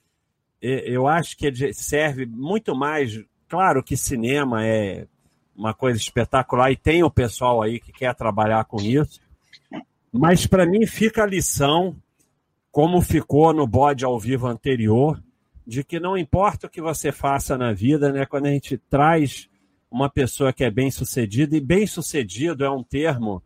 Eu 0.62 1.06
acho 1.06 1.36
que 1.36 1.72
serve 1.72 2.26
muito 2.26 2.74
mais. 2.74 3.22
Claro 3.48 3.82
que 3.82 3.96
cinema 3.96 4.64
é 4.64 5.06
uma 5.56 5.74
coisa 5.74 5.98
espetacular 5.98 6.70
e 6.70 6.76
tem 6.76 7.02
o 7.02 7.10
pessoal 7.10 7.62
aí 7.62 7.78
que 7.78 7.92
quer 7.92 8.14
trabalhar 8.14 8.64
com 8.64 8.80
isso. 8.80 9.20
Mas 10.12 10.46
para 10.46 10.66
mim 10.66 10.86
fica 10.86 11.22
a 11.22 11.26
lição, 11.26 11.96
como 12.72 13.00
ficou 13.00 13.52
no 13.52 13.66
bode 13.66 14.04
ao 14.04 14.18
vivo 14.18 14.46
anterior, 14.46 15.22
de 15.66 15.84
que 15.84 16.00
não 16.00 16.16
importa 16.16 16.66
o 16.66 16.70
que 16.70 16.80
você 16.80 17.12
faça 17.12 17.56
na 17.56 17.72
vida, 17.72 18.12
né? 18.12 18.26
Quando 18.26 18.46
a 18.46 18.50
gente 18.50 18.76
traz 18.76 19.48
uma 19.90 20.08
pessoa 20.08 20.52
que 20.52 20.64
é 20.64 20.70
bem 20.70 20.90
sucedida, 20.90 21.56
e 21.56 21.60
bem 21.60 21.86
sucedido 21.86 22.64
é 22.64 22.70
um 22.70 22.82
termo 22.82 23.42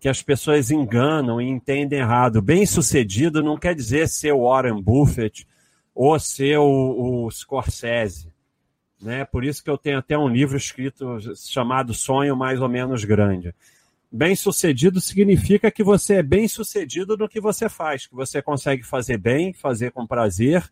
que 0.00 0.08
as 0.08 0.22
pessoas 0.22 0.70
enganam 0.70 1.40
e 1.40 1.48
entendem 1.48 1.98
errado. 1.98 2.40
Bem 2.40 2.64
sucedido 2.66 3.42
não 3.42 3.56
quer 3.56 3.74
dizer 3.74 4.08
ser 4.08 4.32
o 4.32 4.44
Warren 4.44 4.80
Buffett 4.80 5.46
ou 5.94 6.18
ser 6.18 6.58
o, 6.58 7.24
o 7.26 7.30
Scorsese. 7.30 8.32
Né? 9.00 9.24
Por 9.24 9.44
isso 9.44 9.62
que 9.62 9.70
eu 9.70 9.78
tenho 9.78 9.98
até 9.98 10.18
um 10.18 10.28
livro 10.28 10.56
escrito 10.56 11.18
chamado 11.36 11.94
Sonho 11.94 12.36
Mais 12.36 12.60
ou 12.60 12.68
Menos 12.68 13.04
Grande. 13.04 13.54
Bem 14.10 14.34
sucedido 14.34 15.00
significa 15.00 15.70
que 15.70 15.84
você 15.84 16.14
é 16.14 16.22
bem 16.22 16.48
sucedido 16.48 17.16
no 17.16 17.28
que 17.28 17.40
você 17.40 17.68
faz, 17.68 18.06
que 18.06 18.14
você 18.14 18.40
consegue 18.40 18.82
fazer 18.82 19.18
bem, 19.18 19.52
fazer 19.52 19.92
com 19.92 20.06
prazer, 20.06 20.68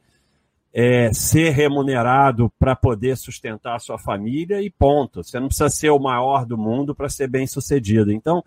é, 0.73 1.13
ser 1.13 1.51
remunerado 1.51 2.51
para 2.59 2.75
poder 2.75 3.17
sustentar 3.17 3.77
a 3.77 3.79
sua 3.79 3.99
família 3.99 4.61
e 4.63 4.71
ponto. 4.71 5.23
Você 5.23 5.39
não 5.39 5.49
precisa 5.49 5.69
ser 5.69 5.91
o 5.91 5.99
maior 5.99 6.47
do 6.47 6.57
mundo 6.57 6.95
para 6.95 7.09
ser 7.09 7.29
bem 7.29 7.47
sucedido. 7.47 8.11
Então, 8.11 8.43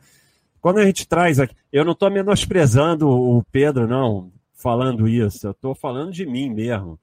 quando 0.60 0.80
a 0.80 0.86
gente 0.86 1.08
traz 1.08 1.40
aqui, 1.40 1.56
eu 1.72 1.86
não 1.86 1.94
estou 1.94 2.10
menosprezando 2.10 3.08
o 3.08 3.44
Pedro, 3.52 3.88
não, 3.88 4.32
falando 4.54 5.08
isso, 5.08 5.48
eu 5.48 5.52
estou 5.52 5.74
falando 5.74 6.12
de 6.12 6.26
mim 6.26 6.50
mesmo 6.50 7.00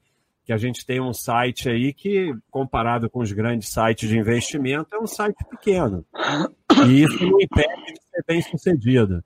que 0.47 0.53
a 0.53 0.57
gente 0.57 0.87
tem 0.87 1.01
um 1.01 1.13
site 1.13 1.69
aí 1.69 1.93
que, 1.93 2.33
comparado 2.53 3.11
com 3.11 3.19
os 3.19 3.33
grandes 3.33 3.69
sites 3.69 4.09
de 4.09 4.17
investimento, 4.17 4.95
é 4.95 4.99
um 4.99 5.07
site 5.07 5.45
pequeno. 5.51 6.07
E 6.87 7.03
isso 7.03 7.27
não 7.27 7.41
impede 7.41 7.93
de 7.93 8.01
ser 8.09 8.25
bem 8.25 8.41
sucedido. 8.41 9.25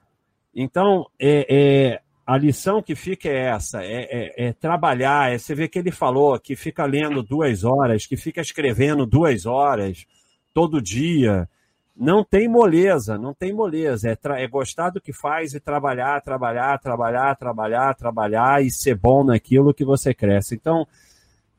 Então, 0.54 1.06
é, 1.18 1.46
é 1.48 2.00
a 2.26 2.38
lição 2.38 2.82
que 2.82 2.94
fica 2.94 3.28
é 3.28 3.48
essa: 3.48 3.84
é, 3.84 4.02
é, 4.10 4.46
é, 4.46 4.52
trabalhar. 4.54 5.30
É, 5.30 5.36
você 5.36 5.54
vê 5.54 5.68
que 5.68 5.78
ele 5.78 5.90
falou 5.90 6.38
que 6.40 6.56
fica 6.56 6.86
lendo 6.86 7.22
duas 7.22 7.64
horas, 7.64 8.06
que 8.06 8.16
fica 8.16 8.40
escrevendo 8.40 9.04
duas 9.04 9.44
horas 9.44 10.06
todo 10.54 10.80
dia. 10.80 11.46
Não 11.94 12.24
tem 12.24 12.48
moleza, 12.48 13.18
não 13.18 13.34
tem 13.34 13.52
moleza. 13.52 14.08
É, 14.08 14.42
é 14.42 14.48
gostar 14.48 14.88
do 14.88 15.02
que 15.02 15.12
faz 15.12 15.52
e 15.52 15.60
trabalhar, 15.60 16.22
trabalhar, 16.22 16.78
trabalhar, 16.78 17.36
trabalhar, 17.36 17.94
trabalhar 17.94 18.64
e 18.64 18.70
ser 18.70 18.94
bom 18.94 19.22
naquilo 19.22 19.74
que 19.74 19.84
você 19.84 20.14
cresce. 20.14 20.54
Então, 20.54 20.86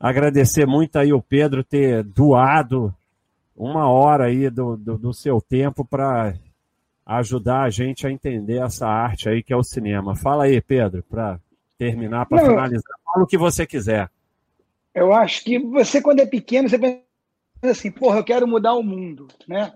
agradecer 0.02 0.66
muito 0.66 0.98
aí 0.98 1.12
o 1.12 1.22
Pedro 1.22 1.62
ter 1.62 2.02
doado 2.02 2.92
uma 3.56 3.88
hora 3.88 4.26
aí 4.26 4.50
do, 4.50 4.76
do, 4.76 4.98
do 4.98 5.14
seu 5.14 5.40
tempo 5.40 5.84
para 5.84 6.34
ajudar 7.06 7.62
a 7.62 7.70
gente 7.70 8.04
a 8.04 8.10
entender 8.10 8.60
essa 8.60 8.88
arte 8.88 9.28
aí 9.28 9.44
que 9.44 9.52
é 9.52 9.56
o 9.56 9.62
cinema. 9.62 10.16
Fala 10.16 10.44
aí, 10.44 10.60
Pedro, 10.60 11.04
para 11.08 11.38
terminar, 11.78 12.26
para 12.26 12.44
finalizar. 12.44 12.98
Fala 13.04 13.24
o 13.24 13.26
que 13.26 13.38
você 13.38 13.64
quiser. 13.64 14.10
Eu 14.92 15.12
acho 15.12 15.44
que 15.44 15.58
você, 15.58 16.02
quando 16.02 16.20
é 16.20 16.26
pequeno, 16.26 16.68
você 16.68 16.78
pensa 16.78 17.02
assim, 17.62 17.90
porra, 17.90 18.18
eu 18.18 18.24
quero 18.24 18.46
mudar 18.46 18.74
o 18.74 18.82
mundo, 18.82 19.28
né? 19.46 19.72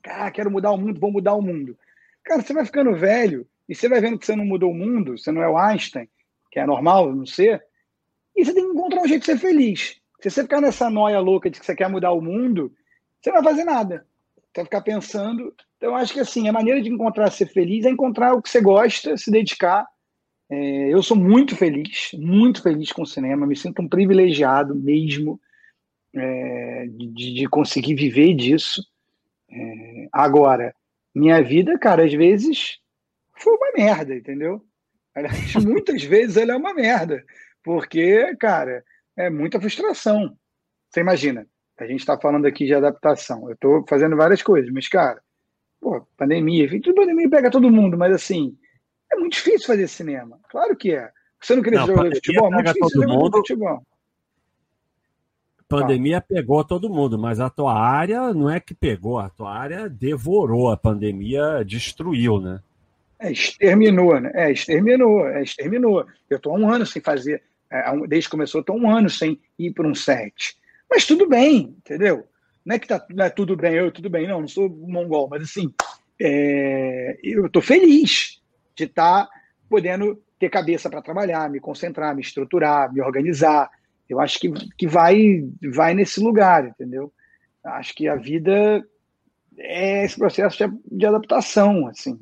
Cara, 0.00 0.30
quero 0.30 0.50
mudar 0.50 0.70
o 0.70 0.78
mundo, 0.78 1.00
vou 1.00 1.10
mudar 1.10 1.34
o 1.34 1.42
mundo. 1.42 1.76
Cara, 2.22 2.40
você 2.40 2.54
vai 2.54 2.64
ficando 2.64 2.94
velho 2.94 3.46
e 3.68 3.74
você 3.74 3.88
vai 3.88 4.00
vendo 4.00 4.18
que 4.18 4.24
você 4.24 4.36
não 4.36 4.44
mudou 4.44 4.70
o 4.70 4.74
mundo, 4.74 5.18
você 5.18 5.32
não 5.32 5.42
é 5.42 5.48
o 5.48 5.58
Einstein, 5.58 6.08
que 6.50 6.60
é 6.60 6.64
normal 6.64 7.12
não 7.14 7.26
ser, 7.26 7.62
e 8.36 8.44
você 8.44 8.54
tem 8.54 8.64
que 8.64 8.72
encontrar 8.72 9.02
um 9.02 9.08
jeito 9.08 9.20
de 9.20 9.26
ser 9.26 9.38
feliz. 9.38 10.00
Se 10.20 10.30
você 10.30 10.42
ficar 10.42 10.60
nessa 10.60 10.90
noia 10.90 11.18
louca 11.18 11.50
de 11.50 11.58
que 11.58 11.66
você 11.66 11.74
quer 11.74 11.88
mudar 11.88 12.12
o 12.12 12.20
mundo, 12.20 12.72
você 13.20 13.30
não 13.30 13.42
vai 13.42 13.52
fazer 13.52 13.64
nada. 13.64 14.06
Você 14.36 14.56
vai 14.56 14.64
ficar 14.64 14.80
pensando. 14.82 15.54
Então, 15.76 15.90
eu 15.90 15.94
acho 15.94 16.12
que 16.12 16.20
assim, 16.20 16.48
a 16.48 16.52
maneira 16.52 16.80
de 16.80 16.90
encontrar 16.90 17.30
ser 17.30 17.46
feliz 17.46 17.84
é 17.84 17.90
encontrar 17.90 18.34
o 18.34 18.42
que 18.42 18.50
você 18.50 18.60
gosta, 18.60 19.16
se 19.16 19.30
dedicar. 19.30 19.86
É, 20.50 20.88
eu 20.92 21.02
sou 21.02 21.16
muito 21.16 21.56
feliz, 21.56 22.10
muito 22.14 22.62
feliz 22.62 22.90
com 22.90 23.02
o 23.02 23.06
cinema, 23.06 23.46
me 23.46 23.56
sinto 23.56 23.80
um 23.80 23.88
privilegiado 23.88 24.74
mesmo 24.74 25.40
é, 26.14 26.86
de, 26.90 27.34
de, 27.34 27.48
conseguir 27.48 27.94
viver 27.94 28.34
disso. 28.34 28.82
É, 29.48 30.08
agora, 30.12 30.74
minha 31.14 31.40
vida, 31.40 31.78
cara, 31.78 32.04
às 32.04 32.12
vezes 32.12 32.78
foi 33.36 33.54
uma 33.54 33.72
merda, 33.72 34.14
entendeu? 34.14 34.64
Aliás, 35.14 35.54
muitas 35.64 36.02
vezes 36.02 36.36
ela 36.36 36.52
é 36.52 36.56
uma 36.56 36.74
merda, 36.74 37.24
porque, 37.62 38.34
cara, 38.36 38.84
é 39.16 39.30
muita 39.30 39.60
frustração. 39.60 40.36
Você 40.88 41.00
imagina, 41.00 41.46
a 41.78 41.86
gente 41.86 42.00
está 42.00 42.18
falando 42.18 42.46
aqui 42.46 42.66
de 42.66 42.74
adaptação. 42.74 43.48
Eu 43.48 43.54
estou 43.54 43.84
fazendo 43.88 44.16
várias 44.16 44.42
coisas, 44.42 44.70
mas, 44.72 44.88
cara, 44.88 45.20
pô, 45.80 46.06
pandemia, 46.16 46.68
tudo 46.80 46.94
pandemia 46.94 47.30
pega 47.30 47.50
todo 47.50 47.70
mundo, 47.70 47.96
mas 47.96 48.14
assim, 48.14 48.56
é 49.12 49.16
muito 49.16 49.34
difícil 49.34 49.66
fazer 49.66 49.88
cinema. 49.88 50.38
Claro 50.50 50.76
que 50.76 50.94
é. 50.94 51.10
Você 51.40 51.56
não 51.56 51.62
queria 51.62 51.80
jogar 51.86 52.10
futebol? 52.10 52.46
É 52.48 52.50
muito 52.50 52.66
difícil 52.66 53.00
todo 53.00 53.08
mundo. 53.08 53.36
futebol 53.38 53.86
pandemia 55.70 56.20
pegou 56.20 56.64
todo 56.64 56.90
mundo, 56.90 57.16
mas 57.16 57.38
a 57.38 57.48
tua 57.48 57.72
área 57.72 58.34
não 58.34 58.50
é 58.50 58.58
que 58.58 58.74
pegou, 58.74 59.20
a 59.20 59.30
tua 59.30 59.54
área 59.54 59.88
devorou, 59.88 60.68
a 60.68 60.76
pandemia 60.76 61.64
destruiu, 61.64 62.40
né? 62.40 62.60
É, 63.20 63.30
exterminou, 63.30 64.20
né? 64.20 64.32
É, 64.34 64.50
exterminou, 64.50 65.28
é, 65.28 65.42
exterminou. 65.42 66.04
Eu 66.28 66.38
estou 66.38 66.56
há 66.56 66.58
um 66.58 66.68
ano 66.68 66.84
sem 66.84 67.00
fazer, 67.00 67.40
desde 68.08 68.28
que 68.28 68.32
começou, 68.32 68.60
estou 68.60 68.76
um 68.76 68.90
ano 68.90 69.08
sem 69.08 69.40
ir 69.58 69.72
para 69.72 69.86
um 69.86 69.94
set. 69.94 70.56
Mas 70.90 71.06
tudo 71.06 71.28
bem, 71.28 71.76
entendeu? 71.78 72.26
Não 72.64 72.76
é 72.76 72.78
que 72.78 72.88
tá, 72.88 73.04
é 73.18 73.30
tudo 73.30 73.56
bem, 73.56 73.74
eu 73.74 73.90
tudo 73.90 74.10
bem, 74.10 74.26
não, 74.26 74.40
não 74.40 74.48
sou 74.48 74.68
mongol, 74.68 75.28
mas 75.28 75.42
assim, 75.42 75.72
é, 76.20 77.18
eu 77.22 77.46
estou 77.46 77.62
feliz 77.62 78.42
de 78.74 78.84
estar 78.84 79.26
tá 79.26 79.30
podendo 79.68 80.20
ter 80.38 80.50
cabeça 80.50 80.90
para 80.90 81.02
trabalhar, 81.02 81.48
me 81.48 81.60
concentrar, 81.60 82.14
me 82.14 82.22
estruturar, 82.22 82.92
me 82.92 83.00
organizar, 83.00 83.70
eu 84.08 84.18
acho 84.18 84.40
que, 84.40 84.50
que 84.76 84.88
vai, 84.88 85.48
vai 85.72 85.94
nesse 85.94 86.18
lugar, 86.18 86.66
entendeu? 86.66 87.12
Acho 87.62 87.94
que 87.94 88.08
a 88.08 88.16
vida 88.16 88.84
é 89.56 90.04
esse 90.04 90.18
processo 90.18 90.58
de, 90.58 90.96
de 90.98 91.06
adaptação, 91.06 91.86
assim. 91.86 92.18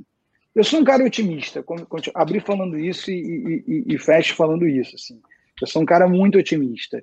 Eu 0.54 0.64
sou 0.64 0.80
um 0.80 0.84
cara 0.84 1.04
otimista, 1.04 1.64
abri 2.14 2.40
falando 2.40 2.78
isso 2.78 3.10
e, 3.10 3.64
e, 3.66 3.94
e 3.94 3.98
fecho 3.98 4.34
falando 4.34 4.68
isso, 4.68 4.96
assim. 4.96 5.20
Eu 5.60 5.66
sou 5.66 5.82
um 5.82 5.86
cara 5.86 6.08
muito 6.08 6.38
otimista. 6.38 7.02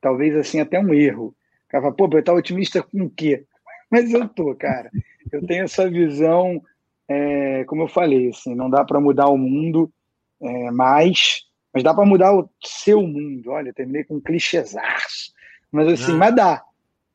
Talvez, 0.00 0.34
assim, 0.36 0.60
até 0.60 0.78
um 0.78 0.92
erro. 0.92 1.26
O 1.26 1.68
cara 1.68 1.82
fala, 1.82 1.94
pô, 1.94 2.08
eu 2.12 2.24
tá 2.24 2.32
otimista 2.32 2.82
com 2.82 3.02
o 3.02 3.10
quê? 3.10 3.44
Mas 3.90 4.12
eu 4.12 4.28
tô, 4.28 4.54
cara. 4.54 4.90
Eu 5.30 5.46
tenho 5.46 5.64
essa 5.64 5.88
visão, 5.88 6.62
é, 7.08 7.64
como 7.64 7.82
eu 7.82 7.88
falei, 7.88 8.30
assim, 8.30 8.54
não 8.54 8.68
dá 8.68 8.84
para 8.84 9.00
mudar 9.00 9.28
o 9.28 9.38
mundo, 9.38 9.92
é, 10.40 10.70
mas 10.70 11.46
mas 11.72 11.82
dá 11.82 11.94
para 11.94 12.04
mudar 12.04 12.34
o 12.34 12.48
seu 12.62 13.02
mundo. 13.02 13.50
Olha, 13.50 13.72
terminei 13.72 14.04
com 14.04 14.16
um 14.16 14.20
clichêzaço. 14.20 15.32
Mas 15.70 15.88
assim, 15.88 16.12
ah. 16.12 16.16
mas 16.16 16.34
dá. 16.34 16.64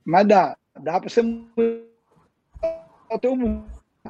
Mas 0.04 0.28
dá. 0.28 0.58
Dá 0.80 1.00
para 1.00 1.10
você 1.10 1.22
mudar 1.22 1.84
o 3.12 3.20
teu 3.20 3.36
mundo. 3.36 3.66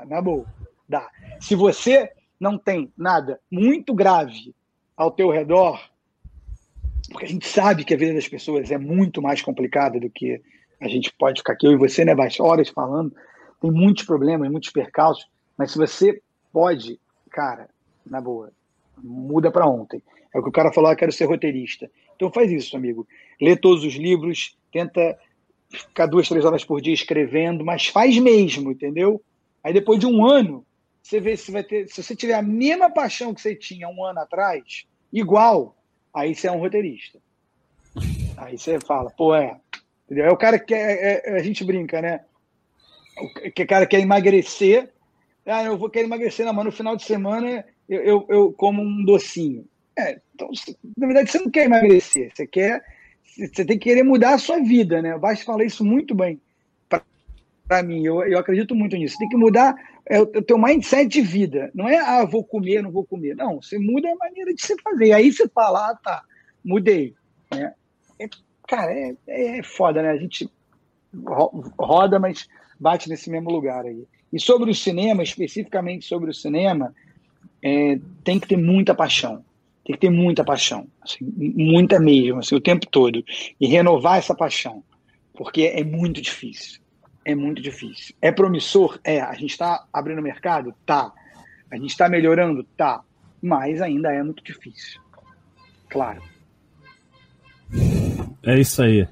Na 0.07 0.21
boa. 0.21 0.45
Dá. 0.88 1.09
Se 1.41 1.53
você 1.53 2.11
não 2.39 2.57
tem 2.57 2.91
nada 2.97 3.39
muito 3.51 3.93
grave 3.93 4.55
ao 4.95 5.11
teu 5.11 5.30
redor, 5.30 5.82
porque 7.12 7.26
a 7.26 7.30
gente 7.30 7.47
sabe 7.47 7.84
que 7.84 7.93
a 7.93 7.97
vida 7.97 8.14
das 8.14 8.28
pessoas 8.28 8.72
é 8.72 8.78
muito 8.78 9.22
mais 9.22 9.41
complicada 9.41 9.99
do 9.99 10.10
que 10.10 10.41
a 10.80 10.88
gente 10.88 11.12
pode 11.14 11.39
ficar 11.39 11.53
aqui, 11.53 11.66
eu 11.66 11.72
e 11.72 11.78
você, 11.78 12.05
né, 12.05 12.14
Baixa, 12.14 12.43
horas 12.43 12.70
falando, 12.70 13.16
tem 13.62 13.72
muitos 13.72 14.03
problemas, 14.05 14.49
muitos 14.51 14.70
percalços, 14.70 15.28
mas 15.58 15.72
se 15.72 15.78
você 15.78 16.22
pode, 16.51 16.99
cara, 17.32 17.70
na 18.05 18.22
boa, 18.22 18.51
muda 19.01 19.51
para 19.51 19.68
ontem. 19.68 20.01
É 20.34 20.39
o 20.39 20.43
que 20.43 20.49
o 20.49 20.51
cara 20.51 20.72
falou, 20.72 20.91
ah, 20.91 20.95
quero 20.95 21.12
ser 21.12 21.26
roteirista. 21.26 21.89
Então 22.16 22.32
faz 22.32 22.51
isso, 22.51 22.76
amigo. 22.76 23.08
Lê 23.41 23.55
todos 23.55 23.84
os 23.84 23.95
livros, 23.95 24.58
tenta 24.72 25.18
ficar 25.70 26.05
duas, 26.05 26.28
três 26.28 26.45
horas 26.45 26.64
por 26.64 26.82
dia 26.82 26.93
escrevendo, 26.93 27.66
mas 27.66 27.88
faz 27.88 28.18
mesmo, 28.18 28.72
entendeu? 28.72 29.22
Aí 29.64 29.74
depois 29.74 29.99
de 29.99 30.05
um 30.05 30.26
ano, 30.26 30.66
você 31.01 31.20
vê 31.20 31.38
se 31.38 31.51
vai 31.51 31.64
ter. 31.64 31.88
Se 31.88 32.03
você 32.03 32.16
tiver 32.16 32.34
a 32.34 32.41
mesma 32.41 32.89
paixão 32.89 33.34
que 33.34 33.41
você 33.41 33.55
tinha 33.55 33.88
um 33.88 34.03
ano 34.03 34.20
atrás, 34.20 34.86
igual, 35.12 35.76
aí 36.18 36.36
você 36.36 36.47
é 36.47 36.51
um 36.51 36.59
roteirista. 36.59 37.20
Aí 38.38 38.57
você 38.57 38.80
fala, 38.80 39.09
pô, 39.11 39.36
é. 39.36 39.57
Entendeu? 40.05 40.26
É 40.26 40.32
o 40.32 40.38
cara 40.38 40.59
que 40.59 40.74
é, 40.74 41.22
é, 41.26 41.36
a 41.36 41.43
gente 41.43 41.63
brinca, 41.63 42.01
né? 42.01 42.22
O 43.20 43.51
que 43.51 43.65
cara 43.65 43.86
quer 43.86 43.99
emagrecer. 43.99 44.91
Ah, 45.45 45.63
eu 45.63 45.78
vou 45.78 45.89
querer 45.89 46.05
emagrecer, 46.05 46.45
não, 46.45 46.53
mas 46.53 46.65
no 46.65 46.72
final 46.72 46.95
de 46.95 47.03
semana 47.03 47.65
eu, 47.88 48.01
eu, 48.01 48.26
eu 48.30 48.53
como 48.53 48.82
um 48.82 49.03
docinho. 49.03 49.65
É, 49.97 50.20
então, 50.36 50.49
na 50.97 51.07
verdade, 51.07 51.32
você 51.32 51.39
não 51.39 51.49
quer 51.49 51.65
emagrecer, 51.65 52.32
você 52.34 52.45
quer. 52.45 52.84
Você 53.24 53.65
tem 53.65 53.78
que 53.78 53.89
querer 53.89 54.03
mudar 54.03 54.34
a 54.34 54.38
sua 54.38 54.59
vida, 54.59 55.01
né? 55.01 55.15
O 55.15 55.20
Baixo 55.20 55.45
fala 55.45 55.63
isso 55.63 55.84
muito 55.84 56.13
bem 56.13 56.39
para 57.68 57.84
mim, 57.84 58.03
eu, 58.03 58.24
eu 58.24 58.39
acredito 58.39 58.74
muito 58.74 58.95
nisso. 58.95 59.15
Você 59.15 59.20
tem 59.20 59.30
que 59.30 59.38
mudar 59.38 59.76
é, 60.10 60.20
o 60.20 60.41
teu 60.41 60.58
mindset 60.58 61.08
de 61.08 61.22
vida. 61.22 61.70
Não 61.74 61.88
é, 61.88 61.97
ah, 61.97 62.26
vou 62.26 62.43
comer, 62.43 62.82
não 62.82 62.91
vou 62.91 63.05
comer. 63.05 63.36
Não, 63.36 63.62
você 63.62 63.78
muda 63.78 64.10
a 64.10 64.16
maneira 64.16 64.53
de 64.53 64.62
você 64.62 64.76
fazer. 64.82 65.12
Aí 65.12 65.32
você 65.32 65.47
fala, 65.49 65.91
ah, 65.91 65.95
tá, 65.95 66.24
mudei. 66.64 67.14
Né? 67.51 67.74
É, 68.20 68.30
cara, 68.68 68.93
é, 68.93 69.16
é 69.28 69.64
foda, 69.64 70.01
né? 70.01 70.10
A 70.12 70.18
gente 70.18 70.49
roda, 71.78 72.20
mas 72.20 72.47
bate 72.80 73.10
nesse 73.10 73.30
mesmo 73.30 73.49
lugar 73.49 73.86
aí. 73.86 74.08
E 74.32 74.39
sobre 74.39 74.72
o 74.72 74.76
cinema, 74.76 75.24
especificamente 75.24 76.05
sobre 76.05 76.30
o 76.30 76.34
cinema, 76.34 76.93
é, 77.62 77.99
tem 78.24 78.39
que 78.39 78.47
ter 78.47 78.58
muita 78.58 78.95
paixão. 78.95 79.43
Tem 79.86 79.93
que 79.95 80.01
ter 80.01 80.10
muita 80.10 80.43
paixão, 80.43 80.86
assim, 81.01 81.20
muita 81.38 81.97
mesmo, 81.97 82.39
assim, 82.39 82.53
o 82.55 82.60
tempo 82.60 82.86
todo. 82.86 83.24
E 83.60 83.68
renovar 83.68 84.18
essa 84.18 84.36
paixão, 84.36 84.84
porque 85.34 85.64
é 85.64 85.82
muito 85.82 86.22
difícil. 86.22 86.82
É 87.28 87.36
muito 87.36 87.61
difícil. 87.61 88.15
É 88.21 88.32
promissor? 88.32 88.97
É. 89.03 89.19
A 89.19 89.34
gente 89.34 89.51
está 89.51 89.86
abrindo 89.91 90.21
mercado? 90.21 90.73
Tá. 90.86 91.11
A 91.69 91.75
gente 91.75 91.89
está 91.89 92.07
melhorando? 92.07 92.63
Tá. 92.63 93.01
Mas 93.41 93.82
ainda 93.82 94.13
é 94.13 94.23
muito 94.23 94.41
difícil. 94.41 95.01
Claro. 95.89 96.21
É 98.41 98.57
isso 98.57 98.82
aí. 98.82 99.05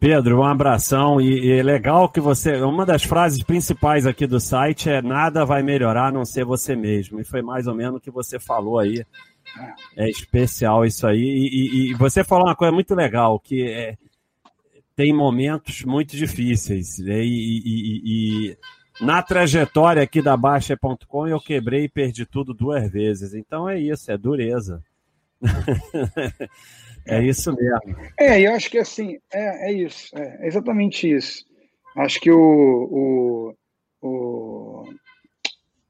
Pedro, 0.00 0.40
um 0.40 0.44
abração 0.44 1.20
e, 1.20 1.46
e, 1.46 1.58
é 1.58 1.62
legal 1.62 2.08
que 2.08 2.18
você. 2.18 2.62
Uma 2.62 2.86
das 2.86 3.02
frases 3.02 3.42
principais 3.42 4.06
aqui 4.06 4.26
do 4.26 4.40
site 4.40 4.88
é 4.88 5.02
nada 5.02 5.44
vai 5.44 5.62
melhorar 5.62 6.06
a 6.06 6.12
não 6.12 6.24
ser 6.24 6.46
você 6.46 6.74
mesmo. 6.74 7.20
E 7.20 7.24
foi 7.24 7.42
mais 7.42 7.66
ou 7.66 7.74
menos 7.74 7.98
o 7.98 8.00
que 8.00 8.10
você 8.10 8.38
falou 8.38 8.78
aí 8.78 9.04
é 9.98 10.08
especial 10.08 10.86
isso 10.86 11.06
aí. 11.06 11.20
E, 11.20 11.48
e, 11.48 11.90
e, 11.90 11.94
você 11.94 12.24
falou 12.24 12.46
uma 12.46 12.56
coisa 12.56 12.72
muito 12.72 12.94
legal, 12.94 13.38
que 13.38 13.70
é, 13.70 13.98
tem 14.96 15.12
momentos 15.12 15.82
muito 15.82 16.16
difíceis. 16.16 16.98
Né? 16.98 17.24
E, 17.24 18.50
e, 18.50 18.56
na 19.00 19.22
trajetória 19.22 20.02
aqui 20.02 20.22
da 20.22 20.36
Baixa.com 20.36 21.26
eu 21.26 21.40
quebrei 21.40 21.84
e 21.84 21.88
perdi 21.88 22.24
tudo 22.24 22.54
duas 22.54 22.90
vezes. 22.90 23.34
Então 23.34 23.68
é 23.68 23.78
isso, 23.78 24.10
é 24.10 24.16
dureza. 24.16 24.82
é 27.06 27.22
isso 27.22 27.52
mesmo. 27.54 27.96
É, 28.18 28.40
eu 28.40 28.52
acho 28.52 28.70
que 28.70 28.78
assim, 28.78 29.18
é, 29.32 29.70
é 29.70 29.72
isso, 29.72 30.16
é, 30.16 30.44
é 30.44 30.46
exatamente 30.46 31.10
isso. 31.10 31.44
Acho 31.96 32.20
que 32.20 32.30
o, 32.30 32.38
o, 32.40 33.54
o, 34.02 34.84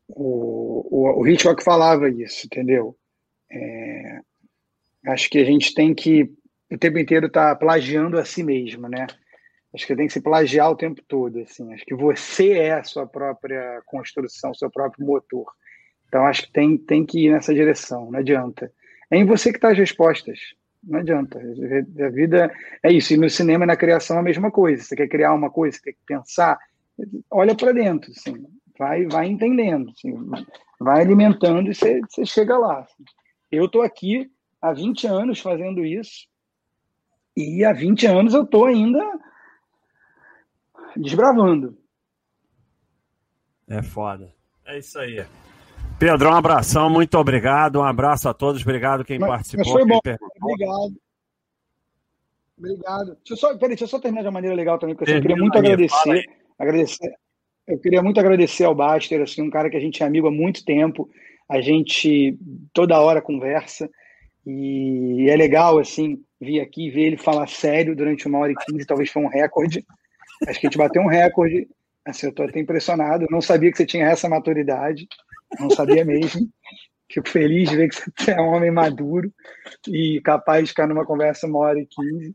o, 0.09 1.20
o 1.20 1.26
Hitchcock 1.26 1.62
falava 1.62 2.11
isso, 2.11 2.46
entendeu? 2.46 2.96
É, 3.50 4.20
acho 5.07 5.30
que 5.30 5.38
a 5.38 5.44
gente 5.44 5.74
tem 5.74 5.94
que 5.94 6.30
o 6.71 6.79
tempo 6.79 6.99
inteiro 6.99 7.27
estar 7.27 7.51
tá 7.51 7.57
plagiando 7.57 8.19
a 8.19 8.25
si 8.25 8.43
mesmo, 8.43 8.89
né? 8.89 9.07
Acho 9.75 9.87
que 9.87 9.97
tem 9.97 10.07
que 10.07 10.12
se 10.12 10.21
plagiar 10.21 10.71
o 10.71 10.77
tempo 10.77 11.03
todo, 11.07 11.41
assim. 11.41 11.73
Acho 11.75 11.85
que 11.85 11.95
você 11.95 12.53
é 12.53 12.75
a 12.75 12.85
sua 12.85 13.07
própria 13.07 13.83
construção, 13.87 14.55
seu 14.55 14.71
próprio 14.71 15.05
motor. 15.05 15.47
Então 16.07 16.25
acho 16.27 16.43
que 16.43 16.53
tem, 16.53 16.79
tem 16.79 17.05
que 17.05 17.27
ir 17.27 17.33
nessa 17.33 17.53
direção, 17.53 18.11
não 18.11 18.21
adianta. 18.21 18.71
É 19.11 19.17
em 19.17 19.25
você 19.25 19.51
que 19.51 19.59
está 19.59 19.71
as 19.71 19.79
respostas. 19.79 20.39
Não 20.87 21.01
adianta. 21.01 21.39
A 21.39 22.09
vida 22.11 22.53
é 22.83 22.93
isso. 22.93 23.15
E 23.15 23.17
no 23.17 23.29
cinema 23.29 23.65
e 23.65 23.67
na 23.67 23.77
criação 23.77 24.17
é 24.17 24.21
a 24.21 24.23
mesma 24.23 24.51
coisa. 24.51 24.83
Você 24.83 24.95
quer 24.95 25.09
criar 25.09 25.35
uma 25.35 25.51
coisa, 25.51 25.77
você 25.77 25.83
tem 25.83 25.95
que 25.95 26.07
pensar, 26.07 26.59
olha 27.31 27.55
para 27.55 27.73
dentro, 27.73 28.12
assim. 28.12 28.47
vai, 28.79 29.07
vai 29.07 29.27
entendendo, 29.27 29.91
assim. 29.91 30.15
vai 30.79 31.01
alimentando 31.01 31.71
e 31.71 31.75
você, 31.75 32.01
você 32.09 32.25
chega 32.25 32.57
lá. 32.57 32.81
Assim. 32.81 33.05
Eu 33.51 33.65
estou 33.67 33.83
aqui 33.83 34.31
há 34.61 34.73
20 34.73 35.07
anos 35.07 35.41
fazendo 35.41 35.85
isso. 35.85 36.29
E 37.37 37.64
há 37.64 37.72
20 37.72 38.07
anos 38.07 38.35
eu 38.35 38.45
estou 38.45 38.66
ainda 38.66 39.01
desbravando. 40.97 41.76
É 43.68 43.82
foda. 43.82 44.32
É 44.66 44.78
isso 44.78 44.99
aí. 44.99 45.24
Pedro, 45.99 46.30
um 46.30 46.35
abração, 46.35 46.91
muito 46.91 47.16
obrigado. 47.18 47.80
Um 47.80 47.85
abraço 47.85 48.28
a 48.28 48.35
todos, 48.35 48.62
obrigado 48.62 49.05
quem 49.05 49.18
mas, 49.18 49.28
participou. 49.28 49.64
Mas 49.64 49.72
foi 49.72 49.85
bom. 49.87 50.01
Obrigado. 50.43 50.95
Obrigado. 52.57 53.07
Deixa 53.16 53.32
eu, 53.32 53.37
só, 53.37 53.49
peraí, 53.55 53.68
deixa 53.70 53.85
eu 53.85 53.89
só 53.89 53.99
terminar 53.99 54.22
de 54.22 54.28
uma 54.28 54.32
maneira 54.32 54.55
legal 54.55 54.78
também, 54.78 54.95
porque 54.95 55.11
assim, 55.11 55.18
eu 55.18 55.22
queria 55.22 55.37
muito 55.37 55.59
aí, 55.59 55.61
agradecer, 55.61 56.24
agradecer. 56.59 57.14
Eu 57.66 57.78
queria 57.78 58.03
muito 58.03 58.20
agradecer 58.20 58.64
ao 58.64 58.74
Baster, 58.74 59.22
assim, 59.22 59.43
um 59.43 59.51
cara 59.51 59.70
que 59.70 59.76
a 59.76 59.80
gente 59.80 60.03
é 60.03 60.07
amigo 60.07 60.28
há 60.28 60.30
muito 60.30 60.64
tempo. 60.64 61.09
A 61.49 61.61
gente 61.61 62.39
toda 62.72 63.01
hora 63.01 63.22
conversa. 63.22 63.89
E 64.47 65.26
é 65.30 65.37
legal, 65.37 65.78
assim, 65.78 66.22
vir 66.45 66.61
aqui 66.61 66.90
ver 66.90 67.03
ele 67.03 67.16
falar 67.16 67.49
sério 67.49 67.97
durante 67.97 68.26
uma 68.26 68.38
hora 68.38 68.53
e 68.53 68.57
quinze, 68.57 68.86
talvez 68.86 69.11
foi 69.11 69.22
um 69.22 69.28
recorde. 69.28 69.84
Acho 70.47 70.61
que 70.61 70.66
a 70.66 70.70
gente 70.70 70.78
bateu 70.78 71.03
um 71.03 71.09
recorde. 71.09 71.68
Assim, 72.05 72.26
eu 72.26 72.30
estou 72.30 72.47
até 72.47 72.61
impressionado. 72.61 73.24
Eu 73.24 73.28
não 73.30 73.40
sabia 73.40 73.70
que 73.70 73.76
você 73.76 73.86
tinha 73.86 74.07
essa 74.07 74.28
maturidade. 74.28 75.09
Não 75.59 75.70
sabia 75.70 76.05
mesmo. 76.05 76.49
Fico 77.11 77.28
feliz 77.28 77.68
de 77.70 77.76
ver 77.76 77.88
que 77.88 77.95
você 77.95 78.32
é 78.32 78.40
um 78.40 78.49
homem 78.49 78.70
maduro 78.70 79.32
e 79.88 80.20
capaz 80.22 80.64
de 80.64 80.70
ficar 80.70 80.86
numa 80.86 81.07
conversa 81.07 81.47
uma 81.47 81.59
hora 81.61 81.78
e 81.78 81.86
quinze. 81.86 82.34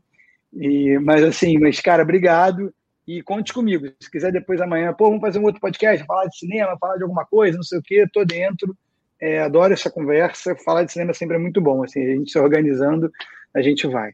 E, 0.52 0.98
mas 0.98 1.22
assim, 1.22 1.58
mas 1.58 1.80
cara, 1.80 2.02
obrigado 2.02 2.72
e 3.06 3.22
conte 3.22 3.52
comigo. 3.52 3.86
Se 4.00 4.10
quiser 4.10 4.32
depois 4.32 4.60
amanhã, 4.60 4.92
pô, 4.92 5.06
vamos 5.06 5.20
fazer 5.20 5.38
um 5.38 5.44
outro 5.44 5.60
podcast, 5.60 6.04
falar 6.06 6.26
de 6.26 6.38
cinema, 6.38 6.78
falar 6.78 6.96
de 6.96 7.02
alguma 7.02 7.24
coisa, 7.24 7.56
não 7.56 7.62
sei 7.62 7.78
o 7.78 7.82
quê, 7.82 8.06
tô 8.12 8.24
dentro. 8.24 8.76
É, 9.20 9.40
adoro 9.40 9.74
essa 9.74 9.90
conversa. 9.90 10.56
Falar 10.64 10.84
de 10.84 10.92
cinema 10.92 11.12
sempre 11.12 11.36
é 11.36 11.38
muito 11.38 11.60
bom. 11.60 11.82
Assim, 11.82 12.02
a 12.02 12.14
gente 12.14 12.32
se 12.32 12.38
organizando, 12.38 13.10
a 13.54 13.62
gente 13.62 13.86
vai. 13.86 14.12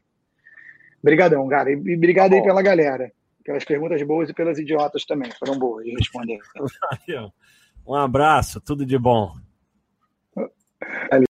Obrigadão, 1.01 1.47
cara. 1.47 1.71
E 1.71 1.95
obrigado 1.95 2.33
aí 2.33 2.41
pela 2.41 2.61
galera. 2.61 3.11
Pelas 3.43 3.63
perguntas 3.63 4.01
boas 4.03 4.29
e 4.29 4.33
pelas 4.33 4.59
idiotas 4.59 5.05
também. 5.05 5.31
Foram 5.39 5.57
boas 5.57 5.85
de 5.85 5.91
responder. 5.91 6.39
Um 7.87 7.95
abraço, 7.95 8.59
tudo 8.59 8.85
de 8.85 8.97
bom. 8.97 9.33